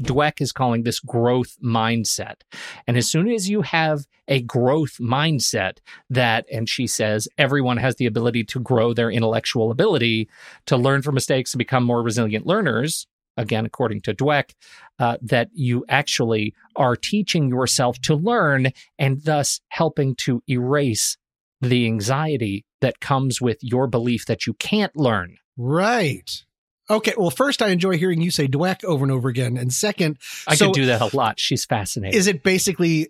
Dweck 0.00 0.40
is 0.40 0.52
calling 0.52 0.82
this 0.82 1.00
growth 1.00 1.56
mindset. 1.64 2.42
And 2.86 2.96
as 2.96 3.08
soon 3.08 3.28
as 3.30 3.48
you 3.48 3.62
have 3.62 4.06
a 4.28 4.42
growth 4.42 4.98
mindset 5.00 5.78
that, 6.10 6.44
and 6.52 6.68
she 6.68 6.86
says, 6.86 7.28
everyone 7.38 7.78
has 7.78 7.96
the 7.96 8.06
ability 8.06 8.44
to 8.44 8.60
grow 8.60 8.92
their 8.92 9.10
intellectual 9.10 9.70
ability, 9.70 10.28
to 10.66 10.76
learn 10.76 11.02
from 11.02 11.14
mistakes, 11.14 11.52
to 11.52 11.58
become 11.58 11.84
more 11.84 12.02
resilient 12.02 12.46
learners, 12.46 13.06
again, 13.36 13.64
according 13.64 14.02
to 14.02 14.14
Dweck, 14.14 14.50
uh, 14.98 15.16
that 15.22 15.48
you 15.54 15.84
actually 15.88 16.54
are 16.76 16.96
teaching 16.96 17.48
yourself 17.48 17.98
to 18.02 18.14
learn 18.14 18.72
and 18.98 19.22
thus 19.24 19.60
helping 19.68 20.14
to 20.16 20.42
erase 20.48 21.16
the 21.60 21.86
anxiety 21.86 22.66
that 22.80 23.00
comes 23.00 23.40
with 23.40 23.58
your 23.62 23.86
belief 23.86 24.26
that 24.26 24.46
you 24.46 24.54
can't 24.54 24.94
learn. 24.96 25.36
Right. 25.56 26.44
Okay, 26.92 27.14
well, 27.16 27.30
first, 27.30 27.62
I 27.62 27.68
enjoy 27.68 27.96
hearing 27.96 28.20
you 28.20 28.30
say 28.30 28.46
Dweck 28.46 28.84
over 28.84 29.04
and 29.04 29.10
over 29.10 29.28
again, 29.28 29.56
and 29.56 29.72
second, 29.72 30.18
I 30.46 30.54
so 30.54 30.66
could 30.66 30.74
do 30.74 30.86
that 30.86 31.00
a 31.00 31.16
lot. 31.16 31.40
She's 31.40 31.64
fascinating. 31.64 32.18
Is 32.18 32.26
it 32.26 32.42
basically? 32.42 33.08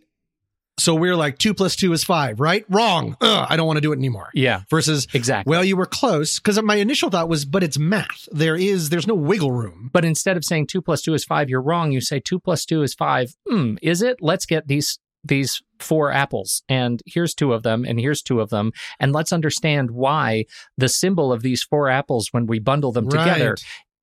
So 0.79 0.95
we're 0.95 1.17
like 1.17 1.37
two 1.37 1.53
plus 1.53 1.77
two 1.77 1.93
is 1.93 2.03
five, 2.03 2.41
right? 2.41 2.65
Wrong. 2.71 3.17
Ugh, 3.21 3.47
I 3.49 3.57
don't 3.57 3.67
want 3.67 3.77
to 3.77 3.83
do 3.83 3.93
it 3.93 3.97
anymore. 3.97 4.31
Yeah. 4.33 4.63
Versus 4.71 5.07
exactly. 5.13 5.51
Well, 5.51 5.63
you 5.63 5.77
were 5.77 5.85
close 5.85 6.39
because 6.39 6.61
my 6.63 6.77
initial 6.77 7.11
thought 7.11 7.29
was, 7.29 7.45
but 7.45 7.63
it's 7.63 7.79
math. 7.79 8.27
There 8.33 8.57
is 8.57 8.89
there's 8.89 9.07
no 9.07 9.15
wiggle 9.15 9.53
room. 9.53 9.91
But 9.93 10.07
instead 10.07 10.39
of 10.39 10.45
saying 10.45 10.69
two 10.69 10.81
plus 10.81 11.03
two 11.03 11.13
is 11.13 11.25
five, 11.27 11.51
you're 11.51 11.61
wrong. 11.61 11.93
You 11.93 12.01
say 12.01 12.21
two 12.21 12.41
plus 12.41 12.65
two 12.65 12.83
is 12.83 12.95
five. 12.95 13.35
Hmm, 13.47 13.75
is 13.83 14.01
it? 14.01 14.23
Let's 14.23 14.47
get 14.47 14.67
these 14.67 14.99
these 15.23 15.63
four 15.83 16.11
apples 16.13 16.63
and 16.69 17.03
here's 17.07 17.35
two 17.35 17.53
of 17.53 17.63
them 17.63 17.85
and 17.85 17.99
here's 18.01 18.23
two 18.23 18.41
of 18.41 18.51
them 18.51 18.73
and 19.01 19.13
let's 19.13 19.33
understand 19.33 19.91
why 19.91 20.45
the 20.79 20.89
symbol 20.89 21.33
of 21.33 21.43
these 21.43 21.63
four 21.63 21.89
apples 21.89 22.29
when 22.33 22.47
we 22.47 22.59
bundle 22.59 22.93
them 22.93 23.07
Right. 23.07 23.25
together 23.25 23.57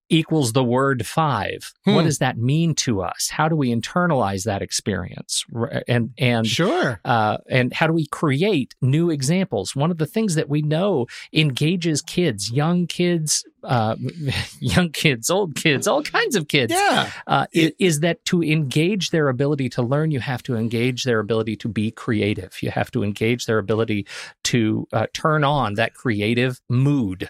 equals 0.10 0.54
the 0.54 0.64
word 0.64 1.06
five 1.06 1.74
Hmm. 1.86 1.96
what 1.96 2.04
does 2.06 2.18
that 2.20 2.38
mean 2.38 2.76
to 2.76 3.02
us 3.02 3.30
how 3.32 3.48
do 3.48 3.56
we 3.56 3.70
internalize 3.74 4.44
that 4.46 4.62
experience 4.62 5.46
and 5.88 6.12
and 6.18 6.48
Sure. 6.48 7.00
uh, 7.06 7.38
and 7.50 7.74
how 7.74 7.88
do 7.88 7.94
we 7.94 8.06
create 8.08 8.76
new 8.82 9.10
examples? 9.10 9.76
One 9.76 9.92
of 9.92 9.98
the 9.98 10.06
things 10.06 10.36
that 10.36 10.50
we 10.50 10.62
know 10.62 11.08
engages 11.34 12.02
kids, 12.02 12.52
young 12.52 12.88
kids, 12.88 13.44
uh, 13.64 13.96
young 14.60 14.90
kids, 14.92 15.30
old 15.30 15.56
kids, 15.56 15.88
all 15.88 16.02
kinds 16.04 16.36
of 16.36 16.48
kids, 16.48 16.74
Yeah. 16.74 17.10
uh, 17.28 17.46
i- 17.56 17.74
is 17.80 18.00
that 18.02 18.24
to 18.26 18.42
engage 18.44 19.12
their 19.12 19.28
ability 19.30 19.70
to 19.70 19.82
learn, 19.82 20.12
you 20.12 20.20
have 20.20 20.42
to 20.44 20.56
engage 20.56 21.04
their 21.04 21.20
ability 21.20 21.56
to 21.58 21.68
be 21.68 21.92
creative. 21.92 22.58
You 22.62 22.72
have 22.72 22.90
to 22.92 23.04
engage 23.04 23.46
their 23.46 23.58
ability 23.60 24.06
to 24.46 24.88
uh, 24.94 25.08
turn 25.14 25.44
on 25.44 25.74
that 25.76 25.94
creative 25.94 26.62
mood 26.70 27.30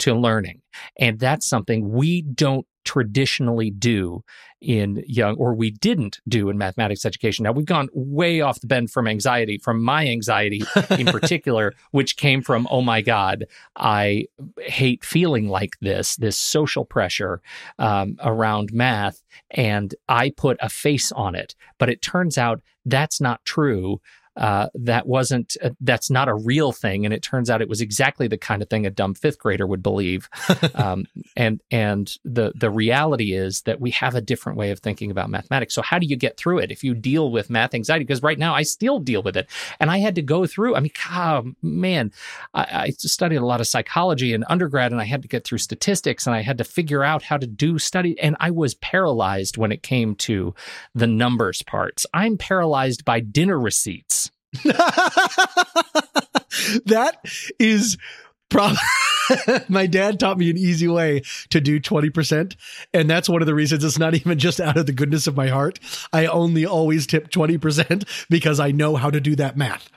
to 0.00 0.14
learning. 0.14 0.62
And 0.98 1.18
that's 1.18 1.46
something 1.46 1.92
we 1.92 2.22
don't 2.22 2.66
traditionally 2.86 3.70
do 3.70 4.22
in 4.62 5.02
young, 5.06 5.36
or 5.36 5.54
we 5.54 5.70
didn't 5.70 6.20
do 6.26 6.48
in 6.48 6.56
mathematics 6.56 7.04
education. 7.04 7.42
Now, 7.42 7.52
we've 7.52 7.66
gone 7.66 7.88
way 7.92 8.40
off 8.40 8.60
the 8.60 8.66
bend 8.66 8.90
from 8.90 9.06
anxiety, 9.06 9.58
from 9.58 9.82
my 9.82 10.06
anxiety 10.06 10.62
in 10.90 11.06
particular, 11.12 11.74
which 11.90 12.16
came 12.16 12.42
from, 12.42 12.66
oh 12.70 12.80
my 12.80 13.02
God, 13.02 13.44
I 13.76 14.26
hate 14.60 15.04
feeling 15.04 15.48
like 15.48 15.76
this, 15.80 16.16
this 16.16 16.38
social 16.38 16.84
pressure 16.84 17.42
um, 17.78 18.16
around 18.22 18.72
math, 18.72 19.22
and 19.50 19.94
I 20.08 20.30
put 20.30 20.56
a 20.60 20.70
face 20.70 21.12
on 21.12 21.34
it. 21.34 21.54
But 21.78 21.90
it 21.90 22.00
turns 22.00 22.38
out 22.38 22.62
that's 22.86 23.20
not 23.20 23.44
true. 23.44 24.00
Uh, 24.36 24.68
that 24.74 25.06
wasn't 25.06 25.56
uh, 25.62 25.70
that's 25.80 26.10
not 26.10 26.28
a 26.28 26.34
real 26.34 26.72
thing. 26.72 27.04
And 27.04 27.14
it 27.14 27.22
turns 27.22 27.48
out 27.48 27.62
it 27.62 27.68
was 27.68 27.80
exactly 27.80 28.28
the 28.28 28.36
kind 28.36 28.62
of 28.62 28.68
thing 28.68 28.84
a 28.84 28.90
dumb 28.90 29.14
fifth 29.14 29.38
grader 29.38 29.66
would 29.66 29.82
believe. 29.82 30.28
Um, 30.74 31.06
and 31.36 31.60
and 31.70 32.14
the 32.24 32.52
the 32.54 32.70
reality 32.70 33.32
is 33.32 33.62
that 33.62 33.80
we 33.80 33.90
have 33.92 34.14
a 34.14 34.20
different 34.20 34.58
way 34.58 34.70
of 34.70 34.80
thinking 34.80 35.10
about 35.10 35.30
mathematics. 35.30 35.74
So 35.74 35.80
how 35.80 35.98
do 35.98 36.06
you 36.06 36.16
get 36.16 36.36
through 36.36 36.58
it 36.58 36.70
if 36.70 36.84
you 36.84 36.92
deal 36.94 37.30
with 37.30 37.50
math 37.50 37.74
anxiety? 37.74 38.04
Because 38.04 38.22
right 38.22 38.38
now 38.38 38.54
i 38.54 38.62
still 38.62 38.98
deal 38.98 39.22
with 39.22 39.36
it. 39.36 39.48
And 39.80 39.90
i 39.90 39.98
had 39.98 40.14
to 40.16 40.22
go 40.22 40.46
through 40.46 40.74
i 40.74 40.80
mean 40.80 40.92
God, 41.08 41.54
man 41.62 42.12
I, 42.52 42.62
I 42.62 42.90
studied 42.90 43.36
a 43.36 43.46
lot 43.46 43.60
of 43.60 43.66
psychology 43.66 44.34
in 44.34 44.44
undergrad 44.44 44.92
and 44.92 45.00
i 45.00 45.04
had 45.04 45.22
to 45.22 45.28
get 45.28 45.44
through 45.44 45.58
statistics 45.58 46.26
and 46.26 46.34
i 46.34 46.42
had 46.42 46.58
to 46.58 46.64
figure 46.64 47.02
out 47.04 47.22
how 47.22 47.36
to 47.36 47.46
do 47.46 47.78
study. 47.78 48.18
And 48.20 48.36
i 48.40 48.50
was 48.50 48.74
paralyzed 48.74 49.56
when 49.56 49.72
it 49.72 49.82
came 49.82 50.14
to 50.16 50.54
the 50.94 51.06
numbers 51.06 51.62
parts. 51.62 52.06
I'm 52.12 52.36
paralyzed 52.36 53.04
by 53.04 53.20
dinner 53.20 53.58
receipts 53.58 54.25
that 56.86 57.18
is 57.58 57.98
probably 58.48 58.78
my 59.68 59.86
dad 59.86 60.20
taught 60.20 60.38
me 60.38 60.50
an 60.50 60.56
easy 60.56 60.88
way 60.88 61.22
to 61.50 61.60
do 61.60 61.80
20% 61.80 62.56
and 62.94 63.10
that's 63.10 63.28
one 63.28 63.42
of 63.42 63.46
the 63.46 63.54
reasons 63.54 63.82
it's 63.82 63.98
not 63.98 64.14
even 64.14 64.38
just 64.38 64.60
out 64.60 64.76
of 64.76 64.86
the 64.86 64.92
goodness 64.92 65.26
of 65.26 65.36
my 65.36 65.48
heart. 65.48 65.80
I 66.12 66.26
only 66.26 66.64
always 66.64 67.06
tip 67.06 67.30
20% 67.30 68.26
because 68.30 68.60
i 68.60 68.70
know 68.70 68.96
how 68.96 69.10
to 69.10 69.20
do 69.20 69.36
that 69.36 69.56
math 69.56 69.88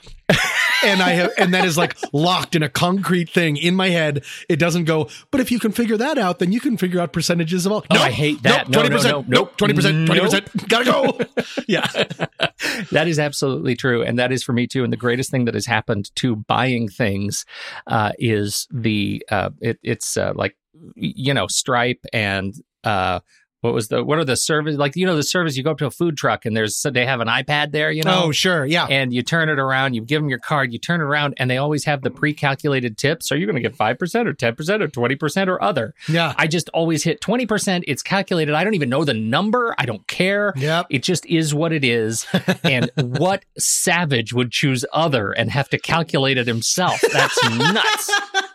and 0.84 1.01
i 1.01 1.11
have 1.11 1.32
and 1.38 1.53
that 1.53 1.65
is 1.65 1.77
like 1.77 1.97
locked 2.13 2.55
in 2.55 2.63
a 2.63 2.69
concrete 2.69 3.30
thing 3.30 3.57
in 3.57 3.75
my 3.75 3.89
head. 3.89 4.23
It 4.47 4.57
doesn't 4.59 4.86
go 4.86 5.09
but 5.32 5.41
if 5.41 5.51
you 5.51 5.59
can 5.59 5.71
figure 5.71 5.97
that 5.97 6.17
out 6.17 6.39
then 6.39 6.51
you 6.51 6.59
can 6.59 6.77
figure 6.77 6.99
out 6.99 7.13
percentages 7.13 7.65
of 7.65 7.71
all. 7.71 7.86
Oh, 7.89 7.97
I 7.97 8.11
hate 8.11 8.43
that. 8.43 8.69
No, 8.69 8.82
nope, 8.82 8.91
no, 8.91 8.97
20% 8.97 9.03
no, 9.03 9.25
nope. 9.27 9.57
20% 9.57 10.07
20% 10.07 10.67
gotta 10.67 10.86
go. 10.86 11.19
Yeah. 11.67 11.88
That 12.91 13.07
is 13.07 13.19
absolutely 13.19 13.75
true. 13.75 14.03
And 14.03 14.19
that 14.19 14.32
is 14.32 14.43
for 14.43 14.53
me 14.53 14.67
too. 14.67 14.84
And 14.84 14.91
the 14.91 14.97
greatest 14.97 15.32
thing 15.32 15.45
that 15.45 15.53
has 15.53 15.65
happened 15.65 16.13
to 16.15 16.36
buying 16.36 16.88
things 16.89 17.45
uh, 17.88 18.11
is 18.17 18.67
the 18.71 19.23
uh, 19.30 19.51
it, 19.61 19.80
it's 19.84 20.17
uh, 20.17 20.34
like 20.36 20.57
you 20.95 21.34
know 21.34 21.47
stripe 21.47 22.05
and 22.11 22.53
uh, 22.84 23.19
what 23.62 23.74
was 23.74 23.88
the 23.88 24.03
what 24.03 24.18
are 24.18 24.26
the 24.26 24.36
service 24.36 24.76
like 24.78 24.95
you 24.95 25.05
know 25.05 25.16
the 25.16 25.24
service 25.24 25.55
you 25.57 25.64
go 25.64 25.72
up 25.72 25.78
to 25.78 25.86
a 25.86 25.91
food 25.91 26.18
truck 26.18 26.45
and 26.45 26.55
there's 26.55 26.82
they 26.93 27.05
have 27.05 27.20
an 27.20 27.28
ipad 27.28 27.72
there 27.72 27.91
you 27.91 28.03
know 28.03 28.24
oh 28.26 28.32
sure 28.32 28.66
yeah 28.66 28.88
and 28.89 29.14
you 29.14 29.22
turn 29.22 29.49
it 29.49 29.60
around, 29.60 29.93
you 29.93 30.01
give 30.01 30.22
them 30.22 30.30
your 30.30 30.39
card, 30.39 30.74
you 30.74 30.80
turn 30.80 31.01
it 31.01 31.03
around, 31.03 31.36
and 31.38 31.49
they 31.49 31.57
always 31.57 31.86
have 31.86 32.01
the 32.01 32.10
pre-calculated 32.10 32.97
tips. 32.97 33.32
Are 33.32 33.38
you 33.38 33.45
going 33.45 33.55
to 33.55 33.62
get 33.62 33.76
five 33.76 33.97
percent 33.97 34.28
or 34.28 34.34
ten 34.34 34.55
percent 34.55 34.82
or 34.82 34.88
twenty 34.88 35.16
percent 35.16 35.49
or 35.49 35.62
other? 35.62 35.93
yeah 36.07 36.34
I 36.38 36.47
just 36.47 36.70
always 36.70 37.03
hit 37.03 37.22
twenty 37.22 37.45
percent. 37.45 37.86
It's 37.88 38.01
calculated. 38.01 38.55
I 38.55 38.64
don't 38.64 38.74
even 38.74 38.89
know 38.89 39.03
the 39.03 39.14
number. 39.14 39.76
I 39.78 39.86
don't 39.86 40.05
care. 40.07 40.53
Yep. 40.55 40.88
It 40.89 41.03
just 41.03 41.26
is 41.26 41.53
what 41.53 41.72
it 41.72 41.84
is. 41.84 42.26
and 42.64 42.89
what 42.95 43.45
savage 43.57 44.34
would 44.34 44.51
choose 44.51 44.86
other 44.91 45.32
and 45.32 45.51
have 45.51 45.70
to 45.70 45.80
calculate 45.80 46.38
it 46.38 46.47
himself? 46.47 47.01
That's 47.14 47.49
nuts. 47.49 48.12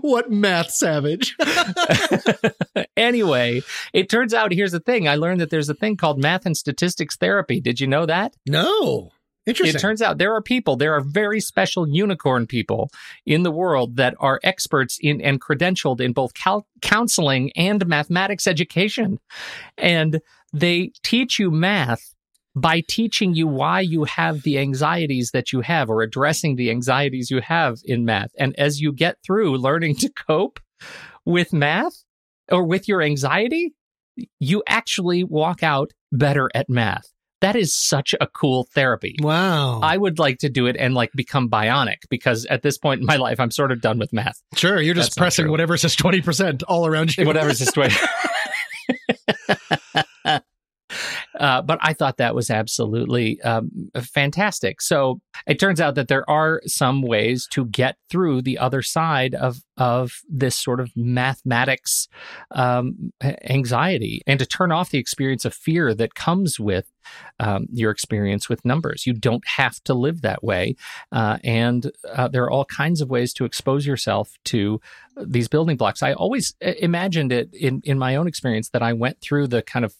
what 0.00 0.30
math 0.30 0.70
savage 0.70 1.36
anyway, 2.96 3.62
it 3.92 4.08
turns 4.08 4.34
out 4.34 4.52
here's 4.52 4.72
the 4.72 4.80
thing. 4.80 5.08
I 5.08 5.16
learned 5.16 5.40
that 5.40 5.50
there's 5.50 5.68
a 5.68 5.74
thing 5.74 5.96
called 5.96 6.20
math 6.20 6.46
and 6.46 6.56
statistics 6.56 7.16
therapy. 7.16 7.60
Did 7.60 7.80
you 7.80 7.86
know 7.86 8.06
that? 8.06 8.36
no 8.46 9.10
interesting 9.46 9.76
It 9.76 9.80
turns 9.80 10.02
out 10.02 10.18
there 10.18 10.34
are 10.34 10.42
people, 10.42 10.76
there 10.76 10.94
are 10.94 11.00
very 11.00 11.40
special 11.40 11.88
unicorn 11.88 12.46
people 12.46 12.90
in 13.26 13.42
the 13.42 13.50
world 13.50 13.96
that 13.96 14.14
are 14.18 14.40
experts 14.42 14.98
in 15.00 15.20
and 15.20 15.40
credentialed 15.40 16.00
in 16.00 16.12
both 16.12 16.34
cal- 16.34 16.66
counseling 16.80 17.50
and 17.56 17.86
mathematics 17.86 18.46
education. 18.46 19.18
And 19.76 20.20
they 20.52 20.92
teach 21.02 21.38
you 21.38 21.50
math 21.50 22.14
by 22.56 22.82
teaching 22.88 23.34
you 23.34 23.46
why 23.46 23.80
you 23.80 24.04
have 24.04 24.42
the 24.42 24.58
anxieties 24.58 25.30
that 25.32 25.52
you 25.52 25.60
have 25.60 25.88
or 25.88 26.02
addressing 26.02 26.56
the 26.56 26.70
anxieties 26.70 27.30
you 27.30 27.40
have 27.40 27.78
in 27.84 28.04
math. 28.04 28.30
And 28.38 28.58
as 28.58 28.80
you 28.80 28.92
get 28.92 29.16
through 29.24 29.56
learning 29.58 29.96
to 29.96 30.10
cope, 30.10 30.58
with 31.24 31.52
math 31.52 32.04
or 32.50 32.64
with 32.64 32.88
your 32.88 33.02
anxiety, 33.02 33.74
you 34.38 34.62
actually 34.66 35.24
walk 35.24 35.62
out 35.62 35.92
better 36.12 36.50
at 36.54 36.68
math. 36.68 37.06
That 37.40 37.56
is 37.56 37.74
such 37.74 38.14
a 38.20 38.26
cool 38.26 38.68
therapy. 38.74 39.16
Wow. 39.18 39.80
I 39.82 39.96
would 39.96 40.18
like 40.18 40.38
to 40.38 40.50
do 40.50 40.66
it 40.66 40.76
and 40.78 40.94
like 40.94 41.10
become 41.14 41.48
bionic 41.48 41.96
because 42.10 42.44
at 42.46 42.60
this 42.62 42.76
point 42.76 43.00
in 43.00 43.06
my 43.06 43.16
life, 43.16 43.40
I'm 43.40 43.50
sort 43.50 43.72
of 43.72 43.80
done 43.80 43.98
with 43.98 44.12
math. 44.12 44.42
sure, 44.54 44.78
you're 44.80 44.94
just 44.94 45.10
That's 45.10 45.18
pressing 45.18 45.50
whatever 45.50 45.78
says 45.78 45.96
20% 45.96 46.64
all 46.68 46.86
around 46.86 47.16
you. 47.16 47.24
Whatever's 47.24 47.58
this 47.58 47.74
way. 47.76 47.88
Uh, 51.40 51.62
but 51.62 51.78
I 51.80 51.94
thought 51.94 52.18
that 52.18 52.34
was 52.34 52.50
absolutely 52.50 53.40
um, 53.40 53.90
fantastic. 53.98 54.82
So 54.82 55.20
it 55.46 55.58
turns 55.58 55.80
out 55.80 55.94
that 55.94 56.08
there 56.08 56.28
are 56.28 56.60
some 56.66 57.00
ways 57.00 57.48
to 57.52 57.64
get 57.64 57.96
through 58.10 58.42
the 58.42 58.58
other 58.58 58.82
side 58.82 59.34
of 59.34 59.60
of 59.78 60.20
this 60.28 60.54
sort 60.54 60.78
of 60.78 60.90
mathematics 60.94 62.06
um, 62.50 63.12
anxiety 63.48 64.20
and 64.26 64.38
to 64.38 64.44
turn 64.44 64.70
off 64.70 64.90
the 64.90 64.98
experience 64.98 65.46
of 65.46 65.54
fear 65.54 65.94
that 65.94 66.14
comes 66.14 66.60
with 66.60 66.92
um, 67.38 67.66
your 67.72 67.90
experience 67.90 68.50
with 68.50 68.62
numbers. 68.62 69.06
You 69.06 69.14
don't 69.14 69.46
have 69.56 69.82
to 69.84 69.94
live 69.94 70.20
that 70.20 70.44
way, 70.44 70.76
uh, 71.10 71.38
and 71.42 71.90
uh, 72.12 72.28
there 72.28 72.44
are 72.44 72.50
all 72.50 72.66
kinds 72.66 73.00
of 73.00 73.08
ways 73.08 73.32
to 73.34 73.46
expose 73.46 73.86
yourself 73.86 74.32
to 74.44 74.80
these 75.16 75.48
building 75.48 75.78
blocks. 75.78 76.02
I 76.02 76.12
always 76.12 76.54
uh, 76.64 76.72
imagined 76.78 77.32
it 77.32 77.48
in 77.54 77.80
in 77.84 77.98
my 77.98 78.16
own 78.16 78.28
experience 78.28 78.68
that 78.70 78.82
I 78.82 78.92
went 78.92 79.22
through 79.22 79.46
the 79.46 79.62
kind 79.62 79.86
of 79.86 79.94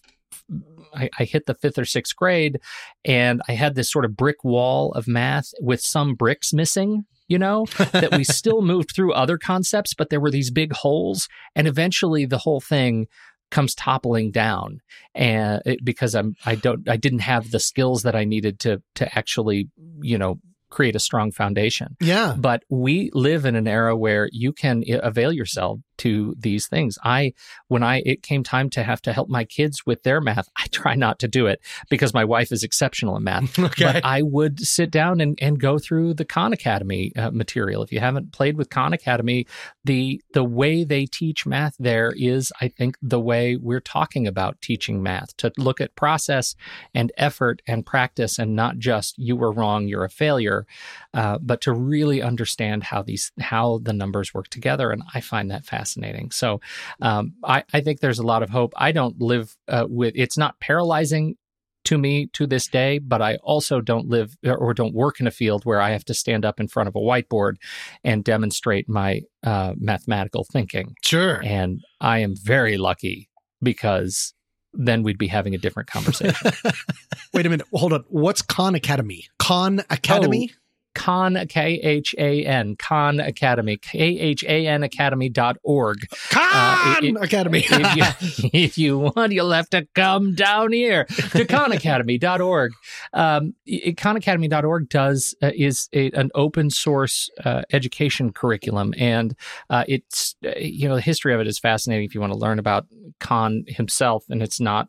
I, 0.94 1.08
I, 1.18 1.24
hit 1.24 1.46
the 1.46 1.54
fifth 1.54 1.78
or 1.78 1.84
sixth 1.84 2.16
grade 2.16 2.60
and 3.04 3.40
I 3.48 3.52
had 3.52 3.74
this 3.74 3.90
sort 3.90 4.04
of 4.04 4.16
brick 4.16 4.42
wall 4.44 4.92
of 4.92 5.06
math 5.06 5.52
with 5.60 5.80
some 5.80 6.14
bricks 6.14 6.52
missing, 6.52 7.04
you 7.28 7.38
know, 7.38 7.66
that 7.92 8.14
we 8.16 8.24
still 8.24 8.62
moved 8.62 8.92
through 8.94 9.12
other 9.12 9.38
concepts, 9.38 9.94
but 9.94 10.10
there 10.10 10.20
were 10.20 10.30
these 10.30 10.50
big 10.50 10.72
holes. 10.72 11.28
And 11.54 11.66
eventually 11.66 12.26
the 12.26 12.38
whole 12.38 12.60
thing 12.60 13.06
comes 13.50 13.74
toppling 13.74 14.30
down 14.30 14.80
and 15.14 15.60
it, 15.66 15.84
because 15.84 16.14
I'm 16.14 16.36
I 16.46 16.54
don't 16.54 16.88
I 16.88 16.96
didn't 16.96 17.20
have 17.20 17.50
the 17.50 17.58
skills 17.58 18.02
that 18.02 18.14
I 18.14 18.24
needed 18.24 18.60
to 18.60 18.82
to 18.96 19.18
actually, 19.18 19.68
you 20.00 20.18
know, 20.18 20.40
create 20.70 20.96
a 20.96 21.00
strong 21.00 21.32
foundation. 21.32 21.96
Yeah. 22.00 22.34
But 22.38 22.62
we 22.70 23.10
live 23.12 23.44
in 23.44 23.56
an 23.56 23.68
era 23.68 23.96
where 23.96 24.28
you 24.32 24.52
can 24.52 24.84
avail 25.02 25.32
yourself 25.32 25.80
to 26.00 26.34
these 26.38 26.66
things. 26.66 26.98
I, 27.04 27.34
when 27.68 27.82
I, 27.82 28.02
it 28.06 28.22
came 28.22 28.42
time 28.42 28.70
to 28.70 28.82
have 28.82 29.02
to 29.02 29.12
help 29.12 29.28
my 29.28 29.44
kids 29.44 29.84
with 29.84 30.02
their 30.02 30.20
math, 30.20 30.48
I 30.56 30.66
try 30.70 30.94
not 30.94 31.18
to 31.20 31.28
do 31.28 31.46
it 31.46 31.60
because 31.88 32.14
my 32.14 32.24
wife 32.24 32.52
is 32.52 32.62
exceptional 32.62 33.16
in 33.16 33.24
math. 33.24 33.58
Okay. 33.70 33.84
But 33.84 34.04
I 34.04 34.22
would 34.22 34.58
sit 34.60 34.90
down 34.90 35.20
and, 35.20 35.38
and 35.40 35.60
go 35.60 35.78
through 35.78 36.14
the 36.14 36.24
Khan 36.24 36.52
Academy 36.52 37.12
uh, 37.14 37.30
material. 37.30 37.82
If 37.82 37.92
you 37.92 38.00
haven't 38.00 38.32
played 38.32 38.56
with 38.56 38.68
Khan 38.68 38.92
Academy, 38.92 39.46
the, 39.84 40.20
the 40.32 40.42
way 40.42 40.82
they 40.82 41.06
teach 41.06 41.46
math 41.46 41.76
there 41.78 42.12
is, 42.16 42.52
I 42.60 42.68
think, 42.68 42.96
the 43.00 43.20
way 43.20 43.56
we're 43.56 43.80
talking 43.80 44.26
about 44.26 44.60
teaching 44.60 45.02
math 45.02 45.36
to 45.36 45.52
look 45.56 45.80
at 45.80 45.94
process 45.94 46.56
and 46.94 47.12
effort 47.16 47.62
and 47.66 47.86
practice 47.86 48.38
and 48.38 48.56
not 48.56 48.78
just 48.78 49.16
you 49.18 49.36
were 49.36 49.52
wrong, 49.52 49.86
you're 49.86 50.04
a 50.04 50.10
failure, 50.10 50.66
uh, 51.14 51.38
but 51.40 51.60
to 51.62 51.72
really 51.72 52.22
understand 52.22 52.84
how 52.84 53.02
these, 53.02 53.32
how 53.40 53.78
the 53.82 53.92
numbers 53.92 54.32
work 54.32 54.48
together. 54.48 54.90
And 54.90 55.02
I 55.14 55.20
find 55.20 55.50
that 55.50 55.64
fascinating. 55.64 56.30
So 56.30 56.60
um, 57.00 57.34
I, 57.44 57.64
I, 57.72 57.80
think 57.80 58.00
there's 58.00 58.18
a 58.18 58.26
lot 58.26 58.42
of 58.42 58.50
hope. 58.50 58.72
I 58.76 58.92
don't 58.92 59.20
live 59.20 59.56
uh, 59.68 59.86
with 59.88 60.14
it's 60.16 60.38
not 60.38 60.60
paralyzing 60.60 61.36
to 61.84 61.98
me 61.98 62.26
to 62.34 62.46
this 62.46 62.68
day, 62.68 62.98
but 62.98 63.22
I 63.22 63.36
also 63.36 63.80
don't 63.80 64.08
live 64.08 64.36
or 64.44 64.74
don't 64.74 64.94
work 64.94 65.18
in 65.20 65.26
a 65.26 65.30
field 65.30 65.64
where 65.64 65.80
I 65.80 65.90
have 65.90 66.04
to 66.06 66.14
stand 66.14 66.44
up 66.44 66.60
in 66.60 66.68
front 66.68 66.88
of 66.88 66.94
a 66.94 67.00
whiteboard 67.00 67.56
and 68.04 68.22
demonstrate 68.22 68.88
my 68.88 69.22
uh, 69.42 69.74
mathematical 69.78 70.44
thinking. 70.44 70.94
Sure. 71.02 71.40
And 71.44 71.80
I 72.00 72.18
am 72.18 72.34
very 72.36 72.76
lucky 72.76 73.28
because 73.62 74.34
then 74.72 75.02
we'd 75.02 75.18
be 75.18 75.26
having 75.26 75.54
a 75.54 75.58
different 75.58 75.88
conversation. 75.88 76.52
Wait 77.34 77.46
a 77.46 77.48
minute. 77.48 77.66
Hold 77.72 77.92
on. 77.92 78.04
What's 78.08 78.42
Khan 78.42 78.74
Academy? 78.74 79.26
Khan 79.38 79.82
Academy? 79.90 80.52
Khan, 80.94 81.38
K 81.48 81.80
H 81.82 82.14
A 82.18 82.44
N, 82.44 82.76
Khan 82.76 83.20
Academy, 83.20 83.76
K 83.76 84.18
H 84.18 84.44
A 84.44 84.66
N 84.66 84.82
Academy.org. 84.82 86.08
Khan 86.30 86.50
uh, 86.52 86.96
it, 87.02 87.16
Academy. 87.22 87.58
if, 87.68 87.96
you, 87.96 88.50
if, 88.52 88.78
you, 88.78 88.98
want, 88.98 89.32
you'll 89.32 89.52
have 89.52 89.70
to 89.70 89.86
come 89.94 90.34
down 90.34 90.72
here 90.72 91.04
to 91.04 91.44
khanacademy.org. 91.44 92.72
Um, 93.12 93.54
khanacademy.org 93.68 94.88
does, 94.88 95.34
uh, 95.42 95.50
is 95.54 95.88
a, 95.92 96.10
an 96.10 96.30
open 96.34 96.70
source 96.70 97.30
uh, 97.44 97.62
education 97.72 98.32
curriculum. 98.32 98.92
And 98.98 99.36
uh, 99.68 99.84
it's, 99.86 100.34
you 100.56 100.88
know, 100.88 100.96
the 100.96 101.00
history 101.00 101.34
of 101.34 101.40
it 101.40 101.46
is 101.46 101.58
fascinating 101.58 102.04
if 102.04 102.14
you 102.14 102.20
want 102.20 102.32
to 102.32 102.38
learn 102.38 102.58
about 102.58 102.86
Khan 103.20 103.64
himself. 103.68 104.24
And 104.28 104.42
it's 104.42 104.60
not 104.60 104.88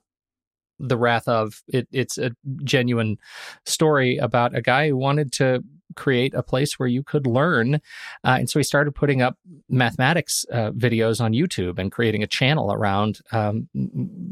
the 0.80 0.98
wrath 0.98 1.28
of 1.28 1.62
it, 1.68 1.88
it's 1.92 2.18
a 2.18 2.32
genuine 2.64 3.18
story 3.66 4.18
about 4.18 4.56
a 4.56 4.62
guy 4.62 4.90
who 4.90 4.98
wanted 4.98 5.32
to 5.34 5.64
create 5.96 6.34
a 6.34 6.44
place 6.44 6.78
where 6.78 6.90
you 6.90 7.04
could 7.04 7.28
learn 7.28 7.76
uh, 8.24 8.38
and 8.40 8.50
so 8.50 8.60
he 8.60 8.64
started 8.64 8.94
putting 8.94 9.22
up 9.22 9.38
mathematics 9.70 10.46
uh, 10.52 10.72
videos 10.72 11.22
on 11.22 11.34
youtube 11.34 11.78
and 11.80 11.92
creating 11.92 12.24
a 12.24 12.28
channel 12.28 12.72
around 12.72 13.20
um, 13.32 13.68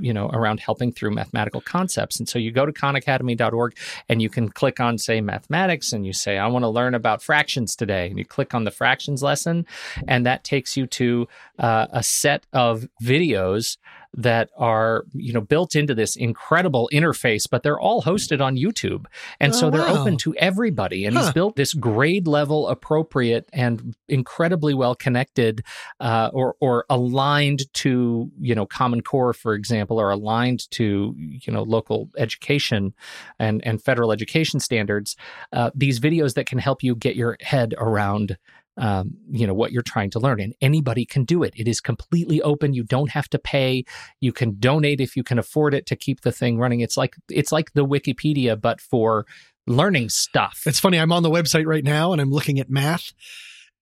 you 0.01 0.13
know 0.13 0.29
around 0.29 0.59
helping 0.59 0.91
through 0.91 1.11
mathematical 1.11 1.61
concepts. 1.61 2.19
And 2.19 2.27
so 2.27 2.39
you 2.39 2.51
go 2.51 2.65
to 2.65 2.71
khanacademy.org 2.71 3.77
and 4.07 4.21
you 4.21 4.29
can 4.29 4.49
click 4.49 4.79
on 4.79 4.97
say 4.97 5.21
mathematics 5.21 5.93
and 5.93 6.05
you 6.05 6.13
say 6.13 6.37
i 6.37 6.47
want 6.47 6.63
to 6.63 6.69
learn 6.69 6.93
about 6.93 7.21
fractions 7.21 7.75
today. 7.75 8.07
And 8.07 8.17
you 8.17 8.25
click 8.25 8.53
on 8.53 8.63
the 8.63 8.71
fractions 8.71 9.23
lesson 9.23 9.65
and 10.07 10.25
that 10.25 10.43
takes 10.43 10.77
you 10.77 10.87
to 10.87 11.27
uh, 11.59 11.87
a 11.91 12.03
set 12.03 12.45
of 12.53 12.87
videos 13.03 13.77
that 14.15 14.49
are 14.57 15.05
you 15.13 15.31
know 15.31 15.41
built 15.41 15.75
into 15.75 15.93
this 15.93 16.15
incredible 16.15 16.89
interface 16.91 17.47
but 17.49 17.61
they're 17.63 17.79
all 17.79 18.01
hosted 18.01 18.41
on 18.41 18.55
youtube 18.55 19.05
and 19.39 19.53
oh, 19.53 19.55
so 19.55 19.69
they're 19.69 19.81
wow. 19.81 20.01
open 20.01 20.17
to 20.17 20.33
everybody 20.35 21.05
and 21.05 21.15
Huh. 21.15 21.25
he's 21.25 21.33
built 21.33 21.55
this 21.55 21.73
grade 21.73 22.27
level 22.27 22.67
appropriate 22.67 23.47
and 23.53 23.95
incredibly 24.07 24.73
well 24.73 24.95
connected 24.95 25.63
uh, 25.99 26.29
or 26.33 26.55
or 26.59 26.85
aligned 26.89 27.71
to 27.73 28.31
you 28.39 28.55
know 28.55 28.65
common 28.65 29.01
core 29.01 29.33
for 29.33 29.53
example 29.53 29.99
or 29.99 30.09
aligned 30.09 30.69
to 30.71 31.13
you 31.17 31.53
know 31.53 31.63
local 31.63 32.09
education 32.17 32.93
and 33.37 33.61
and 33.65 33.81
federal 33.81 34.11
education 34.11 34.59
standards 34.59 35.15
uh, 35.53 35.69
these 35.75 35.99
videos 35.99 36.33
that 36.33 36.45
can 36.45 36.57
help 36.57 36.81
you 36.83 36.95
get 36.95 37.15
your 37.15 37.37
head 37.41 37.75
around 37.77 38.37
um, 38.79 39.11
you 39.29 39.45
know 39.45 39.53
what 39.53 39.71
you're 39.71 39.83
trying 39.83 40.09
to 40.09 40.19
learn 40.19 40.39
and 40.39 40.55
anybody 40.61 41.05
can 41.05 41.23
do 41.23 41.43
it 41.43 41.53
it 41.55 41.67
is 41.67 41.79
completely 41.79 42.41
open 42.41 42.73
you 42.73 42.83
don't 42.83 43.11
have 43.11 43.29
to 43.29 43.37
pay 43.37 43.83
you 44.19 44.31
can 44.33 44.57
donate 44.59 44.99
if 44.99 45.15
you 45.15 45.23
can 45.23 45.37
afford 45.37 45.73
it 45.73 45.85
to 45.85 45.95
keep 45.95 46.21
the 46.21 46.31
thing 46.31 46.57
running 46.57 46.79
it's 46.79 46.97
like 46.97 47.15
it's 47.29 47.51
like 47.51 47.73
the 47.73 47.85
wikipedia 47.85 48.59
but 48.59 48.81
for 48.81 49.25
learning 49.67 50.09
stuff 50.09 50.63
It's 50.65 50.79
funny. 50.79 50.97
I'm 50.97 51.11
on 51.11 51.23
the 51.23 51.29
website 51.29 51.65
right 51.65 51.83
now 51.83 52.11
and 52.11 52.21
I'm 52.21 52.31
looking 52.31 52.59
at 52.59 52.69
math. 52.69 53.13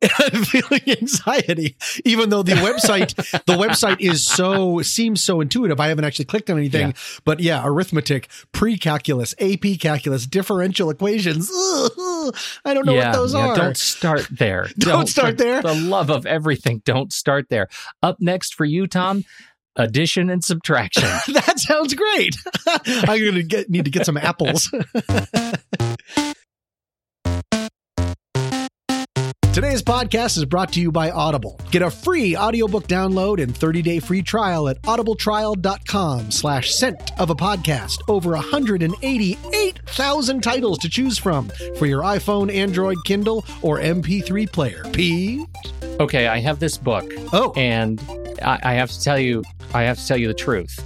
I'm 0.01 0.43
feeling 0.45 0.81
anxiety, 1.01 1.75
even 2.05 2.29
though 2.29 2.43
the 2.43 2.51
website 2.55 3.15
the 3.45 3.53
website 3.53 3.99
is 3.99 4.25
so 4.25 4.81
seems 4.81 5.23
so 5.23 5.41
intuitive. 5.41 5.79
I 5.79 5.87
haven't 5.87 6.05
actually 6.05 6.25
clicked 6.25 6.49
on 6.49 6.57
anything, 6.57 6.89
Yeah. 6.89 6.93
but 7.25 7.39
yeah, 7.39 7.61
arithmetic, 7.65 8.29
pre-calculus, 8.51 9.33
AP 9.39 9.79
calculus, 9.79 10.27
differential 10.27 10.89
equations. 10.89 11.49
Ugh, 11.51 12.35
I 12.63 12.73
don't 12.73 12.85
know 12.85 12.93
what 12.93 13.13
those 13.13 13.33
yeah, 13.33 13.47
are. 13.47 13.55
Don't 13.55 13.77
start 13.77 14.27
there. 14.31 14.69
Don't 14.77 15.07
start 15.07 15.37
for 15.37 15.43
there. 15.43 15.61
The 15.61 15.73
love 15.73 16.09
of 16.11 16.25
everything. 16.25 16.81
Don't 16.85 17.11
start 17.11 17.49
there. 17.49 17.67
Up 18.03 18.17
next 18.19 18.53
for 18.53 18.65
you, 18.65 18.85
Tom, 18.85 19.23
addition 19.75 20.29
and 20.29 20.43
subtraction. 20.43 21.03
that 21.33 21.59
sounds 21.59 21.93
great. 21.95 22.35
I'm 22.85 23.25
gonna 23.25 23.43
get 23.43 23.69
need 23.69 23.85
to 23.85 23.91
get 23.91 24.05
some 24.05 24.17
apples. 24.17 24.69
Today's 29.57 29.81
podcast 29.81 30.37
is 30.37 30.45
brought 30.45 30.71
to 30.73 30.79
you 30.79 30.91
by 30.91 31.09
Audible. 31.09 31.59
Get 31.71 31.81
a 31.81 31.89
free 31.89 32.37
audiobook 32.37 32.85
download 32.85 33.41
and 33.41 33.51
30-day 33.51 34.01
free 34.01 34.21
trial 34.21 34.69
at 34.69 34.79
audibletrial.com 34.83 36.29
slash 36.29 36.71
scent 36.71 37.19
of 37.19 37.31
a 37.31 37.35
podcast. 37.35 38.03
Over 38.07 38.33
188,000 38.33 40.43
titles 40.43 40.77
to 40.77 40.89
choose 40.89 41.17
from 41.17 41.49
for 41.75 41.87
your 41.87 42.03
iPhone, 42.03 42.53
Android, 42.53 42.97
Kindle, 43.03 43.43
or 43.63 43.79
MP3 43.79 44.51
player. 44.51 44.83
P. 44.93 45.43
okay, 45.99 46.27
I 46.27 46.37
have 46.37 46.59
this 46.59 46.77
book, 46.77 47.11
Oh, 47.33 47.51
and 47.57 47.99
I, 48.43 48.59
I 48.61 48.73
have 48.73 48.91
to 48.91 49.01
tell 49.01 49.17
you, 49.17 49.43
I 49.73 49.81
have 49.81 49.97
to 49.97 50.07
tell 50.07 50.17
you 50.17 50.27
the 50.27 50.35
truth. 50.35 50.79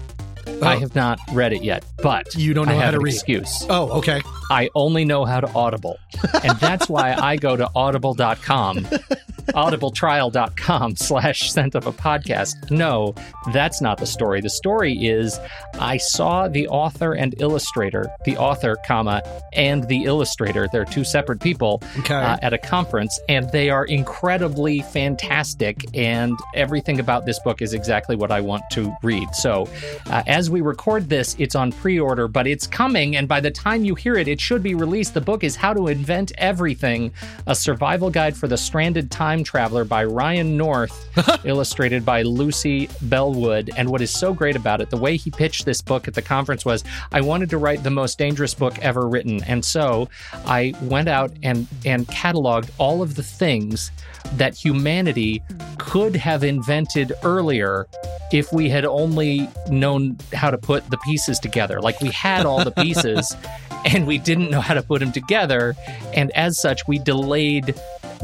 I 0.61 0.75
Oh. 0.75 0.79
have 0.79 0.95
not 0.95 1.19
read 1.33 1.53
it 1.53 1.63
yet, 1.63 1.83
but 2.03 2.35
you 2.35 2.53
don't 2.53 2.67
know 2.67 2.71
I 2.73 2.75
have 2.75 2.83
how 2.85 2.91
to 2.91 2.97
an 2.97 3.03
read. 3.03 3.13
excuse. 3.13 3.65
Oh, 3.69 3.89
okay. 3.99 4.21
I 4.49 4.69
only 4.75 5.05
know 5.05 5.25
how 5.25 5.39
to 5.41 5.51
Audible. 5.53 5.97
And 6.43 6.57
that's 6.59 6.87
why 6.89 7.13
I 7.13 7.35
go 7.37 7.55
to 7.55 7.69
audible.com 7.75 8.87
audibletrial.com 9.47 10.95
slash 10.95 11.51
scent 11.51 11.75
of 11.75 11.87
a 11.87 11.91
podcast. 11.91 12.69
No, 12.71 13.13
that's 13.53 13.81
not 13.81 13.97
the 13.97 14.05
story. 14.05 14.41
The 14.41 14.49
story 14.49 14.93
is 15.05 15.39
I 15.79 15.97
saw 15.97 16.47
the 16.47 16.67
author 16.67 17.13
and 17.13 17.35
illustrator, 17.41 18.09
the 18.25 18.37
author, 18.37 18.77
comma, 18.85 19.21
and 19.53 19.87
the 19.87 20.03
illustrator. 20.03 20.67
They're 20.71 20.85
two 20.85 21.03
separate 21.03 21.39
people 21.39 21.81
Okay. 21.99 22.13
uh, 22.15 22.37
at 22.41 22.53
a 22.53 22.57
conference, 22.57 23.19
and 23.29 23.49
they 23.51 23.69
are 23.69 23.85
incredibly 23.85 24.81
fantastic. 24.81 25.85
And 25.95 26.37
everything 26.55 26.99
about 26.99 27.25
this 27.25 27.39
book 27.39 27.61
is 27.61 27.73
exactly 27.73 28.15
what 28.15 28.31
I 28.31 28.41
want 28.41 28.63
to 28.71 28.95
read. 29.03 29.33
So, 29.35 29.67
uh, 30.07 30.23
as 30.27 30.49
we 30.49 30.61
record 30.61 31.09
this, 31.09 31.35
it's 31.39 31.55
on 31.55 31.71
pre 31.71 31.99
order, 31.99 32.27
but 32.27 32.47
it's 32.47 32.67
coming. 32.67 33.15
And 33.15 33.27
by 33.27 33.39
the 33.39 33.51
time 33.51 33.83
you 33.83 33.95
hear 33.95 34.15
it, 34.15 34.27
it 34.27 34.39
should 34.39 34.63
be 34.63 34.75
released. 34.75 35.13
The 35.13 35.21
book 35.21 35.43
is 35.43 35.55
How 35.55 35.73
to 35.73 35.87
Invent 35.87 36.31
Everything 36.37 37.11
A 37.47 37.55
Survival 37.55 38.09
Guide 38.09 38.35
for 38.35 38.47
the 38.47 38.57
Stranded 38.57 39.11
Time 39.11 39.30
Traveler 39.39 39.85
by 39.85 40.03
Ryan 40.03 40.57
North, 40.57 41.09
illustrated 41.45 42.05
by 42.05 42.21
Lucy 42.21 42.89
Bellwood. 43.03 43.71
And 43.77 43.89
what 43.89 44.01
is 44.01 44.11
so 44.11 44.33
great 44.33 44.55
about 44.55 44.81
it, 44.81 44.89
the 44.89 44.97
way 44.97 45.17
he 45.17 45.31
pitched 45.31 45.65
this 45.65 45.81
book 45.81 46.07
at 46.07 46.13
the 46.13 46.21
conference 46.21 46.65
was 46.65 46.83
I 47.11 47.21
wanted 47.21 47.49
to 47.51 47.57
write 47.57 47.83
the 47.83 47.89
most 47.89 48.17
dangerous 48.17 48.53
book 48.53 48.77
ever 48.79 49.07
written. 49.07 49.41
And 49.45 49.63
so 49.63 50.09
I 50.45 50.73
went 50.83 51.07
out 51.07 51.31
and, 51.41 51.67
and 51.85 52.05
cataloged 52.07 52.69
all 52.77 53.01
of 53.01 53.15
the 53.15 53.23
things 53.23 53.91
that 54.33 54.53
humanity 54.53 55.41
could 55.77 56.15
have 56.15 56.43
invented 56.43 57.13
earlier 57.23 57.87
if 58.31 58.51
we 58.53 58.69
had 58.69 58.85
only 58.85 59.49
known 59.69 60.17
how 60.33 60.51
to 60.51 60.57
put 60.57 60.89
the 60.89 60.97
pieces 60.99 61.39
together. 61.39 61.81
Like 61.81 61.99
we 62.01 62.09
had 62.09 62.45
all 62.45 62.63
the 62.63 62.71
pieces 62.71 63.35
and 63.85 64.07
we 64.07 64.17
didn't 64.17 64.49
know 64.49 64.61
how 64.61 64.73
to 64.73 64.81
put 64.81 64.99
them 64.99 65.11
together. 65.11 65.75
And 66.13 66.31
as 66.31 66.59
such, 66.59 66.87
we 66.87 66.99
delayed 66.99 67.75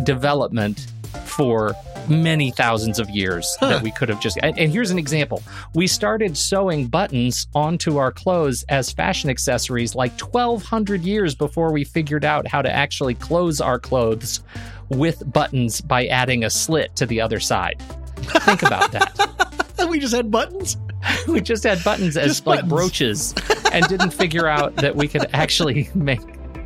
development 0.03 0.87
for 1.25 1.75
many 2.09 2.51
thousands 2.51 2.99
of 2.99 3.09
years 3.09 3.47
that 3.59 3.81
we 3.83 3.91
could 3.91 4.07
have 4.09 4.19
just. 4.21 4.37
And, 4.41 4.57
and 4.57 4.71
here's 4.71 4.91
an 4.91 4.99
example 4.99 5.43
we 5.73 5.87
started 5.87 6.37
sewing 6.37 6.87
buttons 6.87 7.47
onto 7.53 7.97
our 7.97 8.11
clothes 8.11 8.63
as 8.69 8.91
fashion 8.91 9.29
accessories 9.29 9.93
like 9.95 10.17
1200 10.19 11.01
years 11.03 11.35
before 11.35 11.71
we 11.71 11.83
figured 11.83 12.23
out 12.23 12.47
how 12.47 12.61
to 12.61 12.71
actually 12.71 13.13
close 13.15 13.59
our 13.59 13.79
clothes 13.79 14.41
with 14.89 15.21
buttons 15.33 15.81
by 15.81 16.07
adding 16.07 16.43
a 16.45 16.49
slit 16.49 16.95
to 16.95 17.05
the 17.05 17.19
other 17.19 17.39
side. 17.39 17.81
Think 18.17 18.63
about 18.63 18.91
that. 18.93 19.87
we 19.89 19.99
just 19.99 20.15
had 20.15 20.31
buttons. 20.31 20.77
we 21.27 21.41
just 21.41 21.63
had 21.63 21.83
buttons 21.83 22.17
as 22.17 22.27
Just 22.27 22.47
like 22.47 22.61
buttons. 22.61 22.73
brooches 22.73 23.33
and 23.71 23.85
didn't 23.87 24.11
figure 24.11 24.47
out 24.47 24.75
that 24.77 24.95
we 24.95 25.07
could 25.07 25.27
actually 25.33 25.89
make 25.95 26.19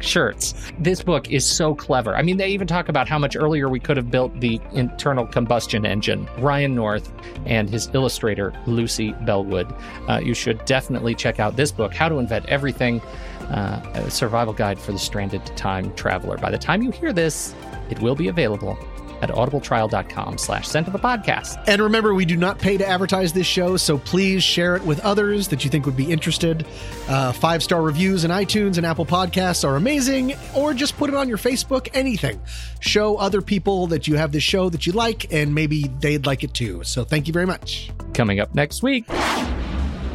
shirts. 0.04 0.72
This 0.80 1.04
book 1.04 1.30
is 1.30 1.46
so 1.46 1.76
clever. 1.76 2.16
I 2.16 2.22
mean, 2.22 2.38
they 2.38 2.50
even 2.50 2.68
talk 2.68 2.90
about 2.90 3.08
how 3.08 3.20
much 3.20 3.36
earlier 3.36 3.70
we 3.70 3.80
could 3.80 3.98
have 3.98 4.12
built 4.12 4.40
the 4.40 4.60
internal 4.74 5.26
combustion 5.26 5.86
engine. 5.86 6.28
Ryan 6.38 6.76
North 6.76 7.12
and 7.46 7.70
his 7.70 7.90
illustrator, 7.94 8.54
Lucy 8.66 9.14
Bellwood. 9.26 9.74
Uh, 10.08 10.20
you 10.24 10.34
should 10.34 10.64
definitely 10.66 11.16
check 11.16 11.40
out 11.40 11.56
this 11.56 11.72
book, 11.72 11.94
How 11.94 12.10
to 12.10 12.20
Invent 12.20 12.46
Everything 12.48 13.02
uh, 13.50 14.10
Survival 14.10 14.54
Guide 14.54 14.80
for 14.80 14.92
the 14.92 15.00
Stranded 15.00 15.46
Time 15.58 15.94
Traveler. 15.96 16.38
By 16.38 16.52
the 16.52 16.58
time 16.58 16.82
you 16.82 16.92
hear 16.92 17.14
this, 17.14 17.54
it 17.90 18.00
will 18.00 18.16
be 18.16 18.30
available 18.30 18.78
at 19.22 19.30
audibletrial.com 19.30 20.38
slash 20.38 20.68
scent 20.68 20.88
of 20.88 20.94
the 20.94 21.00
podcast. 21.00 21.64
And 21.68 21.82
remember, 21.82 22.14
we 22.14 22.26
do 22.26 22.38
not 22.38 22.60
pay 22.60 22.78
to 22.78 22.88
advertise 22.88 23.34
this 23.34 23.48
show, 23.48 23.78
so 23.78 23.98
please 23.98 24.44
share 24.44 24.76
it 24.76 24.84
with 24.84 25.00
others 25.02 25.48
that 25.50 25.64
you 25.64 25.70
think 25.70 25.86
would 25.86 25.98
be 25.98 26.12
interested. 26.12 26.66
Uh, 27.08 27.32
Five 27.32 27.64
star 27.64 27.82
reviews 27.82 28.24
in 28.24 28.32
iTunes 28.32 28.78
and 28.78 28.86
Apple 28.86 29.06
Podcasts 29.06 29.68
are 29.68 29.76
amazing, 29.76 30.34
or 30.56 30.74
just 30.74 30.98
put 30.98 31.10
it 31.10 31.16
on 31.16 31.28
your 31.28 31.38
Facebook, 31.38 31.90
anything. 31.94 32.40
Show 32.80 33.16
other 33.18 33.42
people 33.42 33.88
that 33.88 34.08
you 34.08 34.16
have 34.16 34.32
this 34.32 34.44
show 34.44 34.70
that 34.70 34.86
you 34.88 34.94
like, 34.94 35.32
and 35.34 35.54
maybe 35.54 35.84
they'd 36.00 36.26
like 36.26 36.44
it 36.44 36.54
too. 36.54 36.84
So 36.84 37.04
thank 37.04 37.28
you 37.28 37.34
very 37.34 37.46
much. 37.46 37.92
coming 38.14 38.40
up 38.40 38.54
next 38.56 38.84
week. 38.84 39.06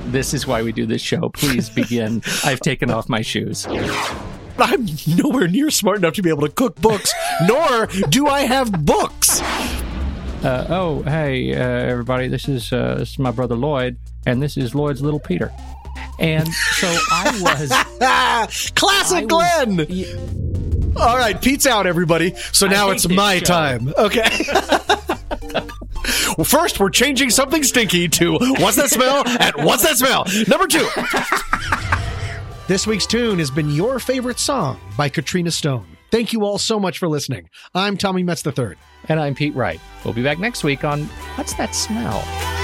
This 0.06 0.34
is 0.34 0.46
why 0.46 0.62
we 0.62 0.70
do 0.72 0.86
this 0.86 1.02
show. 1.02 1.28
Please 1.30 1.68
begin. 1.68 2.22
I've 2.44 2.60
taken 2.60 2.90
off 2.90 3.08
my 3.08 3.22
shoes. 3.22 3.66
I'm 4.58 4.86
nowhere 5.06 5.48
near 5.48 5.70
smart 5.70 5.98
enough 5.98 6.14
to 6.14 6.22
be 6.22 6.30
able 6.30 6.42
to 6.46 6.52
cook 6.52 6.76
books, 6.80 7.12
nor 7.46 7.86
do 8.08 8.26
I 8.26 8.40
have 8.42 8.84
books. 8.84 9.40
Uh, 9.40 10.66
oh, 10.68 11.02
hey, 11.02 11.54
uh, 11.54 11.58
everybody. 11.58 12.28
This 12.28 12.48
is 12.48 12.72
uh, 12.72 12.96
this 12.98 13.10
is 13.12 13.18
my 13.18 13.30
brother 13.30 13.56
Lloyd, 13.56 13.98
and 14.26 14.42
this 14.42 14.56
is 14.56 14.74
Lloyd's 14.74 15.02
little 15.02 15.20
Peter. 15.20 15.52
And 16.18 16.46
so 16.48 16.86
I 17.10 17.38
was. 17.42 17.68
Classic 18.74 19.30
I 19.30 19.66
was- 19.66 19.76
Glenn. 19.86 20.94
All 20.96 21.16
right, 21.18 21.40
Pete's 21.40 21.66
out, 21.66 21.86
everybody. 21.86 22.34
So 22.52 22.66
now 22.66 22.90
it's 22.90 23.06
my 23.08 23.38
show. 23.38 23.44
time. 23.44 23.92
Okay. 23.98 24.26
well, 26.38 26.44
first 26.44 26.80
we're 26.80 26.88
changing 26.90 27.28
something 27.28 27.62
stinky 27.62 28.08
to 28.08 28.38
what's 28.38 28.76
that 28.76 28.88
smell 28.88 29.22
and 29.26 29.52
what's 29.66 29.82
that 29.82 29.96
smell. 29.98 30.24
Number 30.48 30.66
two. 30.66 30.88
This 32.68 32.86
week's 32.86 33.06
tune 33.06 33.38
has 33.38 33.50
been 33.50 33.70
your 33.70 33.98
favorite 33.98 34.38
song 34.38 34.80
by 34.96 35.08
Katrina 35.08 35.50
Stone. 35.50 35.86
Thank 36.10 36.32
you 36.32 36.44
all 36.44 36.58
so 36.58 36.78
much 36.80 36.98
for 36.98 37.08
listening. 37.08 37.48
I'm 37.74 37.96
Tommy 37.96 38.22
Metz 38.22 38.46
III. 38.46 38.74
And 39.08 39.20
I'm 39.20 39.34
Pete 39.34 39.54
Wright. 39.54 39.80
We'll 40.04 40.14
be 40.14 40.22
back 40.22 40.38
next 40.38 40.64
week 40.64 40.84
on 40.84 41.04
What's 41.36 41.54
That 41.54 41.74
Smell? 41.74 42.55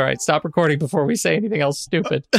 All 0.00 0.06
right, 0.06 0.18
stop 0.18 0.46
recording 0.46 0.78
before 0.78 1.04
we 1.04 1.14
say 1.14 1.36
anything 1.36 1.60
else 1.60 1.78
stupid. 1.78 2.24